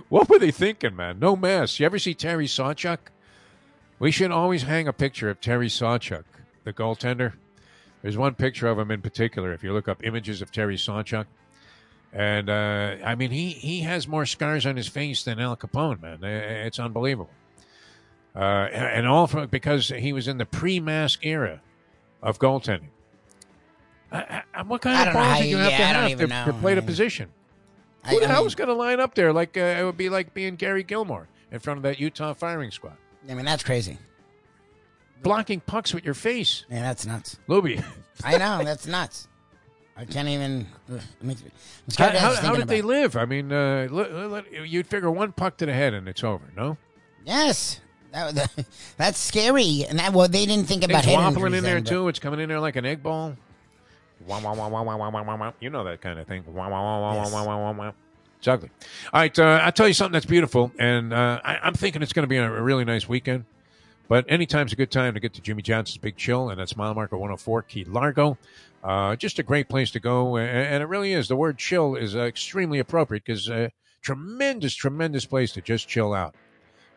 [0.10, 1.20] What were they thinking, man?
[1.20, 1.80] No masks.
[1.80, 2.98] You ever see Terry Sawchuk?
[4.00, 6.24] We should always hang a picture of Terry Sawchuk,
[6.64, 7.34] the goaltender.
[8.02, 9.54] There's one picture of him in particular.
[9.54, 11.26] If you look up images of Terry Sawchuk,
[12.14, 16.02] and uh, I mean, he he has more scars on his face than Al Capone,
[16.02, 16.24] man.
[16.24, 17.32] It's unbelievable.
[18.36, 21.60] Uh, and all from, because he was in the pre-mask era
[22.22, 22.90] of goaltending.
[24.12, 25.78] I, I, what kind I of know balls do you you- have yeah,
[26.18, 27.30] to have to, to play the position?
[28.04, 29.34] I- Who the I hell mean- was going to line up there?
[29.34, 32.72] Like uh, it would be like being Gary Gilmore in front of that Utah firing
[32.72, 32.98] squad,
[33.30, 33.98] I mean, that's crazy.
[35.24, 36.66] blocking pucks with your face.
[36.70, 37.38] Man, that's nuts.
[37.48, 37.84] Lubie,
[38.24, 39.28] I know that's nuts.
[39.96, 40.68] I can't even.
[40.92, 41.36] Ugh, it I'm how,
[41.90, 43.16] scared how, just how thinking did they about live?
[43.18, 44.26] I mean, uh, li- li-
[44.62, 46.44] li- you'd figure one puck to the head and it's over.
[46.56, 46.78] No.
[47.26, 48.66] Yes, that, that,
[48.98, 49.86] that's scary.
[49.90, 51.90] And that well, they didn't think about Things head wobbling injuries in there then, but-
[51.90, 52.08] too.
[52.10, 53.36] It's coming in there like an egg ball.
[54.26, 55.52] Wah, wah, wah, wah, wah, wah, wah, wah.
[55.60, 56.44] You know that kind of thing.
[56.48, 57.32] Wah, wah, wah, wah, yes.
[57.32, 57.92] wah, wah, wah, wah.
[58.40, 58.70] It's ugly.
[59.14, 62.14] All right, uh, I'll tell you something that's beautiful, and uh, I, I'm thinking it's
[62.14, 63.46] going to be a, a really nice weekend.
[64.08, 66.94] But anytime's a good time to get to Jimmy Johnson's Big Chill, and that's mile
[66.94, 68.38] marker 104 Key Largo.
[68.84, 71.28] Uh, just a great place to go, and, and, it really is.
[71.28, 73.70] The word chill is uh, extremely appropriate because uh,
[74.02, 76.36] tremendous, tremendous place to just chill out.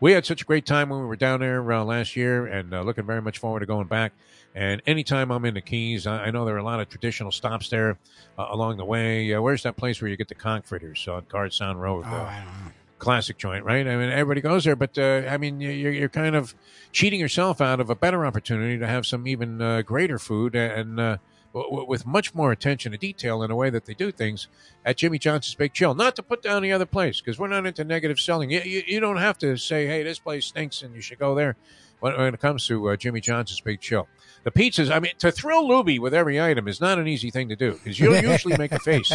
[0.01, 2.72] We had such a great time when we were down there uh, last year, and
[2.72, 4.12] uh, looking very much forward to going back.
[4.55, 7.31] And anytime I'm in the Keys, I, I know there are a lot of traditional
[7.31, 7.98] stops there
[8.39, 9.32] uh, along the way.
[9.35, 12.05] Uh, where's that place where you get the conch fritters on Card Sound Road?
[12.06, 12.72] Oh, I don't know.
[12.98, 13.86] classic joint, right?
[13.86, 16.55] I mean, everybody goes there, but uh, I mean, you're, you're kind of
[16.93, 20.98] cheating yourself out of a better opportunity to have some even uh, greater food and
[20.98, 21.18] uh,
[21.52, 24.48] with much more attention to detail in the way that they do things
[24.85, 25.94] at Jimmy Johnson's Big Chill.
[25.94, 28.51] Not to put down the other place because we're not into negative selling.
[28.51, 31.35] You, you, you don't have to say, "Hey, this place stinks," and you should go
[31.35, 31.56] there.
[31.98, 34.09] When, when it comes to uh, Jimmy Johnson's Big Chill,
[34.44, 34.90] the pizzas.
[34.90, 37.72] I mean, to thrill Lubie with every item is not an easy thing to do
[37.72, 39.12] because you'll usually make a face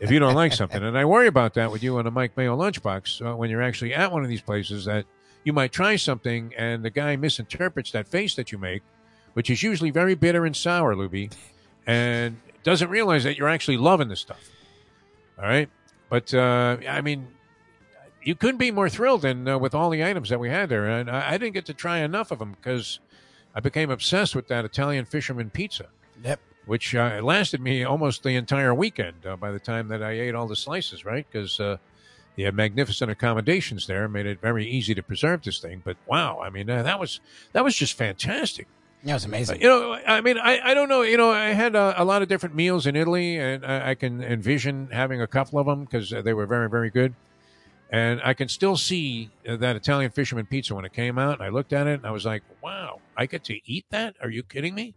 [0.00, 0.82] if you don't like something.
[0.82, 3.62] And I worry about that with you on a Mike Mayo lunchbox uh, when you're
[3.62, 5.06] actually at one of these places that
[5.44, 8.82] you might try something and the guy misinterprets that face that you make,
[9.34, 11.32] which is usually very bitter and sour, Lubie,
[11.86, 14.50] and doesn't realize that you're actually loving the stuff.
[15.38, 15.68] All right.
[16.08, 17.26] But, uh, I mean,
[18.22, 20.86] you couldn't be more thrilled than uh, with all the items that we had there.
[20.86, 23.00] And I, I didn't get to try enough of them because
[23.54, 25.86] I became obsessed with that Italian fisherman pizza
[26.22, 26.38] Yep.
[26.66, 30.34] which uh, lasted me almost the entire weekend uh, by the time that I ate
[30.34, 31.26] all the slices, right?
[31.28, 31.78] Because uh,
[32.36, 35.82] they had magnificent accommodations there, made it very easy to preserve this thing.
[35.84, 37.18] But wow, I mean, uh, that was
[37.52, 38.68] that was just fantastic.
[39.04, 39.60] That was Uh, amazing.
[39.60, 41.02] you know, I mean, I, I don't know.
[41.02, 43.94] You know, I had a, a lot of different meals in Italy, and I, I
[43.94, 47.14] can envision having a couple of them because they were very, very good.
[47.90, 51.34] And I can still see uh, that Italian fisherman pizza when it came out.
[51.34, 54.14] And I looked at it and I was like, wow, I get to eat that?
[54.22, 54.94] Are you kidding me?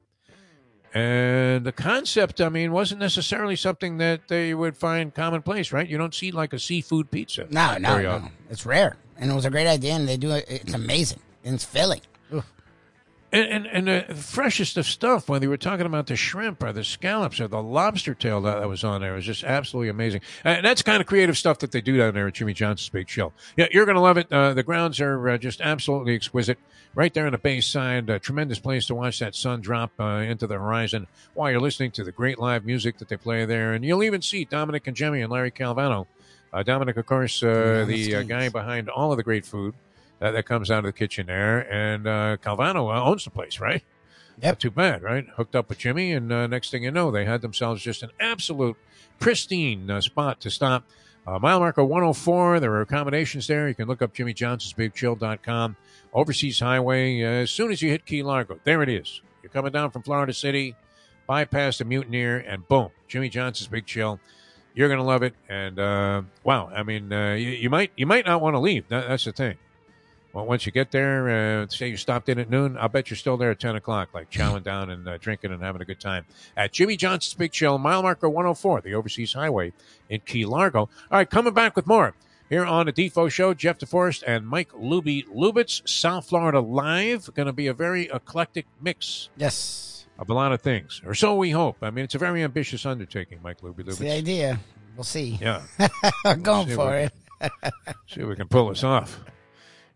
[0.94, 5.86] And the concept, I mean, wasn't necessarily something that they would find commonplace, right?
[5.86, 7.48] You don't see like a seafood pizza.
[7.50, 8.12] no, no, no.
[8.12, 8.32] often.
[8.50, 10.46] It's rare, and it was a great idea, and they do it.
[10.48, 12.00] It's amazing, and it's filling.
[13.36, 16.72] And, and, and the freshest of stuff, whether you were talking about the shrimp or
[16.72, 19.90] the scallops or the lobster tail that, that was on there, it was just absolutely
[19.90, 20.22] amazing.
[20.46, 23.08] And that's kind of creative stuff that they do down there at Jimmy Johnson's Big
[23.08, 23.34] Chill.
[23.58, 24.32] Yeah, you're going to love it.
[24.32, 26.58] Uh, the grounds are uh, just absolutely exquisite.
[26.94, 30.06] Right there on the bay side, a tremendous place to watch that sun drop uh,
[30.06, 33.74] into the horizon while you're listening to the great live music that they play there.
[33.74, 36.08] And you'll even see Dominic and Jimmy and Larry Calvano.
[36.54, 39.76] Uh, Dominic, of course, uh, the the uh, guy behind all of the great food
[40.20, 41.60] that, that comes out of the kitchen there.
[41.72, 43.84] And uh, Calvano uh, owns the place, right?
[44.38, 44.44] Yep.
[44.44, 45.26] Not too bad, right?
[45.38, 48.12] Hooked up with Jimmy, and uh, next thing you know, they had themselves just an
[48.20, 48.76] absolute
[49.20, 50.84] pristine uh, spot to stop
[51.28, 52.60] Uh, mile marker 104.
[52.60, 53.68] There are accommodations there.
[53.68, 55.76] You can look up jimmyjohnsonsbigchill.com.
[56.14, 57.24] Overseas Highway.
[57.24, 59.22] Uh, as soon as you hit Key Largo, there it is.
[59.42, 60.76] You're coming down from Florida City,
[61.28, 64.20] bypass the Mutineer, and boom, Jimmy Johnson's Big Chill.
[64.76, 65.34] You're gonna love it.
[65.50, 68.88] And uh, wow, I mean, uh, you, you might you might not want to leave.
[68.90, 69.58] That, that's the thing.
[70.36, 73.16] Well, once you get there, uh, say you stopped in at noon, I'll bet you're
[73.16, 76.02] still there at 10 o'clock, like chowing down and uh, drinking and having a good
[76.02, 76.26] time
[76.58, 79.72] at Jimmy Johnson's Big Chill, mile marker 104, the Overseas Highway
[80.10, 80.80] in Key Largo.
[80.82, 82.16] All right, coming back with more
[82.50, 83.54] here on the Defo Show.
[83.54, 87.34] Jeff DeForrest and Mike Lubie Lubitz, South Florida Live.
[87.34, 90.06] Going to be a very eclectic mix Yes.
[90.20, 91.78] of a lot of things, or so we hope.
[91.82, 94.60] I mean, it's a very ambitious undertaking, Mike Lubie That's the idea.
[94.98, 95.40] We'll see.
[95.42, 95.62] Yeah,
[96.26, 97.14] I'm going See for it.
[98.08, 99.18] see if we can pull this off.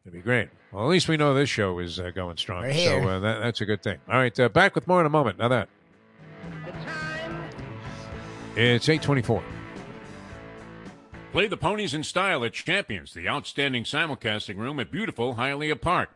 [0.05, 0.49] It'd be great.
[0.71, 2.63] Well, at least we know this show is uh, going strong.
[2.63, 3.01] We're here.
[3.01, 3.99] So uh, that, that's a good thing.
[4.09, 5.37] All right, uh, back with more in a moment.
[5.39, 5.69] Now that.
[8.55, 9.43] It's 824.
[11.31, 16.09] Play the ponies in style at Champions, the outstanding simulcasting room at beautiful Hialeah Park.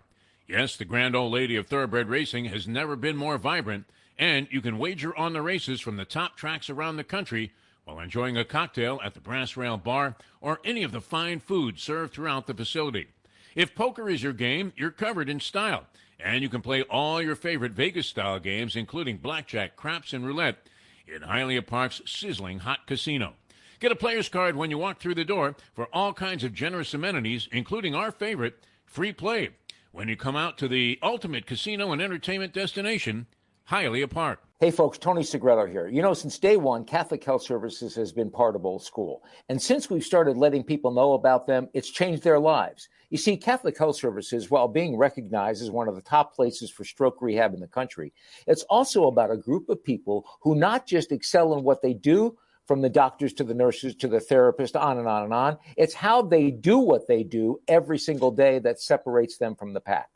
[0.47, 3.85] Yes, the grand old lady of thoroughbred racing has never been more vibrant,
[4.17, 7.51] and you can wager on the races from the top tracks around the country
[7.85, 11.79] while enjoying a cocktail at the Brass Rail Bar or any of the fine food
[11.79, 13.07] served throughout the facility.
[13.55, 15.85] If poker is your game, you're covered in style,
[16.19, 20.67] and you can play all your favorite Vegas style games, including blackjack, craps, and roulette,
[21.07, 23.33] in Hialeah Park's sizzling hot casino.
[23.79, 26.93] Get a player's card when you walk through the door for all kinds of generous
[26.93, 29.49] amenities, including our favorite, free play,
[29.91, 33.27] when you come out to the ultimate casino and entertainment destination,
[33.69, 34.41] Hialeah Park.
[34.63, 35.89] Hey folks, Tony Segreto here.
[35.89, 39.21] You know, since day one, Catholic Health Services has been part of Old School.
[39.49, 42.87] And since we've started letting people know about them, it's changed their lives.
[43.09, 46.85] You see, Catholic Health Services, while being recognized as one of the top places for
[46.85, 48.13] stroke rehab in the country,
[48.47, 52.37] it's also about a group of people who not just excel in what they do,
[52.65, 55.57] from the doctors to the nurses to the therapist, on and on and on.
[55.75, 59.81] It's how they do what they do every single day that separates them from the
[59.81, 60.07] pack.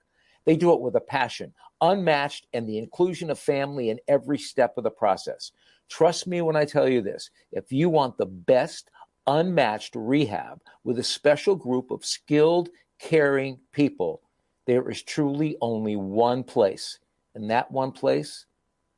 [0.47, 4.77] They do it with a passion, unmatched, and the inclusion of family in every step
[4.77, 5.51] of the process.
[5.89, 8.89] Trust me when I tell you this if you want the best,
[9.27, 14.21] unmatched rehab with a special group of skilled, caring people,
[14.65, 16.99] there is truly only one place,
[17.35, 18.45] and that one place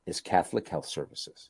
[0.06, 1.50] is Catholic Health Services.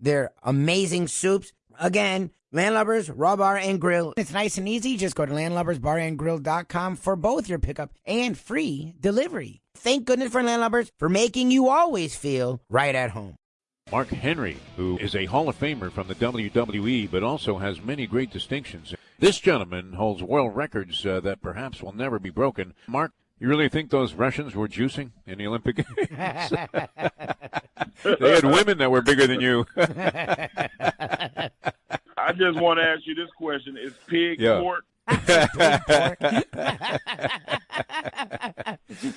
[0.00, 1.52] their amazing soups.
[1.78, 4.14] Again, Landlubbers, Raw Bar, and Grill.
[4.16, 4.96] It's nice and easy.
[4.96, 9.60] Just go to landlubbersbarandgrill.com for both your pickup and free delivery.
[9.76, 13.36] Thank goodness for Landlubbers for making you always feel right at home.
[13.90, 18.06] Mark Henry, who is a Hall of Famer from the WWE, but also has many
[18.06, 18.94] great distinctions.
[19.18, 22.74] This gentleman holds world records uh, that perhaps will never be broken.
[22.86, 25.98] Mark, you really think those Russians were juicing in the Olympic Games?
[28.02, 29.66] they had women that were bigger than you.
[29.76, 30.50] I
[32.34, 34.60] just want to ask you this question: Is pig Yeah.
[34.60, 34.84] pork?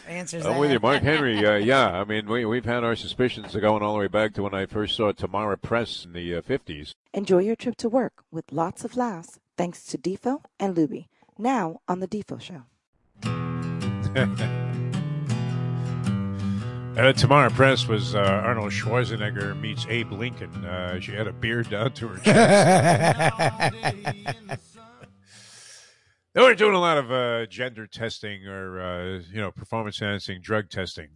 [0.08, 1.46] Answers I'm with you, Mark Henry.
[1.46, 4.44] Uh, yeah, I mean, we, we've had our suspicions going all the way back to
[4.44, 6.94] when I first saw Tamara Press in the uh, 50s.
[7.14, 11.08] Enjoy your trip to work with lots of laughs thanks to Defo and Lubie.
[11.38, 12.64] Now on the Defo Show.
[16.98, 20.54] Uh, Tamara Press was uh, Arnold Schwarzenegger meets Abe Lincoln.
[20.66, 23.74] Uh, she had a beard down to her chest.
[26.34, 30.42] they were doing a lot of uh, gender testing or uh, you know performance enhancing
[30.42, 31.12] drug testing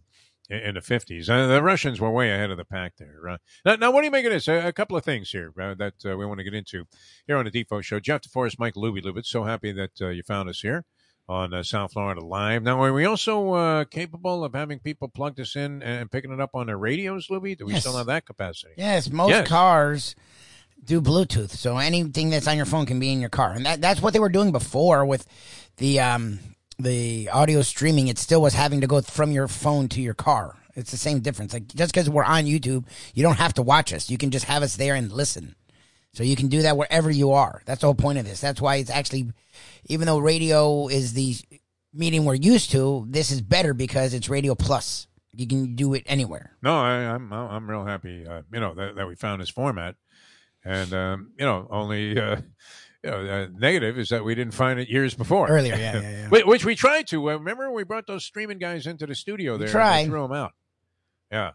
[0.48, 1.28] in, in the fifties.
[1.28, 3.28] Uh, the Russians were way ahead of the pack there.
[3.28, 3.36] Uh,
[3.66, 4.48] now, now, what do you make of this?
[4.48, 6.86] A, a couple of things here uh, that uh, we want to get into
[7.26, 8.00] here on the Defo Show.
[8.00, 9.26] Jeff DeForrest, Mike Lubie Lubitz.
[9.26, 10.84] So happy that uh, you found us here
[11.28, 12.62] on uh, South Florida Live.
[12.62, 16.40] Now, are we also uh, capable of having people plug this in and picking it
[16.40, 17.56] up on their radios, Lubie?
[17.58, 17.82] Do we Yes.
[17.82, 18.74] still have that capacity?
[18.76, 19.48] Yes, most Yes.
[19.48, 20.14] cars
[20.84, 23.80] do Bluetooth, so anything that's on your phone can be in your car, and that,
[23.80, 25.26] that's what they were doing before with
[25.78, 26.38] the um,
[26.78, 28.06] the audio streaming.
[28.08, 30.56] It still was having to go from your phone to your car.
[30.76, 31.52] It's the same difference.
[31.54, 32.84] Like just because we're on YouTube,
[33.14, 34.10] you don't have to watch us.
[34.10, 35.56] You can just have us there and listen.
[36.16, 37.60] So you can do that wherever you are.
[37.66, 38.40] That's the whole point of this.
[38.40, 39.32] That's why it's actually,
[39.84, 41.36] even though radio is the
[41.92, 45.08] medium we're used to, this is better because it's Radio Plus.
[45.34, 46.56] You can do it anywhere.
[46.62, 48.26] No, I, I'm I'm real happy.
[48.26, 49.96] Uh, you know that, that we found this format,
[50.64, 52.36] and um, you know only uh,
[53.04, 55.48] you know, uh, negative is that we didn't find it years before.
[55.48, 56.44] Earlier, yeah, yeah, yeah.
[56.44, 57.28] Which we tried to.
[57.28, 59.66] Uh, remember, we brought those streaming guys into the studio there.
[59.66, 60.04] and tried.
[60.04, 60.52] They threw them out.
[61.30, 61.50] Yeah.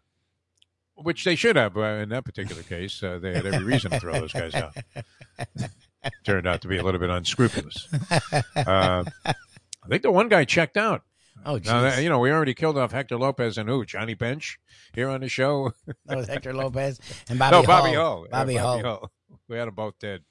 [0.95, 3.01] Which they should have uh, in that particular case.
[3.01, 4.76] Uh, they had every reason to throw those guys out.
[6.23, 7.88] Turned out to be a little bit unscrupulous.
[8.55, 11.03] Uh, I think the one guy checked out.
[11.45, 13.84] Oh, Now, you know, we already killed off Hector Lopez and who?
[13.85, 14.59] Johnny Bench
[14.93, 15.73] here on the show.
[16.05, 16.99] That was Hector Lopez
[17.30, 17.65] and Bobby no, Hull.
[17.65, 18.26] Bobby Hull.
[18.26, 19.11] Yeah, Bobby, Hull.
[19.47, 20.22] We had them both dead.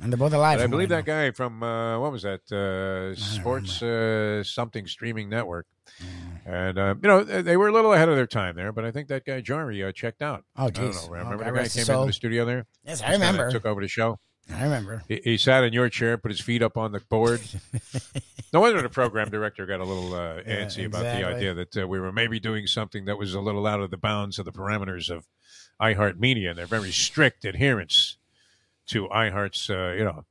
[0.00, 0.60] And they're both alive.
[0.60, 5.66] I believe that guy from uh, what was that uh, sports uh, something streaming network,
[6.46, 8.72] and uh, you know they were a little ahead of their time there.
[8.72, 10.44] But I think that guy Jory uh, checked out.
[10.56, 11.00] Oh, I don't know.
[11.04, 12.66] Oh, Remember God the guy came his into the studio there?
[12.84, 13.50] Yes, I remember.
[13.50, 14.18] Took over the show.
[14.50, 15.02] I remember.
[15.08, 17.40] He, he sat in your chair, put his feet up on the board.
[18.52, 21.76] no wonder the program director got a little uh, Yeah, antsy about the idea that
[21.76, 24.44] uh, we were maybe doing something that was a little out of the bounds of
[24.44, 25.26] the parameters of
[25.80, 28.18] iHeartMedia and their very strict adherence
[28.88, 30.24] to iHeart's, uh, you know,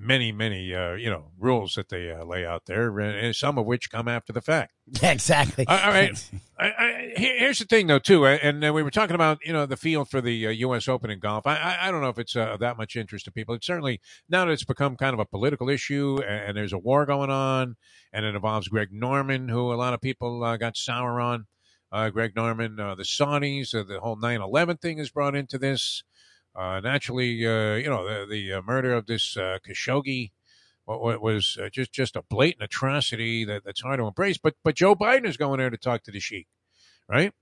[0.00, 3.66] many, many, uh, you know, rules that they uh, lay out there, and some of
[3.66, 4.72] which come after the fact.
[5.02, 5.66] Yeah, exactly.
[5.66, 6.30] All right.
[6.58, 9.52] I, I, here's the thing, though, too, uh, and uh, we were talking about you
[9.52, 10.88] know the field for the uh, U.S.
[10.88, 11.46] Open in golf.
[11.46, 13.54] I, I, don't know if it's uh, that much interest to people.
[13.54, 17.06] It's certainly now that it's become kind of a political issue, and, there's a war
[17.06, 17.76] going on,
[18.12, 21.46] and it involves Greg Norman, who a lot of people uh, got sour on.
[21.92, 26.04] Uh, Greg Norman, uh, the Saudis, uh, the whole 9/11 thing is brought into this.
[26.54, 30.30] Uh, naturally, uh, you know the, the uh, murder of this Khashoggi
[30.86, 34.38] was just just a blatant atrocity that, that's hard to embrace.
[34.38, 36.48] But but Joe Biden is going there to talk to the sheik,
[37.08, 37.32] right?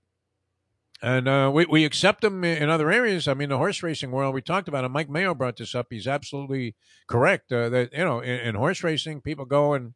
[1.01, 3.27] And uh, we we accept him in other areas.
[3.27, 4.35] I mean, the horse racing world.
[4.35, 4.89] We talked about it.
[4.89, 5.87] Mike Mayo brought this up.
[5.89, 6.75] He's absolutely
[7.07, 7.51] correct.
[7.51, 9.93] Uh, that you know, in, in horse racing, people go and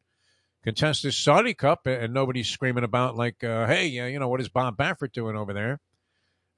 [0.64, 4.48] contest this Saudi Cup, and nobody's screaming about like, uh, "Hey, you know, what is
[4.48, 5.80] Bob Baffert doing over there?"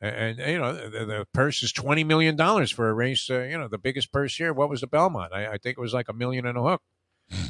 [0.01, 3.29] And, and you know, the, the purse is twenty million dollars for a race.
[3.31, 4.53] Uh, you know, the biggest purse here.
[4.53, 5.33] What was the Belmont?
[5.33, 6.83] I, I think it was like a million and a hook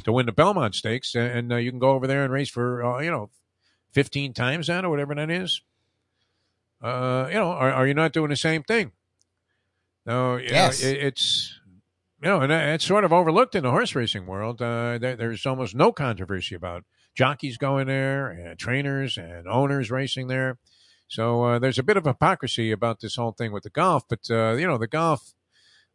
[0.03, 2.49] to win the Belmont Stakes, and, and uh, you can go over there and race
[2.49, 3.29] for uh, you know
[3.91, 5.61] fifteen times that or whatever that is.
[6.81, 8.91] Uh, you know, are, are you not doing the same thing?
[10.05, 10.81] No, Yes.
[10.83, 11.59] know, it, it's
[12.21, 14.61] you know, and it's sort of overlooked in the horse racing world.
[14.61, 16.83] Uh, there, there's almost no controversy about
[17.13, 20.57] jockeys going there, and trainers and owners racing there.
[21.07, 24.29] So uh, there's a bit of hypocrisy about this whole thing with the golf, but
[24.29, 25.33] uh, you know, the golf.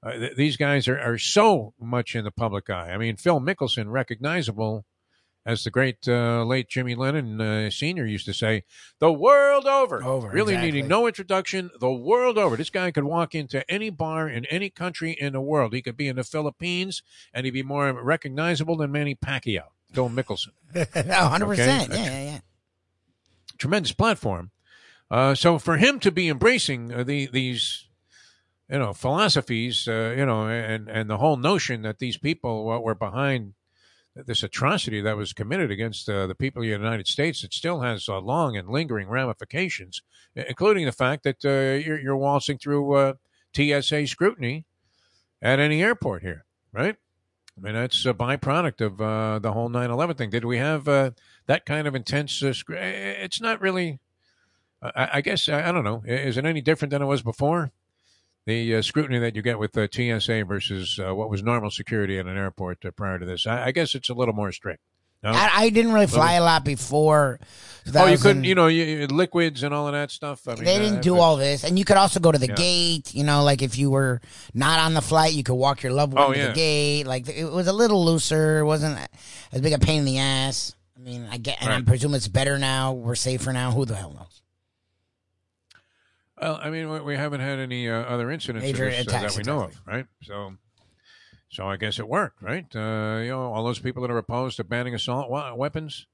[0.04, 2.90] Uh, th- these guys are, are so much in the public eye.
[2.90, 4.84] I mean, Phil Mickelson, recognizable
[5.44, 8.06] as the great uh, late Jimmy Lennon uh, Sr.
[8.06, 8.64] used to say,
[8.98, 10.02] the world over.
[10.02, 10.72] Over, really exactly.
[10.72, 12.56] needing no introduction, the world over.
[12.56, 15.72] This guy could walk into any bar in any country in the world.
[15.72, 17.02] He could be in the Philippines
[17.34, 21.42] and he'd be more recognizable than Manny Pacquiao, Phil Mickelson Oh, 100%.
[21.52, 21.66] Okay.
[21.66, 22.38] Yeah, yeah, yeah.
[23.58, 24.50] tremendous platform.
[25.10, 27.88] Uh, so for him to be embracing uh, the, these,
[28.70, 32.94] you know, philosophies, uh, you know, and and the whole notion that these people were
[32.94, 33.52] behind
[34.14, 37.80] this atrocity that was committed against uh, the people of the United States, it still
[37.80, 40.02] has uh, long and lingering ramifications,
[40.34, 43.14] including the fact that uh, you're, you're waltzing through uh,
[43.54, 44.64] TSA scrutiny
[45.40, 46.96] at any airport here, right?
[47.56, 50.30] I mean, that's a byproduct of the whole 9 11 thing.
[50.30, 52.32] Did we have that kind of intense?
[52.32, 53.98] Scr- it's not really.
[54.82, 56.02] I, I guess I, I don't know.
[56.06, 57.70] Is it any different than it was before?
[58.46, 62.18] The uh, scrutiny that you get with uh, TSA versus uh, what was normal security
[62.18, 63.46] at an airport uh, prior to this.
[63.46, 64.80] I, I guess it's a little more strict.
[65.22, 65.30] No?
[65.30, 67.38] I, I didn't really fly a lot before.
[67.94, 68.42] oh, you couldn't.
[68.42, 70.48] You know, you, liquids and all of that stuff.
[70.48, 72.38] I mean, they uh, didn't do but- all this, and you could also go to
[72.38, 72.54] the Yeah.
[72.56, 73.14] gate.
[73.14, 74.20] You know, like if you were
[74.52, 76.48] not on the flight, you could walk your loved one Oh, to yeah.
[76.48, 77.04] the gate.
[77.06, 78.58] Like it was a little looser.
[78.58, 78.98] It wasn't
[79.52, 80.74] as big a pain in the ass.
[80.96, 82.92] I mean, I get, and I presume it's better now.
[82.92, 83.70] We're safer now.
[83.70, 84.41] Who the hell knows?
[86.42, 89.44] Well, I mean, we, haven't had any uh, other incidents Major this, uh, that we
[89.44, 89.78] know exactly.
[89.78, 90.06] of, right?
[90.22, 90.54] So,
[91.48, 92.66] so I guess it worked, right?
[92.74, 96.06] Uh, you know, all those people that are opposed to banning assault weapons.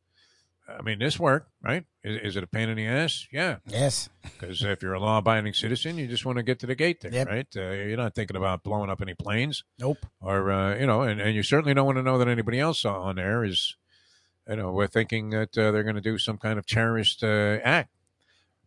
[0.68, 1.84] I mean, this worked, right?
[2.04, 3.26] Is, is it a pain in the ass?
[3.32, 6.74] Yeah, Yes, because if you're a law-abiding citizen, you just want to get to the
[6.74, 7.26] gate there, Yep.
[7.26, 7.46] right?
[7.56, 10.04] Uh, you're not thinking about blowing up any planes, nope.
[10.20, 12.84] or uh, you know, and, and you certainly don't want to know that anybody else
[12.84, 13.76] on there is,
[14.46, 17.58] you know, we're thinking that uh, they're going to do some kind of terrorist uh,
[17.64, 17.88] act.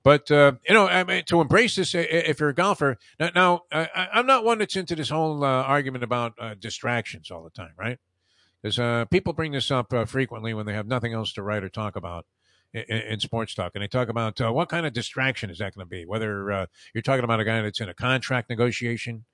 [0.03, 3.61] But uh, you know, I mean, to embrace this, if you're a golfer, now, now
[3.71, 7.51] I, I'm not one that's into this whole uh, argument about uh, distractions all the
[7.51, 7.99] time, right?
[8.61, 11.63] Because uh, people bring this up uh, frequently when they have nothing else to write
[11.63, 12.25] or talk about
[12.73, 15.75] in, in sports talk, and they talk about uh, what kind of distraction is that
[15.75, 16.05] going to be?
[16.05, 19.25] Whether you're talking about a guy that's in a contract negotiation,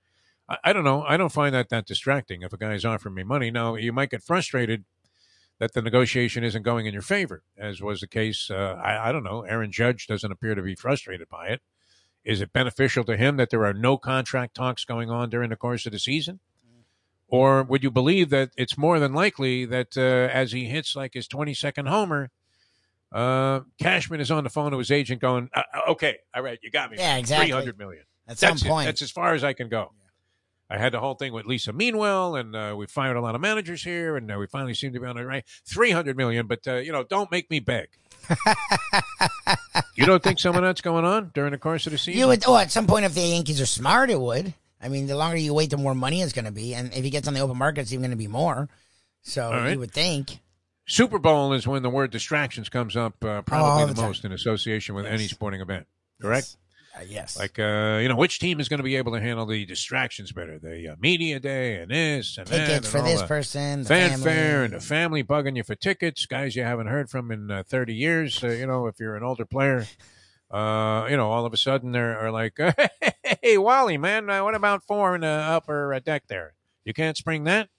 [0.50, 1.04] I, I don't know.
[1.04, 2.42] I don't find that that distracting.
[2.42, 4.84] If a guy's offering me money, now you might get frustrated
[5.60, 8.50] that the negotiation isn't going in your favor, as was the case.
[8.52, 9.42] Uh, I, I don't know.
[9.42, 11.62] Aaron Judge doesn't appear to be frustrated by it.
[12.24, 15.56] Is it beneficial to him that there are no contract talks going on during the
[15.56, 16.40] course of the season?
[17.30, 21.14] Or would you believe that it's more than likely that uh, as he hits like
[21.14, 22.30] his 22nd homer,
[23.12, 26.72] uh, Cashman is on the phone to his agent going, uh, okay, all right, you
[26.72, 26.98] got me.
[26.98, 27.48] Yeah, exactly.
[27.48, 28.04] 300 million.
[28.28, 28.70] At That's some it.
[28.70, 29.92] point, That's as far as I can go.
[30.70, 33.42] I had the whole thing with Lisa Meanwell, and uh, we fired a lot of
[33.42, 35.46] managers here, and uh, we finally seem to be on the right.
[35.66, 37.88] Three hundred million, but uh, you know, don't make me beg.
[39.96, 42.20] you don't think some of that's going on during the course of the season?
[42.20, 42.44] you would.
[42.46, 44.54] Oh, at some point, if the Yankees are smart, it would.
[44.82, 47.04] I mean, the longer you wait, the more money it's going to be, and if
[47.04, 48.68] he gets on the open market, it's even going to be more.
[49.24, 49.72] So right.
[49.72, 50.40] you would think.
[50.86, 54.24] Super Bowl is when the word distractions comes up uh, probably All the, the most
[54.24, 55.86] in association with any sporting event.
[56.22, 56.56] Correct.
[56.98, 57.38] Uh, yes.
[57.38, 60.32] Like, uh, you know, which team is going to be able to handle the distractions
[60.32, 60.58] better?
[60.58, 62.68] The uh, media day and this and that.
[62.68, 66.64] tickets for this person, the fanfare and the family bugging you for tickets, guys you
[66.64, 68.44] haven't heard from in uh, 30 years.
[68.44, 69.86] Uh, you know, if you're an older player,
[70.50, 72.58] uh, you know, all of a sudden they're are like,
[73.42, 76.54] hey, Wally, man, what about four in the upper deck there?
[76.84, 77.70] You can't spring that?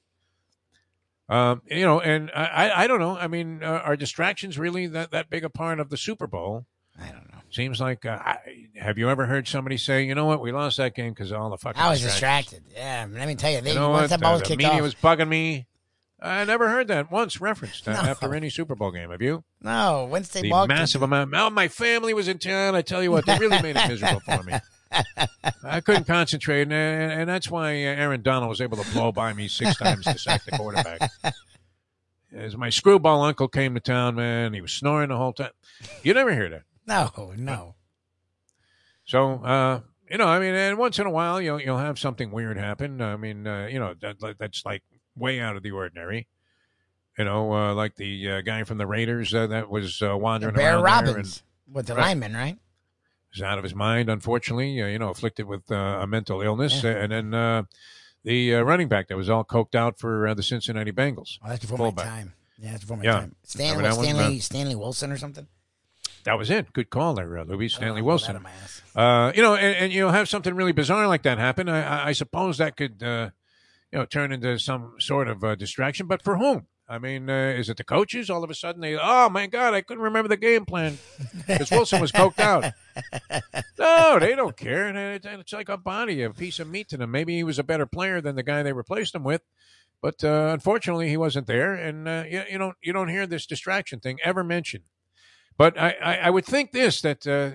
[1.29, 3.15] Um, you know, and I, I, don't know.
[3.15, 6.65] I mean, uh, are distractions really that, that big a part of the Super Bowl?
[6.99, 7.38] I don't know.
[7.51, 8.39] Seems like, uh, I,
[8.77, 11.49] have you ever heard somebody say, you know what, we lost that game because all
[11.51, 12.63] the fucking I was distracted.
[12.75, 13.61] Yeah, let me tell you.
[13.63, 14.11] They, You know once what?
[14.11, 15.67] that ball was the kicked media off, was bugging me.
[16.21, 18.11] I never heard that once referenced uh, No.
[18.11, 19.11] after any Super Bowl game.
[19.11, 19.45] Have you?
[19.63, 21.33] no, Wednesday the ball massive amount.
[21.35, 22.75] Oh, my family was in town.
[22.75, 24.55] I tell you what, they really made it miserable for me.
[25.65, 29.47] I couldn't concentrate, and, and that's why Aaron Donald was able to blow by me
[29.49, 31.11] six times to sack the quarterback.
[32.35, 35.51] As my screwball uncle came to town, man, he was snoring the whole time.
[36.03, 36.63] You never hear that.
[36.89, 37.75] No, no.
[39.05, 42.31] So, uh, you know, I mean, and once in a while, you'll you'll have something
[42.31, 43.01] weird happen.
[43.01, 44.83] I mean, uh, you know, that, that's like
[45.15, 46.29] way out of the ordinary.
[47.19, 50.17] You know, uh, like the uh, guy from the Raiders uh, that was uh, The
[50.17, 52.09] wandering Bear around there and Robbins with the Right.
[52.09, 52.59] lineman, right?
[53.35, 54.81] was out of his mind, unfortunately.
[54.81, 57.63] Uh, you know, afflicted with uh, a mental illness, uh, and then uh,
[58.25, 61.39] the uh, running back that was all coked out for uh, the Cincinnati Bengals.
[61.45, 62.07] Oh, that's before Fullback.
[62.07, 62.33] my time.
[62.59, 63.13] Yeah, that's before my Yeah.
[63.21, 63.35] time.
[63.43, 63.93] Stan?
[63.93, 65.47] Stanley, Stanley Wilson or something.
[66.25, 66.73] That was it.
[66.73, 68.33] Good call there, uh, Lubie Stanley don't know, Wilson.
[68.35, 68.83] that in my ass.
[68.95, 71.69] Uh, you know, and, and you know, have something really bizarre like that happen.
[71.69, 73.31] I, I, I suppose that could, uh,
[73.93, 76.07] you know, turn into some sort of uh, distraction.
[76.07, 76.67] But for whom?
[76.91, 78.31] I mean, uh, is it the coaches?
[78.31, 80.97] All of a sudden, they, oh my God, I couldn't remember the game plan
[81.47, 82.73] because Wilson was coked out.
[83.79, 84.89] No, they don't care.
[85.15, 87.11] It- It's like a body, a piece of meat to them.
[87.11, 89.43] Maybe he was a better player than the guy they replaced him with,
[90.03, 91.75] but uh, unfortunately, he wasn't there.
[91.75, 94.85] And uh, you, you don't you don't hear this distraction thing ever mentioned.
[95.59, 97.51] But I, I, I would think this that uh,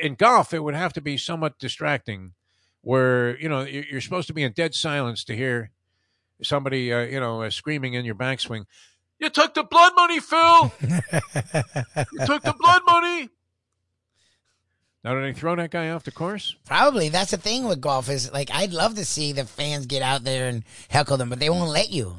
[0.00, 2.34] in golf it would have to be somewhat distracting,
[2.82, 5.70] where you know you're supposed to be in dead silence to hear
[6.42, 8.66] somebody uh, you know uh, screaming in your backswing.
[9.18, 10.70] You took the blood money, Phil.
[10.82, 13.30] you took the blood money.
[15.02, 16.56] Now, did they throw that guy off the course?
[16.66, 20.02] Probably that's the thing with golf is like I'd love to see the fans get
[20.02, 22.16] out there and heckle them, but they won't let you.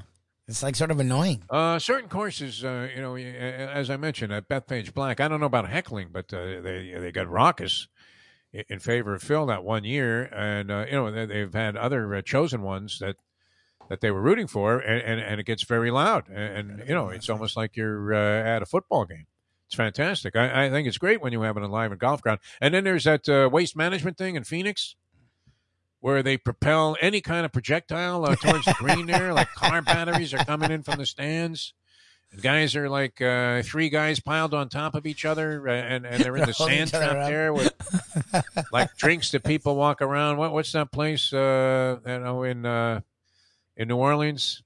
[0.48, 1.44] It's like sort of annoying.
[1.50, 5.46] Uh, certain courses, uh, you know, as I mentioned at Bethpage Black, I don't know
[5.46, 7.90] about heckling, but uh, they they got raucous
[8.54, 12.16] in favor of Phil that one year, and uh, you know they, they've had other
[12.16, 13.18] uh, chosen ones that
[13.90, 16.96] that they were rooting for, and, and, and it gets very loud, and, and you
[16.96, 19.26] know it's almost like you're uh, at a football game.
[19.66, 20.38] It's fantastic.
[20.38, 23.04] I, I think it's great when you have an enlivened golf ground, and then there's
[23.04, 24.96] that waste management thing in Phoenix.
[26.00, 30.34] Where they propel any kind of projectile uh, towards the green there, like car batteries
[30.34, 31.74] are coming in from the stands.
[32.32, 36.06] And guys are like uh, three guys piled on top of each other, uh, and,
[36.06, 37.28] and they're in the sand trap up.
[37.28, 37.74] there with
[38.72, 40.38] like drinks that people walk around.
[40.38, 41.34] What what's that place?
[41.34, 43.02] Uh, you know, in uh,
[43.76, 44.62] in New Orleans,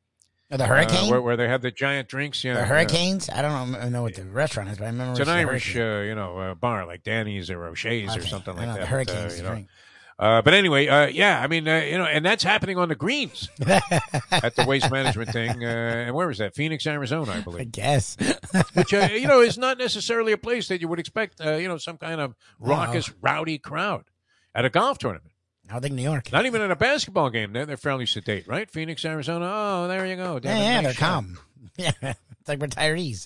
[0.53, 2.43] Oh, the uh, hurricane, where, where they have the giant drinks.
[2.43, 3.29] Yeah, the hurricanes.
[3.29, 6.01] I don't know, know what the restaurant is, but I remember It's an Irish, uh,
[6.05, 8.79] you know, uh, bar like Danny's or O'Shea's or Okay, something I like know, that.
[8.79, 9.49] The but, hurricanes uh, you know.
[9.51, 9.67] drink.
[10.21, 12.95] Uh, but anyway, uh, yeah, I mean, uh, you know, and that's happening on the
[12.95, 15.65] greens at the waste management thing.
[15.65, 15.67] Uh,
[16.05, 16.53] and where is that?
[16.53, 17.61] Phoenix, Arizona, I believe.
[17.61, 18.17] I guess.
[18.75, 21.41] Which uh, you know is not necessarily a place that you would expect.
[21.43, 24.03] Uh, you know, some kind of raucous, rowdy crowd
[24.53, 25.33] at a golf tournament.
[25.71, 26.31] I think New York.
[26.31, 27.53] Not even at a basketball game.
[27.53, 28.69] They're, they're fairly sedate, right?
[28.69, 29.49] Phoenix, Arizona.
[29.51, 30.39] Oh, there you go.
[30.43, 30.99] yeah, yeah, nice they're shot.
[30.99, 31.39] calm.
[31.77, 33.25] Yeah, it's like retirees.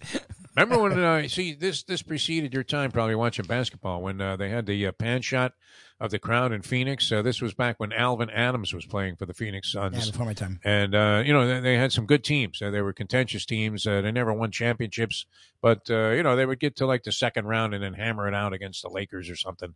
[0.55, 0.97] Remember when?
[0.97, 4.87] Uh, see, this this preceded your time probably watching basketball when uh, they had the
[4.87, 5.53] uh, pan shot
[5.99, 7.09] of the crowd in Phoenix.
[7.11, 10.11] Uh, this was back when Alvan Adams was playing for the Phoenix Yeah, Suns.
[10.11, 10.59] before my time.
[10.63, 12.61] and uh, you know they, they had some good teams.
[12.61, 13.87] Uh, they were contentious teams.
[13.87, 15.25] Uh, they never won championships,
[15.61, 18.27] but uh, you know they would get to like the second round and then hammer
[18.27, 19.73] it out against the Lakers or something.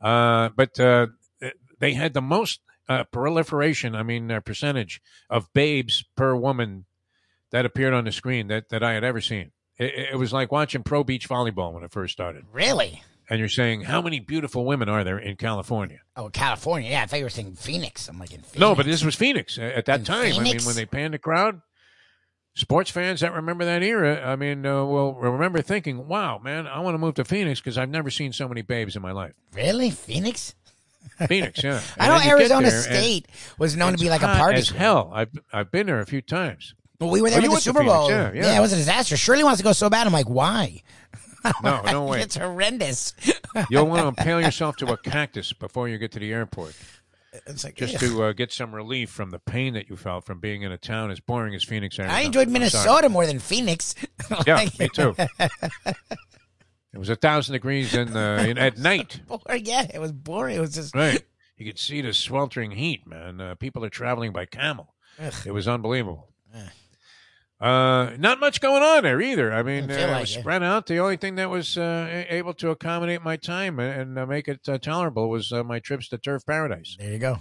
[0.00, 1.06] Uh, but uh,
[1.78, 3.94] they had the most uh, proliferation.
[3.94, 5.00] I mean, uh, percentage
[5.30, 6.84] of babes per woman
[7.50, 9.52] that appeared on the screen that that I had ever seen.
[9.78, 12.44] It, it was like watching pro beach volleyball when it first started.
[12.52, 13.02] Really?
[13.30, 15.98] And you're saying how many beautiful women are there in California?
[16.16, 16.90] Oh, California.
[16.90, 18.08] Yeah, I thought you were saying Phoenix.
[18.08, 18.58] I'm like in Phoenix.
[18.58, 20.32] No, but this was Phoenix at that In time.
[20.34, 21.60] I mean, when they panned the crowd,
[22.54, 26.80] sports fans that remember that era, I mean, uh, will remember thinking, "Wow, man, I
[26.80, 29.32] want to move to Phoenix because I've never seen so many babes in my life."
[29.54, 30.54] really Phoenix.
[31.28, 31.80] Phoenix, yeah.
[31.98, 33.26] I know then you get Arizona there, State
[33.58, 34.58] was known to be like a party.
[34.58, 35.10] as hell.
[35.14, 36.74] I've I've been there a few times.
[36.98, 38.10] But we were there Oh, you for the Super Phoenix, Bowl.
[38.10, 38.56] yeah, yeah.
[38.56, 39.16] it was a disaster.
[39.16, 40.06] Shirley wants to go so bad.
[40.06, 40.82] I'm like, why?
[41.62, 42.20] No, no way.
[42.22, 43.14] It's horrendous.
[43.70, 46.74] You'll want to impale yourself to a cactus before you get to the airport,
[47.46, 48.00] It's like, just ugh.
[48.00, 50.78] to uh, get some relief from the pain that you felt from being in a
[50.78, 51.98] town as boring as Phoenix.
[51.98, 52.18] Arizona.
[52.18, 53.94] I enjoyed Minnesota more than Phoenix.
[54.46, 55.14] Yeah, me too.
[56.94, 59.20] It was a thousand degrees in, uh, in at night.
[59.26, 59.64] boring.
[59.64, 60.56] Yeah, it was boring.
[60.56, 61.22] It was just Right.
[61.56, 63.40] You could see the sweltering heat, man.
[63.40, 64.94] Uh, people are traveling by camel.
[65.18, 65.32] Ugh.
[65.46, 66.28] It was unbelievable.
[67.62, 69.52] Uh, not much going on there either.
[69.52, 70.40] I mean, uh, Didn't it like was it.
[70.40, 70.86] spread out.
[70.86, 74.48] The only thing that was uh, able to accommodate my time and, and uh, make
[74.48, 77.38] it uh, tolerable was uh, my trips to Turf Paradise, there you go.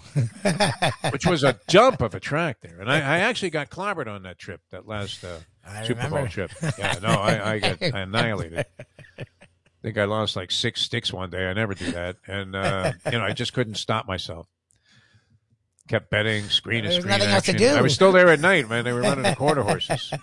[1.09, 2.79] which was a jump of a track there.
[2.79, 5.39] And I, I actually got clobbered on that trip, that last uh,
[5.83, 6.51] Super Bowl trip.
[6.77, 8.65] Yeah, no, I, I got annihilated.
[9.17, 9.25] I
[9.81, 11.47] think I lost like six sticks one day.
[11.47, 14.45] I never do that, and uh, you know I just couldn't stop myself.
[15.87, 17.67] Kept betting, screen to screen nothing else to do.
[17.67, 18.83] I was still there at night, man.
[18.83, 20.13] They were running the quarter horses.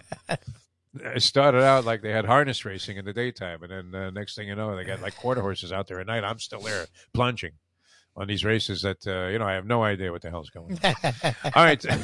[0.94, 4.34] It started out like they had harness racing in the daytime, and then uh, next
[4.34, 6.24] thing you know, they got like quarter horses out there at night.
[6.24, 7.52] I'm still there plunging
[8.16, 10.78] on these races that uh, you know I have no idea what the hell's going
[10.82, 10.94] on.
[11.54, 11.84] All right.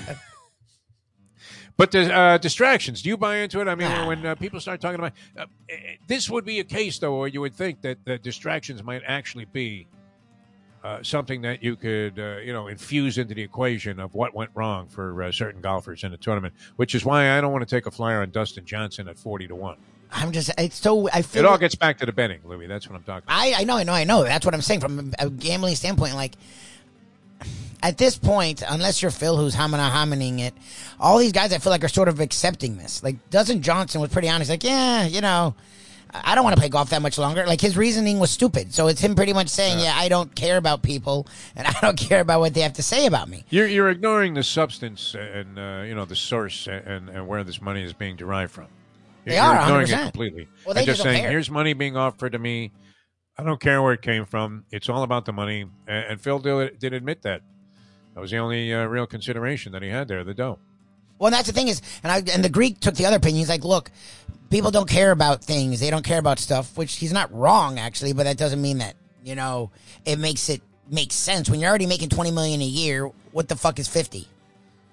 [1.76, 3.66] But the uh, distractions, do you buy into it?
[3.66, 7.00] I mean, when uh, people start talking about uh, eh, this, would be a case
[7.00, 9.88] though, where you would think that the distractions might actually be
[10.84, 14.50] uh, something that you could, uh, you know, infuse into the equation of what went
[14.54, 16.54] wrong for uh, certain golfers in the tournament.
[16.76, 19.48] Which is why I don't want to take a flyer on Dustin Johnson at forty
[19.48, 19.78] to one.
[20.12, 20.50] I'm just.
[20.58, 21.08] It's so.
[21.08, 21.42] I feel.
[21.42, 22.68] It all gets back to the betting, Lubie.
[22.68, 23.24] That's what I'm talking.
[23.24, 23.36] about.
[23.36, 24.22] I, I know, I know, I know.
[24.22, 26.14] That's what I'm saying from a gambling standpoint.
[26.14, 26.34] Like,
[27.82, 30.54] at this point, unless you're Phil who's homina homining it,
[31.00, 33.02] all these guys I feel like are sort of accepting this.
[33.02, 34.50] Like, Dustin Johnson was pretty honest.
[34.50, 35.54] Like, yeah, you know,
[36.14, 37.44] I don't want to play golf that much longer.
[37.46, 38.72] Like, his reasoning was stupid.
[38.72, 41.26] So it's him pretty much saying, yeah, I don't care about people
[41.56, 43.44] and I don't care about what they have to say about me.
[43.50, 47.60] You're, you're ignoring the substance and uh, you know the source and, and where this
[47.60, 48.68] money is being derived from.
[49.24, 50.02] They You're are, ignoring it 100%.
[50.02, 50.48] completely.
[50.64, 51.30] Well, they and just just saying, care.
[51.30, 52.72] here's money being offered to me.
[53.36, 54.64] I don't care where it came from.
[54.70, 55.62] It's all about the money.
[55.88, 57.42] And, and Phil did, did admit that.
[58.14, 60.60] That was the only uh, real consideration that he had there, the dough.
[61.18, 63.38] Well, that's the thing is, and I and the Greek took the other opinion.
[63.38, 63.90] He's like, look,
[64.50, 65.80] people don't care about things.
[65.80, 68.94] They don't care about stuff, which he's not wrong actually, but that doesn't mean that
[69.22, 69.70] you know
[70.04, 70.60] it makes it
[70.90, 73.10] make sense when you're already making twenty million a year.
[73.32, 74.28] What the fuck is fifty?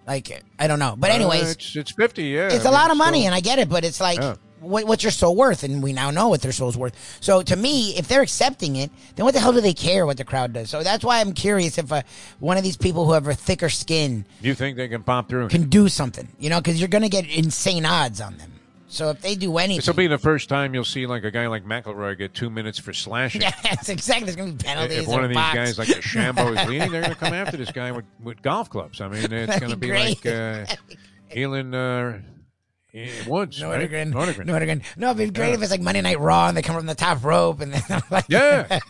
[0.07, 2.45] Like I don't know, but Uh, anyways, it's, it's 50, yeah.
[2.47, 4.19] it's I a mean, lot of money, still- and I get it, but it's like.
[4.19, 4.35] Yeah.
[4.61, 5.63] What, what's your soul worth?
[5.63, 6.95] And we now know what their soul's worth.
[7.19, 10.17] So to me, if they're accepting it, then what the hell do they care what
[10.17, 10.69] the crowd does?
[10.69, 12.03] So that's why I'm curious if uh,
[12.39, 15.49] one of these people who have a thicker skin you think they can pop through?
[15.49, 18.51] can do something, you know, because you're going to get insane odds on them.
[18.87, 21.31] So if they do anything, This will be the first time you'll see like a
[21.31, 23.41] guy like McIlroy get two minutes for slashing.
[23.41, 24.25] yeah, that's exactly.
[24.25, 24.97] There's going to be penalties.
[24.99, 25.55] if one of these box.
[25.55, 28.69] guys like DeChambeau is leading, they're going to come after this guy with, with golf
[28.69, 28.99] clubs.
[28.99, 30.23] I mean, it's going to be great.
[30.23, 30.65] like uh,
[31.31, 32.19] Elin uh,
[32.93, 33.79] eh, Woods, right?
[33.89, 34.45] Nordegren, Nordegren.
[34.45, 34.83] Nordegren.
[34.97, 36.95] No, it'd be great if it's like Monday Night Raw and they come from the
[36.95, 38.79] top rope and then like, Yeah.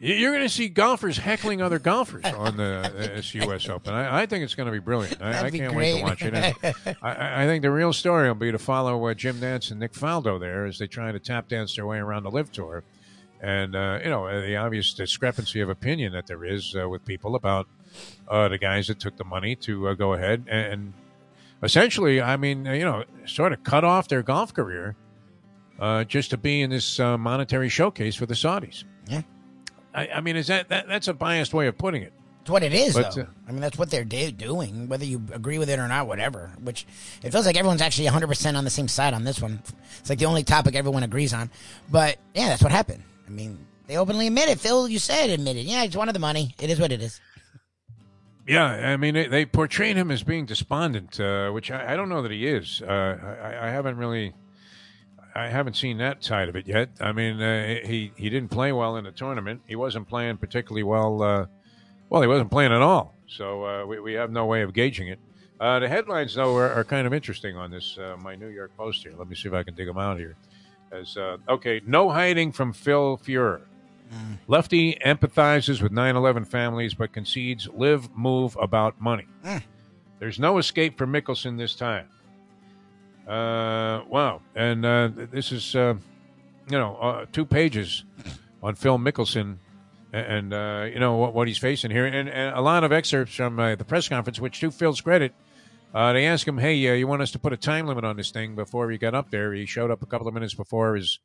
[0.00, 3.68] You- You're going to see golfers heckling other golfers on the U.S.
[3.68, 3.94] Open.
[3.94, 5.22] I, I think it's going to be brilliant.
[5.22, 6.34] I, I can't wait to watch it.
[7.02, 9.92] I- I, think the real story will be to follow uh, Jim Nantz and Nick
[9.92, 12.84] Faldo there as they try to tap dance their way around the LIV Tour,
[13.40, 17.04] and uh, you know uh, the obvious discrepancy of opinion that there is uh, with
[17.06, 17.66] people about
[18.28, 20.92] uh, the guys that took the money to uh, go ahead and
[21.64, 24.96] essentially, I mean, uh, you know, sort of cut off their golf career
[25.80, 28.84] uh, just to be in this uh, monetary showcase for the Saudis.
[29.08, 29.22] Yeah.
[29.94, 32.12] I, I mean, is that, that that's a biased way of putting it?
[32.42, 33.22] It's what it is, But, though.
[33.22, 36.06] uh, I mean, that's what they're do- doing, whether you agree with it or not,
[36.06, 36.50] whatever.
[36.62, 36.84] Which
[37.22, 39.62] it feels like everyone's actually 100% on the same side on this one.
[39.98, 41.50] It's like the only topic everyone agrees on.
[41.90, 43.02] But yeah, that's what happened.
[43.26, 44.60] I mean, they openly admit it.
[44.60, 45.64] Phil, you said admitted.
[45.64, 46.54] Yeah, it's one of the money.
[46.60, 47.18] It is what it is.
[48.46, 52.10] Yeah, I mean, they, they portrayed him as being despondent, uh, which I, I don't
[52.10, 52.82] know that he is.
[52.82, 54.34] Uh, I, I haven't really,
[55.34, 56.90] I haven't seen that side of it yet.
[57.00, 59.62] I mean, uh, he he didn't play well in the tournament.
[59.66, 61.22] He wasn't playing particularly well.
[61.22, 61.46] Uh,
[62.10, 63.14] well, he wasn't playing at all.
[63.26, 65.18] So uh, we we have no way of gauging it.
[65.58, 67.98] Uh, the headlines, though, are, are kind of interesting on this.
[68.22, 69.14] My New York Post here.
[69.16, 70.36] Let me see if I can dig them out here.
[70.92, 71.16] As
[71.48, 73.62] okay, no hiding from Phil Fuhrer.
[74.46, 79.26] Lefty empathizes with 9 11 families but concedes LIV move about money.
[80.18, 82.08] There's no escape for Mickelson this time.
[83.26, 84.42] Uh, wow.
[84.54, 85.94] And uh, this is uh,
[86.70, 88.04] you know, uh, two pages
[88.62, 89.58] on Phil Mickelson
[90.12, 92.06] and, uh, you know, what, what he's facing here.
[92.06, 95.34] And, and a lot of excerpts from uh, the press conference, which to Phil's credit,
[95.92, 98.16] uh, they asked him, hey, uh, you want us to put a time limit on
[98.16, 99.52] this thing before he got up there?
[99.52, 101.18] He showed up a couple of minutes before his,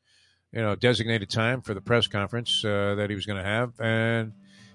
[0.51, 3.71] you know, designated time for the press conference uh, that he was going to have.
[3.80, 4.34] And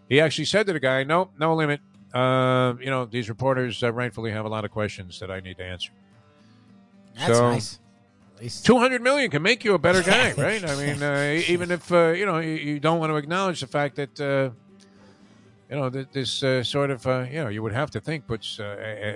[0.09, 1.81] he actually said to the guy, no, no limit.
[2.13, 5.57] Uh, you know, these reporters uh, rightfully have a lot of questions that I need
[5.59, 5.91] to answer.
[7.17, 7.79] That's So- nice.
[8.41, 10.69] Least- Two hundred million can make you a better guy, right?
[10.69, 13.69] I mean, uh, even if uh, you know you, you don't want to acknowledge the
[13.69, 14.51] fact that uh,
[15.71, 18.27] you know that this uh, sort of uh, you know you would have to think
[18.27, 18.65] puts uh,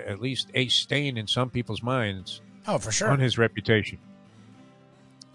[0.06, 3.08] at least a stain in some people's minds Oh, for sure.
[3.10, 3.98] on his reputation.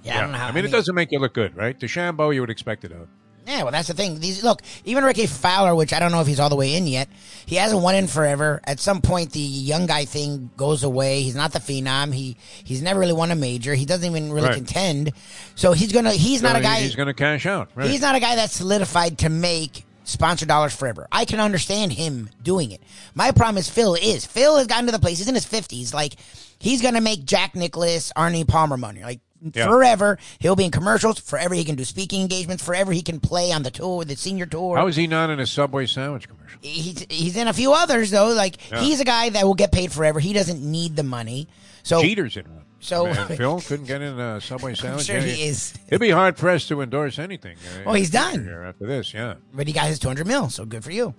[0.04, 0.48] Yeah, I don't know how.
[0.48, 1.78] I mean, it doesn't make you look good, right?
[1.80, 3.08] DeChambeau, you would expect it of.
[3.46, 4.22] Yeah, well, that's the thing.
[4.22, 6.88] These look, even Rickie Fowler, which I don't know if he's all the way in
[6.88, 7.10] yet.
[7.46, 8.62] He hasn't won in forever.
[8.64, 11.24] At some point, the young guy thing goes away.
[11.24, 12.14] He's not the phenom.
[12.14, 13.74] He he's never really won a major.
[13.76, 14.56] He doesn't even really Right.
[14.56, 15.12] contend.
[15.56, 16.12] So he's gonna.
[16.14, 16.80] He's not a guy.
[16.80, 17.90] He's going to cash out, right?
[17.90, 21.08] He's not a guy that's solidified to make sponsor dollars forever.
[21.12, 22.82] I can understand him doing it.
[23.14, 24.26] My problem is Phil is.
[24.26, 25.94] Phil has gotten to the place, he's in his 50s.
[25.94, 26.16] Like,
[26.60, 29.02] he's going to make Jack Nicklaus, Arnie Palmer money.
[29.02, 29.22] Like,
[29.54, 29.68] Yeah.
[29.68, 30.18] forever.
[30.40, 31.20] He'll be in commercials.
[31.20, 32.64] Forever he can do speaking engagements.
[32.64, 34.78] Forever he can play on the tour, the senior tour.
[34.78, 36.60] How is he not in a Subway sandwich commercial?
[36.62, 38.30] he's, he's in a few others, though.
[38.34, 38.80] Like, Yeah.
[38.82, 40.20] he's a guy that will get paid forever.
[40.20, 41.48] He doesn't need the money.
[41.84, 42.64] So, Jeter's in one.
[42.80, 45.06] So- Man, Phil couldn't get in a Subway I'm sandwich.
[45.08, 45.74] sure Yeah, he is.
[45.90, 47.58] He'd be hard pressed to endorse anything.
[47.86, 48.48] Oh, he's done.
[48.48, 49.36] After this, yeah.
[49.54, 51.14] But he got his 200 mil, so good for you.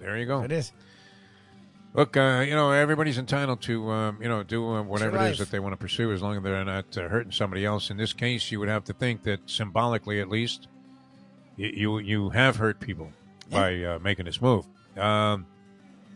[0.00, 0.42] There you go.
[0.42, 0.72] It is.
[1.94, 5.38] Look, uh, you know, everybody's entitled to, um, you know, do uh, whatever it is
[5.38, 7.90] that they want to pursue as long as they're not uh, hurting somebody else.
[7.90, 10.68] In this case, you would have to think that symbolically, at least,
[11.56, 13.12] you you, you have hurt people
[13.50, 14.64] by uh, making this move,
[14.96, 15.46] um,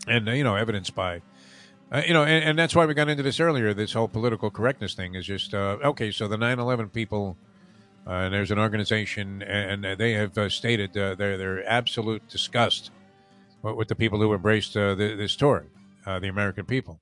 [0.09, 1.21] and uh, you know, evidenced by.
[1.93, 3.75] Uh, you know, and, and that's why we got into this earlier.
[3.75, 6.11] This whole political correctness thing is just uh, okay.
[6.11, 7.37] So the 9/11 people,
[8.07, 12.91] uh, and there's an organization, and they have uh, stated uh, their their absolute disgust
[13.75, 15.67] with, the people who embraced uh, th- this tour,
[16.07, 17.01] uh, the American people,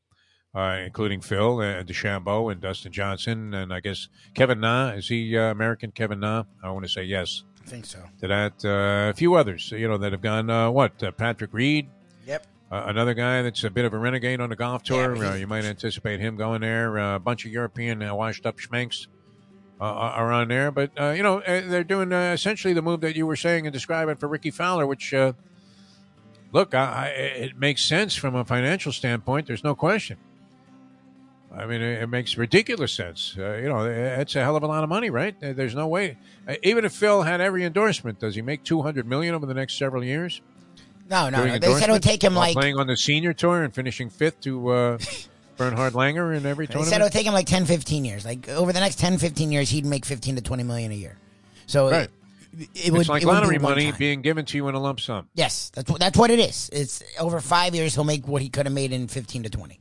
[0.55, 4.91] uh, including Phil and DeChambeau and Dustin Johnson, and I guess Kevin Na.
[4.91, 5.91] Is he uh, American?
[5.91, 6.45] Kevin Na.
[6.63, 7.99] I want to say yes I think so.
[8.21, 8.65] to that.
[8.65, 10.49] Uh, a few others, you know, that have gone.
[10.51, 11.03] Uh, what?
[11.03, 11.89] Uh, Patrick Reed.
[12.27, 12.47] Yep.
[12.73, 15.15] Uh, another guy that's a bit of a renegade on the golf tour.
[15.17, 16.99] Yeah, uh, you might anticipate him going there.
[16.99, 19.07] Uh, a bunch of European uh, washed up schmanks
[19.81, 20.71] uh, are on there.
[20.71, 23.67] But, uh, you know, uh, they're doing uh, essentially the move that you were saying
[23.67, 25.35] and describing for Rickie Fowler, which, uh,
[26.55, 29.47] look, I, I, it makes sense from a financial standpoint.
[29.47, 30.17] There's no question.
[31.55, 33.37] I mean, it, it makes ridiculous sense.
[33.39, 35.35] Uh, you know, it's a hell of a lot of money, right?
[35.39, 36.17] There's no way.
[36.49, 39.77] Uh, even if Phil had every endorsement, does he make 200 million over the next
[39.79, 40.41] several years?
[41.11, 41.59] No, no, no.
[41.59, 44.41] They said it would take him like playing on the senior tour and finishing fifth
[44.43, 44.99] to uh,
[45.57, 47.03] Bernhard Langer in every They said it tournament.
[47.05, 48.25] would take him like 10, 15 years.
[48.25, 51.19] Like over the next 10, 15 years, he'd make 15 to 20 million a year.
[51.67, 52.09] So Right.
[52.75, 53.99] It, would it's like it lottery one money time.
[53.99, 55.29] being given to you in a lump sum.
[55.35, 56.71] Yes, that's what that's what it is.
[56.73, 57.95] It's over five years.
[57.95, 59.81] He'll make what he could have made in 15 to 20.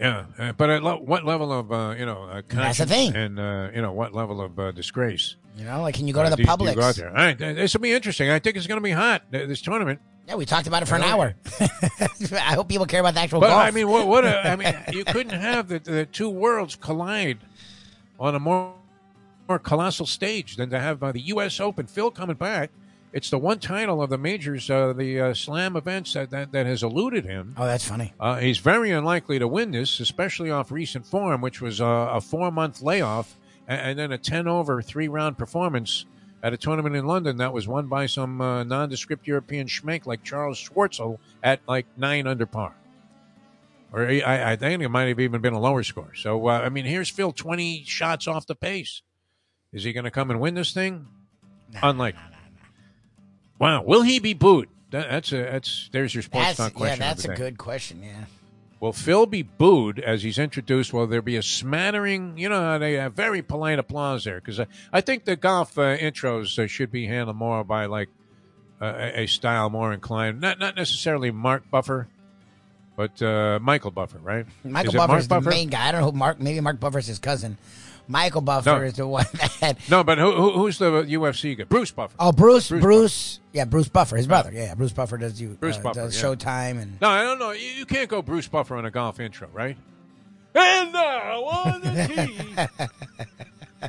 [0.00, 3.14] Yeah, uh, but at lo- what level of uh, you know uh, That's the thing.
[3.14, 5.36] and uh, you know what level of uh, disgrace?
[5.56, 7.08] You know, like can you go uh, to the do- do you go out there?
[7.10, 8.28] All right, this will be interesting.
[8.28, 10.00] I think it's going to be hot this tournament.
[10.26, 11.34] Yeah, we talked about it for an hour.
[11.60, 13.60] I hope people care about the actual But golf.
[13.62, 14.06] I mean, what?
[14.06, 17.38] what a, I mean, you couldn't have the, the two worlds collide
[18.18, 18.72] on a more
[19.48, 21.60] more colossal stage than to have uh, the U.S.
[21.60, 21.86] Open.
[21.86, 22.70] Phil coming back.
[23.12, 26.66] It's the one title of the majors, uh, the uh, Slam events that, that that
[26.66, 27.54] has eluded him.
[27.56, 28.12] oh, that's funny.
[28.18, 32.20] Uh, he's very unlikely to win this, especially off recent form, which was uh, a
[32.20, 33.36] four month layoff
[33.68, 36.06] and, and then a 10 over three round performance
[36.42, 40.22] at a tournament in London that was won by some uh, nondescript European schmank like
[40.24, 42.74] Charles Schwartzel at like nine under par.
[43.92, 46.12] Or I, I think it might have even been a lower score.
[46.16, 49.02] So, uh, I mean, here's Phil 20 shots off the pace.
[49.74, 51.06] Is he going to come and win this thing?
[51.82, 52.22] Unlikely.
[53.58, 53.82] Wow.
[53.82, 54.68] Will he be booed?
[54.90, 56.94] That, that's a that's there's your sports That's, talk question.
[56.94, 58.02] of that's a good question.
[58.02, 58.24] Yeah.
[58.78, 60.92] Will Phil be booed as he's introduced?
[60.92, 62.36] Will there be a smattering?
[62.38, 65.96] You know, they have very polite applause there because I, I think the golf uh,
[65.96, 68.08] intros uh, should be handled more by like
[68.80, 72.06] uh, a style more inclined, not not necessarily Mark Buffer,
[72.96, 74.46] but uh, Michael Buffer, right?
[74.62, 75.88] Michael Is Buffer is the main guy.
[75.88, 76.38] I don't know who Mark.
[76.38, 77.58] Maybe Mark Buffer's his cousin.
[78.06, 78.80] Michael Buffer No.
[78.82, 79.24] is the one
[79.60, 79.78] that.
[79.88, 81.64] No, but who, who, who's the UFC guy?
[81.64, 82.14] Bruce Buffer.
[82.18, 84.50] Oh, Bruce, Bruce Bruce, yeah, Bruce Buffer, his brother.
[84.52, 85.50] Yeah, Bruce Buffer does you.
[85.60, 86.28] Bruce uh, Buffer, does yeah.
[86.28, 87.00] Showtime and.
[87.00, 87.52] No, I don't know.
[87.52, 89.76] You, you can't go Bruce Buffer on a golf intro, right?
[90.54, 92.78] And now on the
[93.80, 93.88] tee.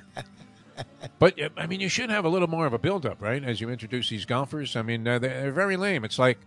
[1.19, 3.43] But I mean, you should have a little more of a build-up, right?
[3.43, 4.75] As you introduce these golfers.
[4.75, 6.03] I mean, uh, they're, they're very lame.
[6.03, 6.39] It's like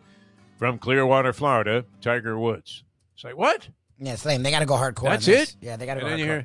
[0.58, 2.82] from Clearwater, Florida, Tiger Woods.
[3.14, 3.68] It's like what?
[3.98, 4.42] Yeah, it's lame.
[4.42, 5.04] They got to go hardcore.
[5.10, 5.56] That's it?
[5.60, 6.28] Yeah, they got to And go then you hardcore.
[6.28, 6.44] hear,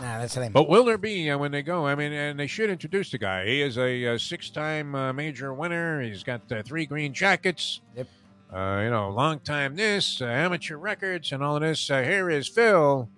[0.00, 0.36] Nah, that's.
[0.50, 1.86] But will there be uh, when they go?
[1.86, 3.46] I mean, and they should introduce the guy.
[3.46, 6.00] He is a, uh six-time uh, major winner.
[6.00, 7.80] He's got uh, three green jackets.
[7.96, 8.06] Yep.
[8.52, 11.90] Uh, you know, long time this, uh, amateur records, and all of this.
[11.90, 13.08] Uh, here is Phil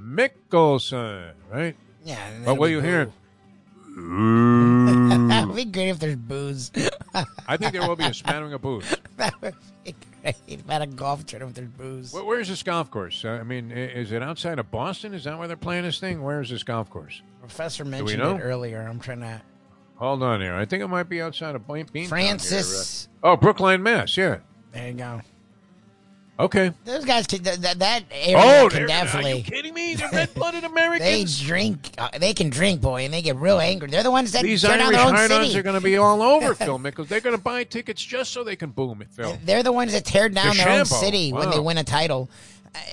[0.00, 1.76] Mickelson, right?
[2.04, 2.30] yeah.
[2.44, 2.86] But be you boo.
[2.86, 3.12] hearing?
[5.28, 6.70] That'd be great if there's booze.
[7.48, 8.94] I think there will be a smattering of booze.
[10.48, 12.12] would be a golf tournament, there's booze.
[12.12, 13.24] Where, where's this golf course?
[13.24, 15.14] Uh, I mean, is it outside of Boston?
[15.14, 16.22] Is that where they're playing this thing?
[16.22, 17.22] Where is this golf course?
[17.40, 18.36] Professor mentioned know?
[18.36, 18.80] it earlier.
[18.82, 19.40] I'm trying to.
[19.96, 20.54] Hold on here.
[20.54, 22.08] I think it might be outside of Bean- Beantown here.
[22.08, 23.08] Francis.
[23.22, 24.16] Uh, oh, Brookline, Mass.
[24.16, 24.38] Yeah.
[24.72, 25.20] There you go.
[26.38, 26.72] Okay.
[26.84, 29.42] Those guys, can, that, that- that area Oh, can they're, you definitely.
[29.42, 29.96] kidding me?
[29.96, 31.40] They're red-blooded Americans.
[31.40, 31.90] They drink.
[31.98, 33.88] Uh, they can drink, boy, and they get real angry.
[33.88, 35.58] They're the ones that These turn Irish their own city.
[35.58, 37.08] are going to be all over Phil Mickles.
[37.08, 39.36] They're going to buy tickets just so they can boom it, Phil.
[39.44, 41.00] They're the ones that tear down their own DeChambeau.
[41.00, 42.30] city when they win a title,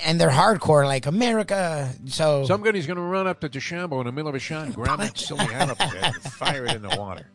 [0.04, 1.94] and they're hardcore, like America.
[2.08, 4.74] So Somebody's going to run up to DeChambeau in the middle of a shot and
[4.76, 7.28] grab that silly hat up there and fire it in the water.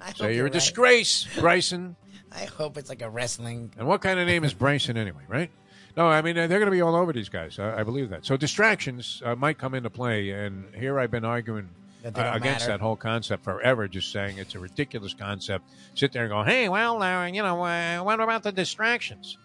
[0.00, 0.52] I So you're a right.
[0.52, 1.96] disgrace, Bryson.
[2.40, 3.72] I hope it's like a wrestling.
[3.78, 5.50] And what kind of name is Bryson anyway, right?
[5.96, 7.58] No, I mean, uh, they're going to be all over these guys.
[7.58, 8.24] I, I believe that.
[8.24, 10.30] So distractions uh, might come into play.
[10.30, 11.68] And here I've been arguing
[12.02, 12.72] That uh, against matter.
[12.72, 15.64] that whole concept forever, just saying it's a ridiculous concept.
[15.94, 19.36] Sit there and go, hey, well, uh, you know, uh, what about the distractions?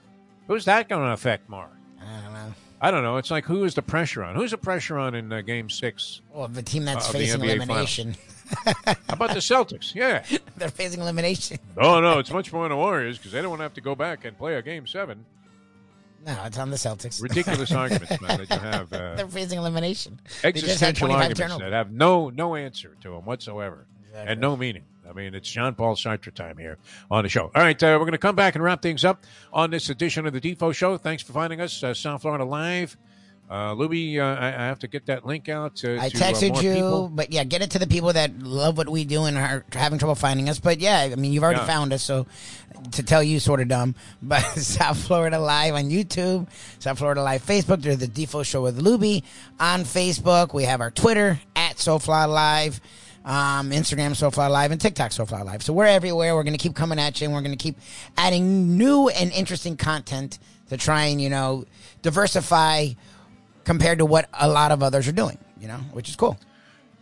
[0.47, 1.69] Who's that going to affect more?
[1.99, 2.53] I don't know.
[2.81, 3.15] I don't know.
[3.17, 4.35] It's like who is the pressure on?
[4.35, 6.21] Who's the pressure on in uh, Game Six?
[6.33, 8.15] Well, the team that's facing elimination,
[8.85, 9.93] How about the Celtics?
[9.95, 10.23] Yeah.
[10.57, 11.57] they're facing elimination.
[11.77, 13.81] Oh no, it's much more on the Warriors because they don't want to have to
[13.81, 15.25] go back and play a Game Seven.
[16.25, 17.21] No, it's on the Celtics.
[17.21, 18.93] Ridiculous arguments, man, that you have.
[18.93, 20.19] Uh, they're facing elimination.
[20.41, 21.59] They just had existential arguments turnovers.
[21.65, 24.31] that have no no answer to them whatsoever Exactly.
[24.31, 24.83] and no meaning.
[25.07, 26.77] I mean, it's John Paul Sartre time here
[27.11, 27.51] on the show.
[27.53, 30.25] All right, uh, we're going to come back and wrap things up on this edition
[30.25, 30.97] of the Defo Show.
[30.97, 32.95] Thanks for finding us, uh, South Florida Live.
[33.49, 36.19] Uh, Lubie, uh, I, I have to get that link out to, I to, uh,
[36.19, 37.09] texted more you, people.
[37.13, 39.99] but yeah, get it to the people that love what we do and are having
[39.99, 40.59] trouble finding us.
[40.59, 41.67] But yeah, I mean, you've already Yeah.
[41.67, 42.25] found us, so
[42.93, 43.93] to tell you, sort of dumb.
[44.23, 46.47] But South Florida Live on YouTube,
[46.79, 47.81] South Florida Live Facebook.
[47.81, 49.21] There's the Defo Show with Lubie
[49.59, 50.53] on Facebook.
[50.53, 52.81] We have our Twitter at SoFla Live.
[53.25, 55.63] Um, Instagram, SoFla Live, and TikTok, SoFla Live.
[55.63, 56.35] So we're everywhere.
[56.35, 57.77] We're going to keep coming at you, and we're going to keep
[58.17, 60.39] adding new and interesting content
[60.69, 61.63] to try and, you know,
[62.01, 62.89] diversify
[63.63, 66.37] compared to what a lot of others are doing, you know, which is cool.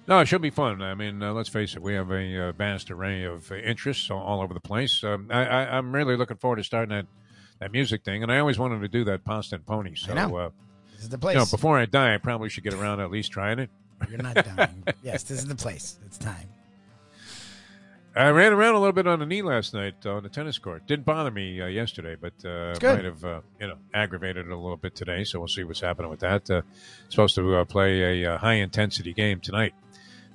[0.07, 0.81] No, it should be fun.
[0.81, 4.19] I mean, uh, let's face it, we have a uh, vast array of interests all,
[4.21, 5.03] all over the place.
[5.03, 7.05] Um, I, I, I'm really looking forward to starting that,
[7.59, 9.95] that music thing, and I always wanted to do that pasta and pony.
[9.95, 10.13] So.
[10.13, 10.49] Uh,
[10.95, 11.35] This is the place.
[11.35, 13.69] you know, before I die, I probably should get around to at least trying it.
[14.09, 14.83] You're not dying.
[15.03, 15.99] yes, this is the place.
[16.05, 16.49] It's time.
[18.15, 20.85] I ran around a little bit on the knee last night on the tennis court.
[20.85, 24.57] Didn't bother me uh, yesterday, but uh, might have uh, you know aggravated it a
[24.57, 25.23] little bit today.
[25.23, 26.49] So we'll see what's happening with that.
[26.49, 26.61] Uh,
[27.07, 29.73] supposed to uh, play a uh, high intensity game tonight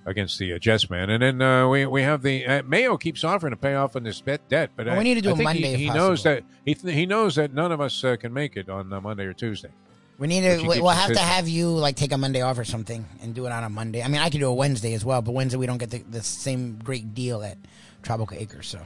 [0.06, 3.24] against the uh, Jets man, and then uh, we we have the uh, Mayo keeps
[3.24, 5.32] offering to pay off on this bet debt, but Well, I, we need to do
[5.32, 8.02] I think Monday He, he knows that he th- he knows that none of us
[8.04, 9.72] uh, can make it on uh, Monday or Tuesday.
[10.18, 10.66] We need to.
[10.66, 13.46] We, we'll have to have you like take a Monday off or something and do
[13.46, 14.02] it on a Monday.
[14.02, 15.98] I mean, I could do a Wednesday as well, but Wednesday we don't get the,
[15.98, 17.58] the same great deal at
[18.02, 18.66] Tropical Acres.
[18.68, 18.80] So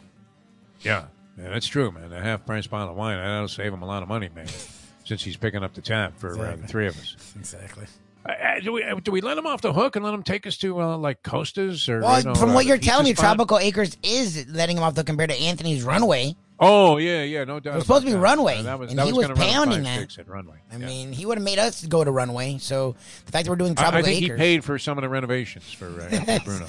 [0.80, 1.04] Yeah,
[1.38, 2.12] yeah, that's true, man.
[2.12, 4.48] A half price bottle of wine that'll save him a lot of money, man.
[5.04, 7.16] Since he's picking up the tab for uh, the three of us.
[7.36, 7.86] exactly.
[8.24, 10.22] Uh, uh, do we uh, do we let him off the hook and let him
[10.22, 13.14] take us to uh, like Costas or Well, you know, from what you're telling me,
[13.14, 13.36] spot?
[13.36, 16.36] Tropical Acres is letting him off the compared to Anthony's Runway.
[16.62, 17.72] Oh yeah, yeah, no doubt.
[17.72, 18.18] It was supposed to be that.
[18.18, 20.18] Runway, that was, and that he was, was pounding that.
[20.18, 20.58] at Runway.
[20.70, 20.86] I yeah.
[20.86, 22.58] mean, he would have made us go to Runway.
[22.58, 24.98] So the fact that we're doing I, Tropical I think Acres, he paid for some
[24.98, 26.66] of the renovations for uh, Bruno.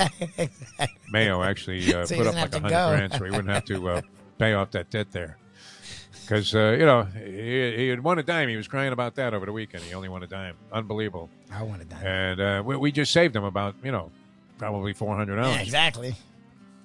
[1.12, 3.90] Mayo actually uh, So put up like a hundred grand, so he wouldn't have to
[3.90, 4.02] uh,
[4.40, 5.38] pay off that debt there.
[6.22, 8.48] Because uh, you know he, he had won a dime.
[8.48, 9.84] He was crying about that over the weekend.
[9.84, 10.56] He only won a dime.
[10.72, 11.30] Unbelievable.
[11.52, 12.06] I wanted that.
[12.06, 14.10] And uh, we, we just saved him about you know
[14.58, 15.58] probably four hundred dollars.
[15.58, 16.16] Yeah, exactly.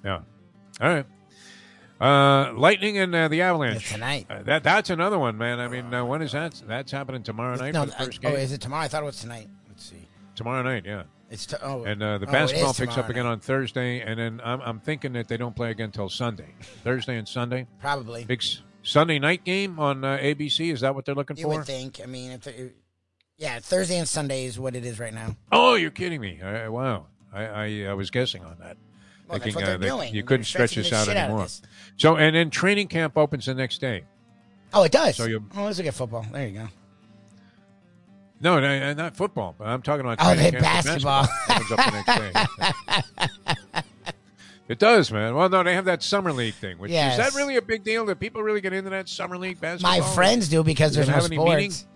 [0.03, 0.19] Yeah.
[0.81, 1.05] All right.
[1.99, 4.27] Uh, Lightning and uh, the Avalanche It's tonight.
[4.29, 5.59] Uh, that that's another one, man.
[5.59, 6.61] I mean, uh, when is that?
[6.67, 8.83] That's happening tomorrow night No, for the uh, first oh, is it tomorrow?
[8.83, 9.47] I thought it was tonight.
[9.67, 10.07] Let's see.
[10.35, 11.03] tomorrow night, yeah.
[11.29, 13.31] It's to, oh, And uh, the oh, basketball picks up again night.
[13.31, 16.53] on Thursday, and then I'm, I'm thinking that they don't play again until Sunday,
[16.83, 17.67] Thursday and Sunday.
[17.81, 18.23] Probably.
[18.23, 20.71] Big s- Sunday night game on uh, ABC.
[20.71, 21.49] Is that what they're looking You for?
[21.57, 21.99] would think.
[22.01, 22.75] I mean, if it,
[23.37, 25.35] yeah, Thursday and Sunday is what it is right now.
[25.51, 26.41] Oh, you're kidding me!
[26.41, 28.77] I, wow, I, I I was guessing on that.
[29.27, 30.13] Well, that's Thinking, what they're uh, doing.
[30.15, 31.43] You They're couldn't stretch this out out anymore.
[31.43, 31.61] this.
[31.97, 34.03] So, and then training camp opens the next day.
[34.73, 35.15] Oh, it does.
[35.15, 36.25] So you- oh, let's look at football.
[36.31, 36.67] There you go.
[38.39, 39.55] No, no, uh, not football.
[39.57, 41.27] But I'm talking about Oh, training the camp for basketball.
[41.49, 43.81] Opens up the next day.
[44.69, 45.33] it does, man.
[45.33, 46.77] Well, no, they have that summer league thing.
[46.77, 47.13] Which Yes.
[47.13, 48.05] is that really a big deal?
[48.05, 49.97] Do people really get into that summer league basketball?
[49.99, 51.71] My friends do because there's no have any meaning?
[51.71, 51.87] sports.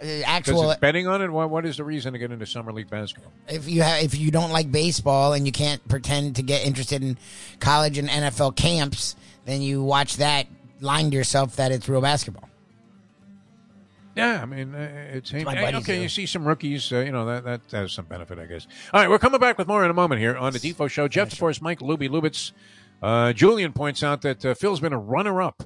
[0.00, 0.72] uh, actual.
[0.80, 1.30] betting on it.
[1.30, 3.32] What, what is the reason to get into summer league basketball?
[3.48, 7.02] If you have, if you don't like baseball and you can't pretend to get interested
[7.02, 7.18] in
[7.58, 9.16] college and NFL camps,
[9.48, 10.46] then you watch that,
[10.80, 12.48] lying to yourself that it's real basketball.
[14.14, 15.96] Yeah, I mean, uh, it's my hey, okay.
[15.96, 16.02] do.
[16.02, 18.66] You see some rookies, uh, you know that that has some benefit, I guess.
[18.92, 21.06] All right, we're coming back with more in a moment here on the Defo Show.
[21.06, 22.52] Jeff DeForrest, Mike Lubie Lubitz.
[23.00, 25.62] Uh, Julian points out that uh, Phil's been a runner-up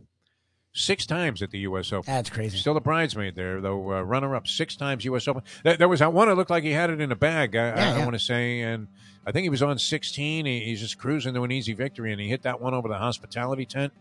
[0.75, 1.93] six times at the U.S.
[1.95, 2.13] Open.
[2.13, 2.59] That's crazy.
[2.59, 3.95] Still a bridesmaid there, though.
[3.95, 5.27] Uh, runner-up six times U.S.
[5.27, 5.43] Open.
[5.65, 7.57] There, there was that one that looked like he had it in a bag.
[7.57, 8.05] I, I, Yeah, I yeah.
[8.05, 8.89] want to say, and
[9.27, 10.47] I think he was on 16.
[10.47, 12.99] He, he's just cruising to an easy victory, and he hit that one over the
[12.99, 13.93] hospitality tent.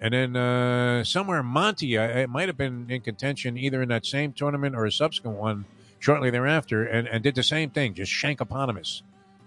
[0.00, 4.06] And then uh, somewhere Monty, uh, it might have been in contention either in that
[4.06, 5.66] same tournament or a subsequent one
[5.98, 9.02] shortly thereafter, and, and did the same thing, just shank eponymous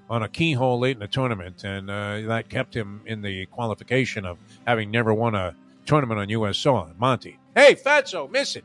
[0.10, 4.26] on a keyhole late in the tournament, and uh, that kept him in the qualification
[4.26, 5.56] of having never won a
[5.86, 6.58] tournament on U.S.
[6.58, 6.92] soil.
[6.98, 8.64] Monty, hey Fatso, miss it.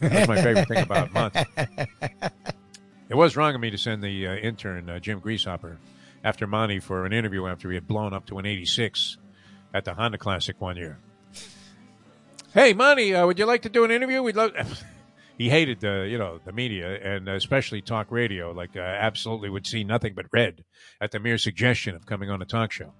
[0.00, 1.44] That's my favorite thing about Monty.
[3.12, 5.76] It was wrong of me to send the uh, intern uh, Jim Greashopper
[6.24, 9.18] after Monty for an interview after he had blown up to an 86
[9.74, 10.98] at the Honda Classic one year.
[12.54, 14.22] Hey, Monty, uh, would you like to do an interview?
[14.22, 14.52] We'd love.
[15.36, 18.50] he hated the you know the media and especially talk radio.
[18.50, 20.64] Like uh, absolutely would see nothing but red
[20.98, 22.94] at the mere suggestion of coming on a talk show.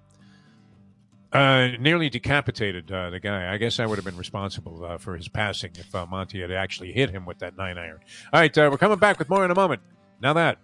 [1.31, 3.51] Uh, nearly decapitated uh, the guy.
[3.51, 6.51] I guess I would have been responsible uh, for his passing if uh, Monty had
[6.51, 7.99] actually hit him with that nine iron.
[8.31, 9.81] All right, uh, we're coming back with more in a moment.
[10.23, 10.57] Now that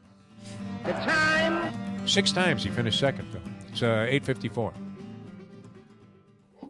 [0.86, 2.08] The time.
[2.08, 3.42] six times he finished second, though.
[3.70, 4.74] It's uh, eight fifty four.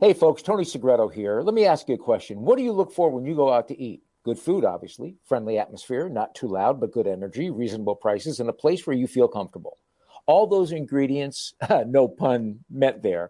[0.02, 1.42] Hey, folks, Tony Segreto here.
[1.42, 2.42] Let me ask you a question.
[2.42, 4.02] What do you look for when you go out to eat?
[4.24, 8.54] Good food, obviously, friendly atmosphere, not too loud, but good energy, reasonable prices, and a
[8.54, 9.78] place where you feel comfortable.
[10.26, 11.54] All those ingredients,
[11.86, 13.30] no pun meant there,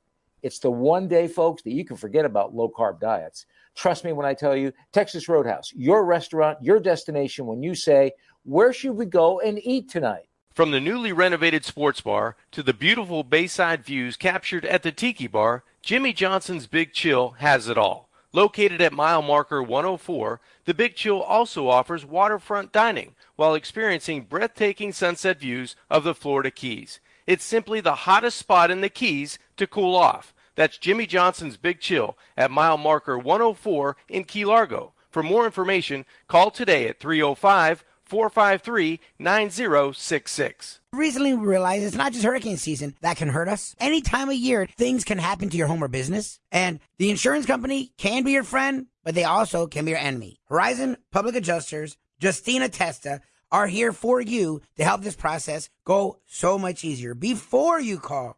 [0.43, 3.45] It's the one day, folks, that you can forget about low carb diets.
[3.75, 8.11] Trust me when I tell you, Texas Roadhouse, your restaurant, your destination when you say,
[8.43, 10.27] Where should we go and eat tonight?
[10.53, 15.27] From the newly renovated sports bar to the beautiful bayside views captured at the Tiki
[15.27, 18.09] Bar, Jimmy Johnson's Big Chill has it all.
[18.33, 24.91] Located at mile marker 104, the Big Chill also offers waterfront dining while experiencing breathtaking
[24.91, 26.99] sunset views of the Florida Keys.
[27.27, 30.33] It's simply the hottest spot in the Keys to cool off.
[30.55, 34.93] That's Jimmy Johnson's Big Chill at mile marker 104 in Key Largo.
[35.09, 40.79] For more information, call today at 305 453 9066.
[40.91, 43.75] Recently, we realized it's not just hurricane season that can hurt us.
[43.79, 46.39] Any time of year, things can happen to your home or business.
[46.51, 50.39] And the insurance company can be your friend, but they also can be your enemy.
[50.45, 53.21] Horizon Public Adjusters, Justina Testa,
[53.51, 57.13] are here for you to help this process go so much easier.
[57.13, 58.37] Before you call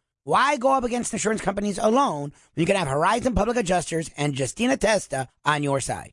[0.23, 4.37] Why go up against insurance companies alone when you can have Horizon Public Adjusters and
[4.37, 6.11] Justina Testa on your side?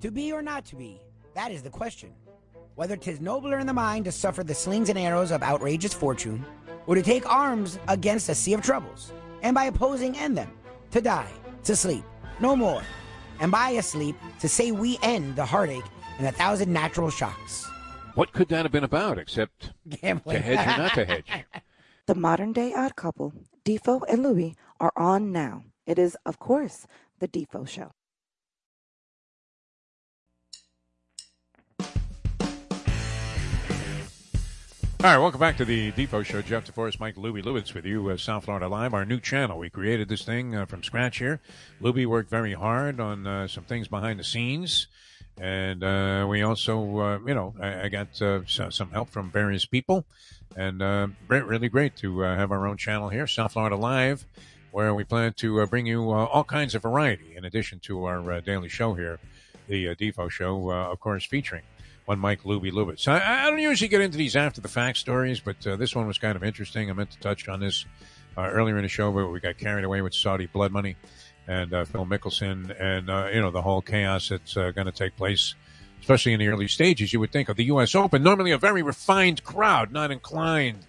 [0.00, 1.00] To be or not to be,
[1.34, 2.12] that is the question.
[2.76, 6.44] Whether 'tis nobler in the mind to suffer the slings and arrows of outrageous fortune,
[6.86, 9.12] or to take arms against a sea of troubles,
[9.42, 10.52] and by opposing end them,
[10.92, 11.32] to die,
[11.64, 12.04] to sleep,
[12.38, 12.82] no more,
[13.40, 15.84] and by asleep to say we end the heartache
[16.18, 17.66] and a thousand natural shocks.
[18.14, 20.36] What could that have been about except Gambling.
[20.36, 21.26] to hedge or not to hedge?
[22.06, 23.32] The modern day odd couple,
[23.64, 25.64] Defo and Lubie, are on now.
[25.86, 26.86] It is, of course,
[27.18, 27.92] the Defo Show.
[35.00, 36.42] All right, welcome back to the Defo Show.
[36.42, 39.58] Jeff DeForrest, Mike Lubie Lubitz with you, uh, South Florida Live, our new channel.
[39.58, 41.40] We created this thing uh, from scratch here.
[41.80, 44.88] Lubie worked very hard on uh, some things behind the scenes.
[45.40, 49.64] And uh, we also, uh, you know, I, I got uh, some help from various
[49.64, 50.04] people.
[50.56, 54.24] And uh, re- really great to uh, have our own channel here, South Florida Live,
[54.70, 58.04] where we plan to uh, bring you uh, all kinds of variety in addition to
[58.04, 59.18] our uh, daily show here,
[59.68, 61.62] the uh, Defo Show, uh, of course, featuring
[62.06, 63.08] one Mike Lubie Lubitz.
[63.08, 66.18] I, I don't usually get into these after the fact stories, but this one was
[66.18, 66.90] kind of interesting.
[66.90, 67.86] I meant to touch on this
[68.36, 70.96] earlier in the show, but we got carried away with Saudi blood money.
[71.46, 75.54] and Phil Mickelson, and you know the whole chaos that's going to take place,
[76.04, 77.14] especially in the early stages.
[77.14, 77.94] You would think of the U.S.
[77.94, 80.80] Open, normally a very refined crowd, not inclined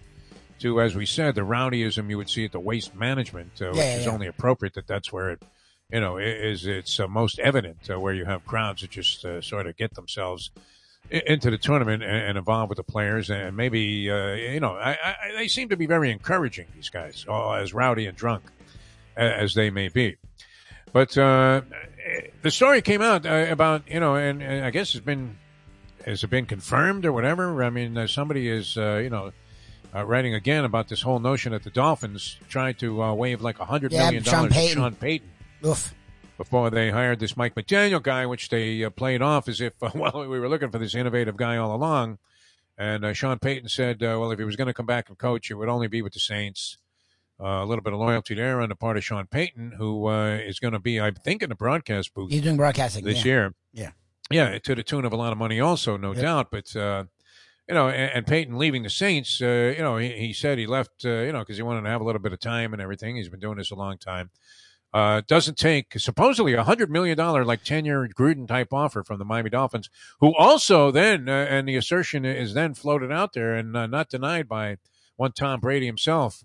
[0.58, 3.78] to, as we said, the rowdyism you would see at the waste management, uh, which
[3.78, 4.12] yeah, is yeah.
[4.12, 5.42] only appropriate that that's where it,
[5.90, 9.40] you know, is it's uh, most evident uh, where you have crowds that just uh,
[9.40, 10.50] sort of get themselves
[11.10, 14.98] into the tournament and, and involved with the players, and maybe uh, you know, I,
[15.02, 16.66] I, they seem to be very encouraging.
[16.74, 18.44] These guys, all as rowdy and drunk
[19.16, 20.16] as they may be.
[20.92, 21.62] But uh,
[22.42, 25.36] the story came out uh, about you know, and, and I guess it's been
[26.04, 27.62] has it been confirmed or whatever?
[27.62, 29.32] I mean, uh, somebody is uh, you know.
[29.94, 33.58] Uh, writing again about this whole notion that the Dolphins tried to uh, wave like
[33.60, 35.30] a hundred Yeah, million dollars to Sean Payton
[35.64, 35.94] Oof.
[36.36, 39.90] before they hired this Mike McDaniel guy, which they uh, played off as if, uh,
[39.94, 42.18] well, we were looking for this innovative guy all along.
[42.76, 45.16] And uh, Sean Payton said, uh, well, if he was going to come back and
[45.16, 46.76] coach, it would only be with the Saints.
[47.38, 50.36] Uh, a little bit of loyalty there on the part of Sean Payton, who uh,
[50.36, 53.24] is going to be, I think, in the broadcast booth He's doing broadcasting this yeah.
[53.24, 53.54] year.
[53.74, 53.90] Yeah.
[54.30, 56.22] Yeah, to the tune of a lot of money, also, no Yep.
[56.22, 56.50] doubt.
[56.50, 57.04] But, uh,
[57.68, 60.66] you know, and, and Payton leaving the Saints, uh, you know, he, he said he
[60.66, 62.80] left, uh, you know, because he wanted to have a little bit of time and
[62.80, 63.16] everything.
[63.16, 64.30] He's been doing this a long time.
[64.94, 69.18] Uh, doesn't take supposedly a hundred million dollar like ten year Gruden type offer from
[69.18, 69.90] the Miami Dolphins,
[70.20, 74.08] who also then uh, and the assertion is then floated out there and uh, not
[74.08, 74.78] denied by
[75.16, 76.44] one Tom Brady himself.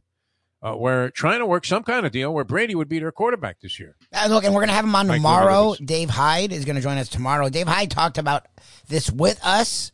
[0.63, 3.59] Uh, we're trying to work some kind of deal where Brady would be their quarterback
[3.61, 3.95] this year.
[4.13, 5.75] Uh, look, and we're gonna have him on Mike tomorrow.
[5.83, 7.49] Dave Hyde is gonna join us tomorrow.
[7.49, 8.45] Dave Hyde talked about
[8.87, 9.91] this with us.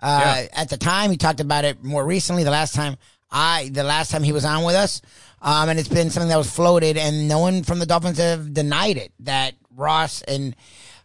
[0.00, 2.44] Uh, At the time, he talked about it more recently.
[2.44, 2.96] The last time
[3.30, 5.02] I, the last time he was on with us,
[5.42, 8.54] um, and it's been something that was floated, and no one from the Dolphins have
[8.54, 9.12] denied it.
[9.20, 10.56] That Ross and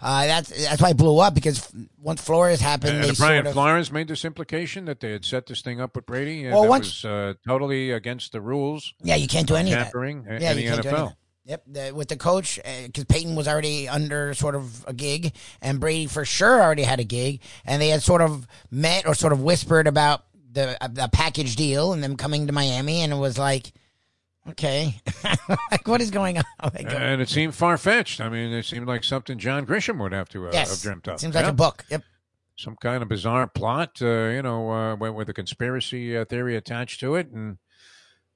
[0.02, 3.48] uh, that's that's why it blew up because once Flores happened, And they Brian sort
[3.48, 6.54] of Flores made this implication that they had set this thing up with Brady, and
[6.54, 8.94] Well, once- was uh, totally against the rules.
[9.04, 9.84] yeah, you can't do any of that.
[9.86, 11.16] tampering Yeah, you can't do any of that.
[11.44, 15.80] Yep, the, with the coach, because Payton was already under sort of a gig, and
[15.80, 19.34] Brady for sure already had a gig, and they had sort of met or sort
[19.34, 23.40] of whispered about the a, package deal and them coming to Miami, and it was
[23.40, 23.72] like,
[24.50, 25.02] okay,
[25.72, 26.44] like what is going on?
[26.64, 28.22] Like, And it seemed far fetched.
[28.22, 31.08] I mean, it seemed like something John Grisham would have to uh, yes, have dreamt
[31.08, 31.20] up.
[31.20, 31.86] seems like a book.
[31.90, 32.04] Yep.
[32.56, 36.56] Some kind of bizarre plot, uh, you know, uh, with, with a conspiracy uh, theory
[36.56, 37.30] attached to it.
[37.32, 37.58] And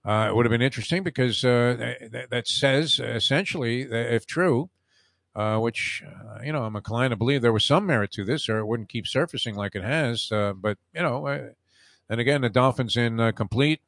[0.03, 4.69] uh, it would have been interesting because uh, that, that says essentially, that if true,
[5.35, 8.47] uh, which, uh, you know, I'm inclined to believe there was some merit to this
[8.47, 10.31] or it wouldn't keep surfacing like it has.
[10.31, 11.49] Uh, but, you know, uh,
[12.09, 13.81] and again, the Dolphins in uh, complete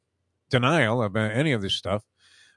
[0.50, 2.04] denial of uh, any of this stuff.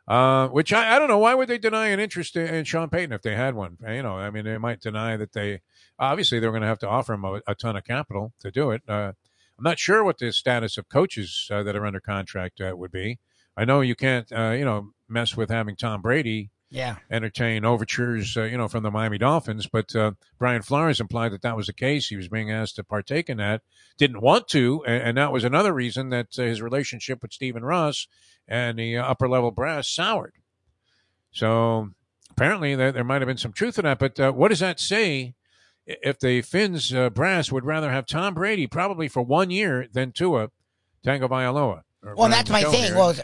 [0.08, 1.18] Uh, which I, I don't know.
[1.18, 3.76] Why would they deny an interest in, in Sean Payton if they had one?
[3.86, 5.60] You know, I mean, they might deny that they
[6.00, 8.72] obviously they're going to have to offer him a, a ton of capital to do
[8.72, 8.82] it.
[8.88, 9.12] Uh,
[9.56, 12.90] I'm not sure what the status of coaches uh, that are under contract uh, would
[12.90, 13.18] be.
[13.56, 16.96] I know you can't, uh, you know, mess with having Tom Brady Yeah.
[17.10, 19.66] entertain overtures, uh, you know, from the Miami Dolphins.
[19.66, 22.06] But uh, Brian Flores implied that that was the case.
[22.08, 23.62] He was being asked to partake in that,
[23.98, 27.64] didn't want to, and, and that was another reason that uh, his relationship with Stephen
[27.64, 28.06] Ross
[28.46, 30.34] and the uh, upper level brass soured.
[31.32, 31.90] So
[32.30, 33.98] apparently there, there might have been some truth to that.
[33.98, 35.34] But uh, what does that say?
[35.86, 40.12] If the Finns uh, brass would rather have Tom Brady probably for one year than
[40.12, 40.50] Tua
[41.04, 41.82] Tagovailoa.
[42.04, 42.84] or Well, Ryan that's my thing.
[42.84, 42.94] here.
[42.96, 43.14] Well,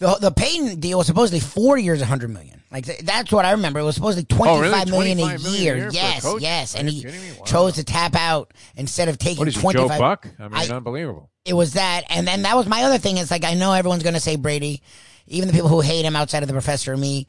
[0.00, 2.60] the the Payton deal was supposedly four years, a hundred million.
[2.72, 3.78] Like th- that's what I remember.
[3.80, 4.72] It was supposedly twenty Oh, really?
[4.74, 5.82] five million a 25 million a year.
[5.82, 7.06] for a Yes, yes, and he?
[7.38, 7.44] Wow.
[7.44, 9.86] chose to tap out instead of taking what is he, Joe.
[9.88, 10.26] Buck?
[10.40, 11.30] I mean, I- unbelievable.
[11.44, 13.16] It was that, and then that was my other thing.
[13.16, 14.82] It's like I know everyone's going to say Brady,
[15.26, 17.26] even the people who hate him outside of the professor and me.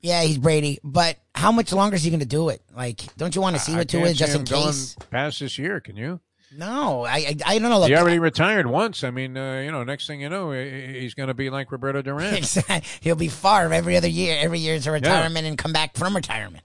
[0.00, 2.60] Yeah, he's Brady, but how much longer is he going to do it?
[2.76, 4.96] Like, don't you want to see I what to can't just in case?
[5.10, 5.80] past this year.
[5.80, 6.20] Can you?
[6.56, 7.80] No, I, I I don't know.
[7.80, 9.02] Look, he already retired once.
[9.02, 12.02] I mean, uh, you know, next thing you know, he's going to be like Roberto
[12.02, 12.42] Duran.
[13.00, 14.36] he'll be Favre every other year.
[14.40, 16.64] Every year is a retirement and come back from retirement.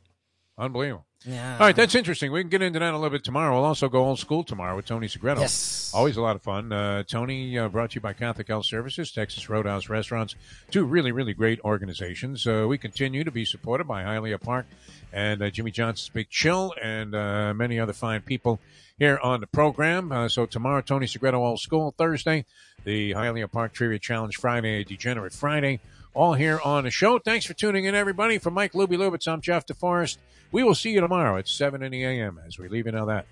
[0.58, 1.06] Unbelievable.
[1.26, 1.54] Yeah.
[1.54, 2.32] All right, that's interesting.
[2.32, 3.54] We can get into that a little bit tomorrow.
[3.54, 5.42] We'll also go old school tomorrow with Tony Segreto.
[5.42, 5.92] Yes.
[5.94, 6.72] Always a lot of fun.
[6.72, 10.36] Uh, Tony, uh, brought to you by Catholic Health Services, Texas Roadhouse Restaurants,
[10.72, 12.48] two really, really great organizations.
[12.48, 14.66] Uh, we continue to be supported by Hialeah Park
[15.12, 18.60] and uh, Jimmy Johnson's Big Chill and uh, many other fine people
[18.98, 20.12] here on the program.
[20.12, 21.94] Uh, so tomorrow, Tony Segreto Old School.
[21.98, 22.46] Thursday,
[22.84, 25.80] the Hialeah Park Trivia Challenge Friday, Degenerate Friday.
[26.14, 27.20] All here on the show.
[27.20, 28.38] Thanks for tuning in, everybody.
[28.38, 30.18] From Mike Lubie Lubitz, I'm Jeff DeForrest.
[30.52, 32.40] We will see you tomorrow at 7 in the a.m.
[32.46, 33.26] as we leave you know that.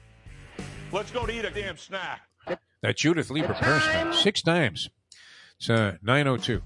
[0.92, 2.22] Let's go to eat a damn snack.
[2.82, 4.90] That Judith Leiber person six times.
[5.58, 6.62] It's uh, 902.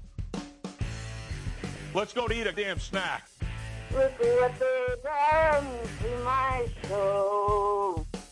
[1.94, 3.28] Let's go to eat a damn snack.
[3.94, 5.66] Look what they've done
[6.00, 8.06] to my soul.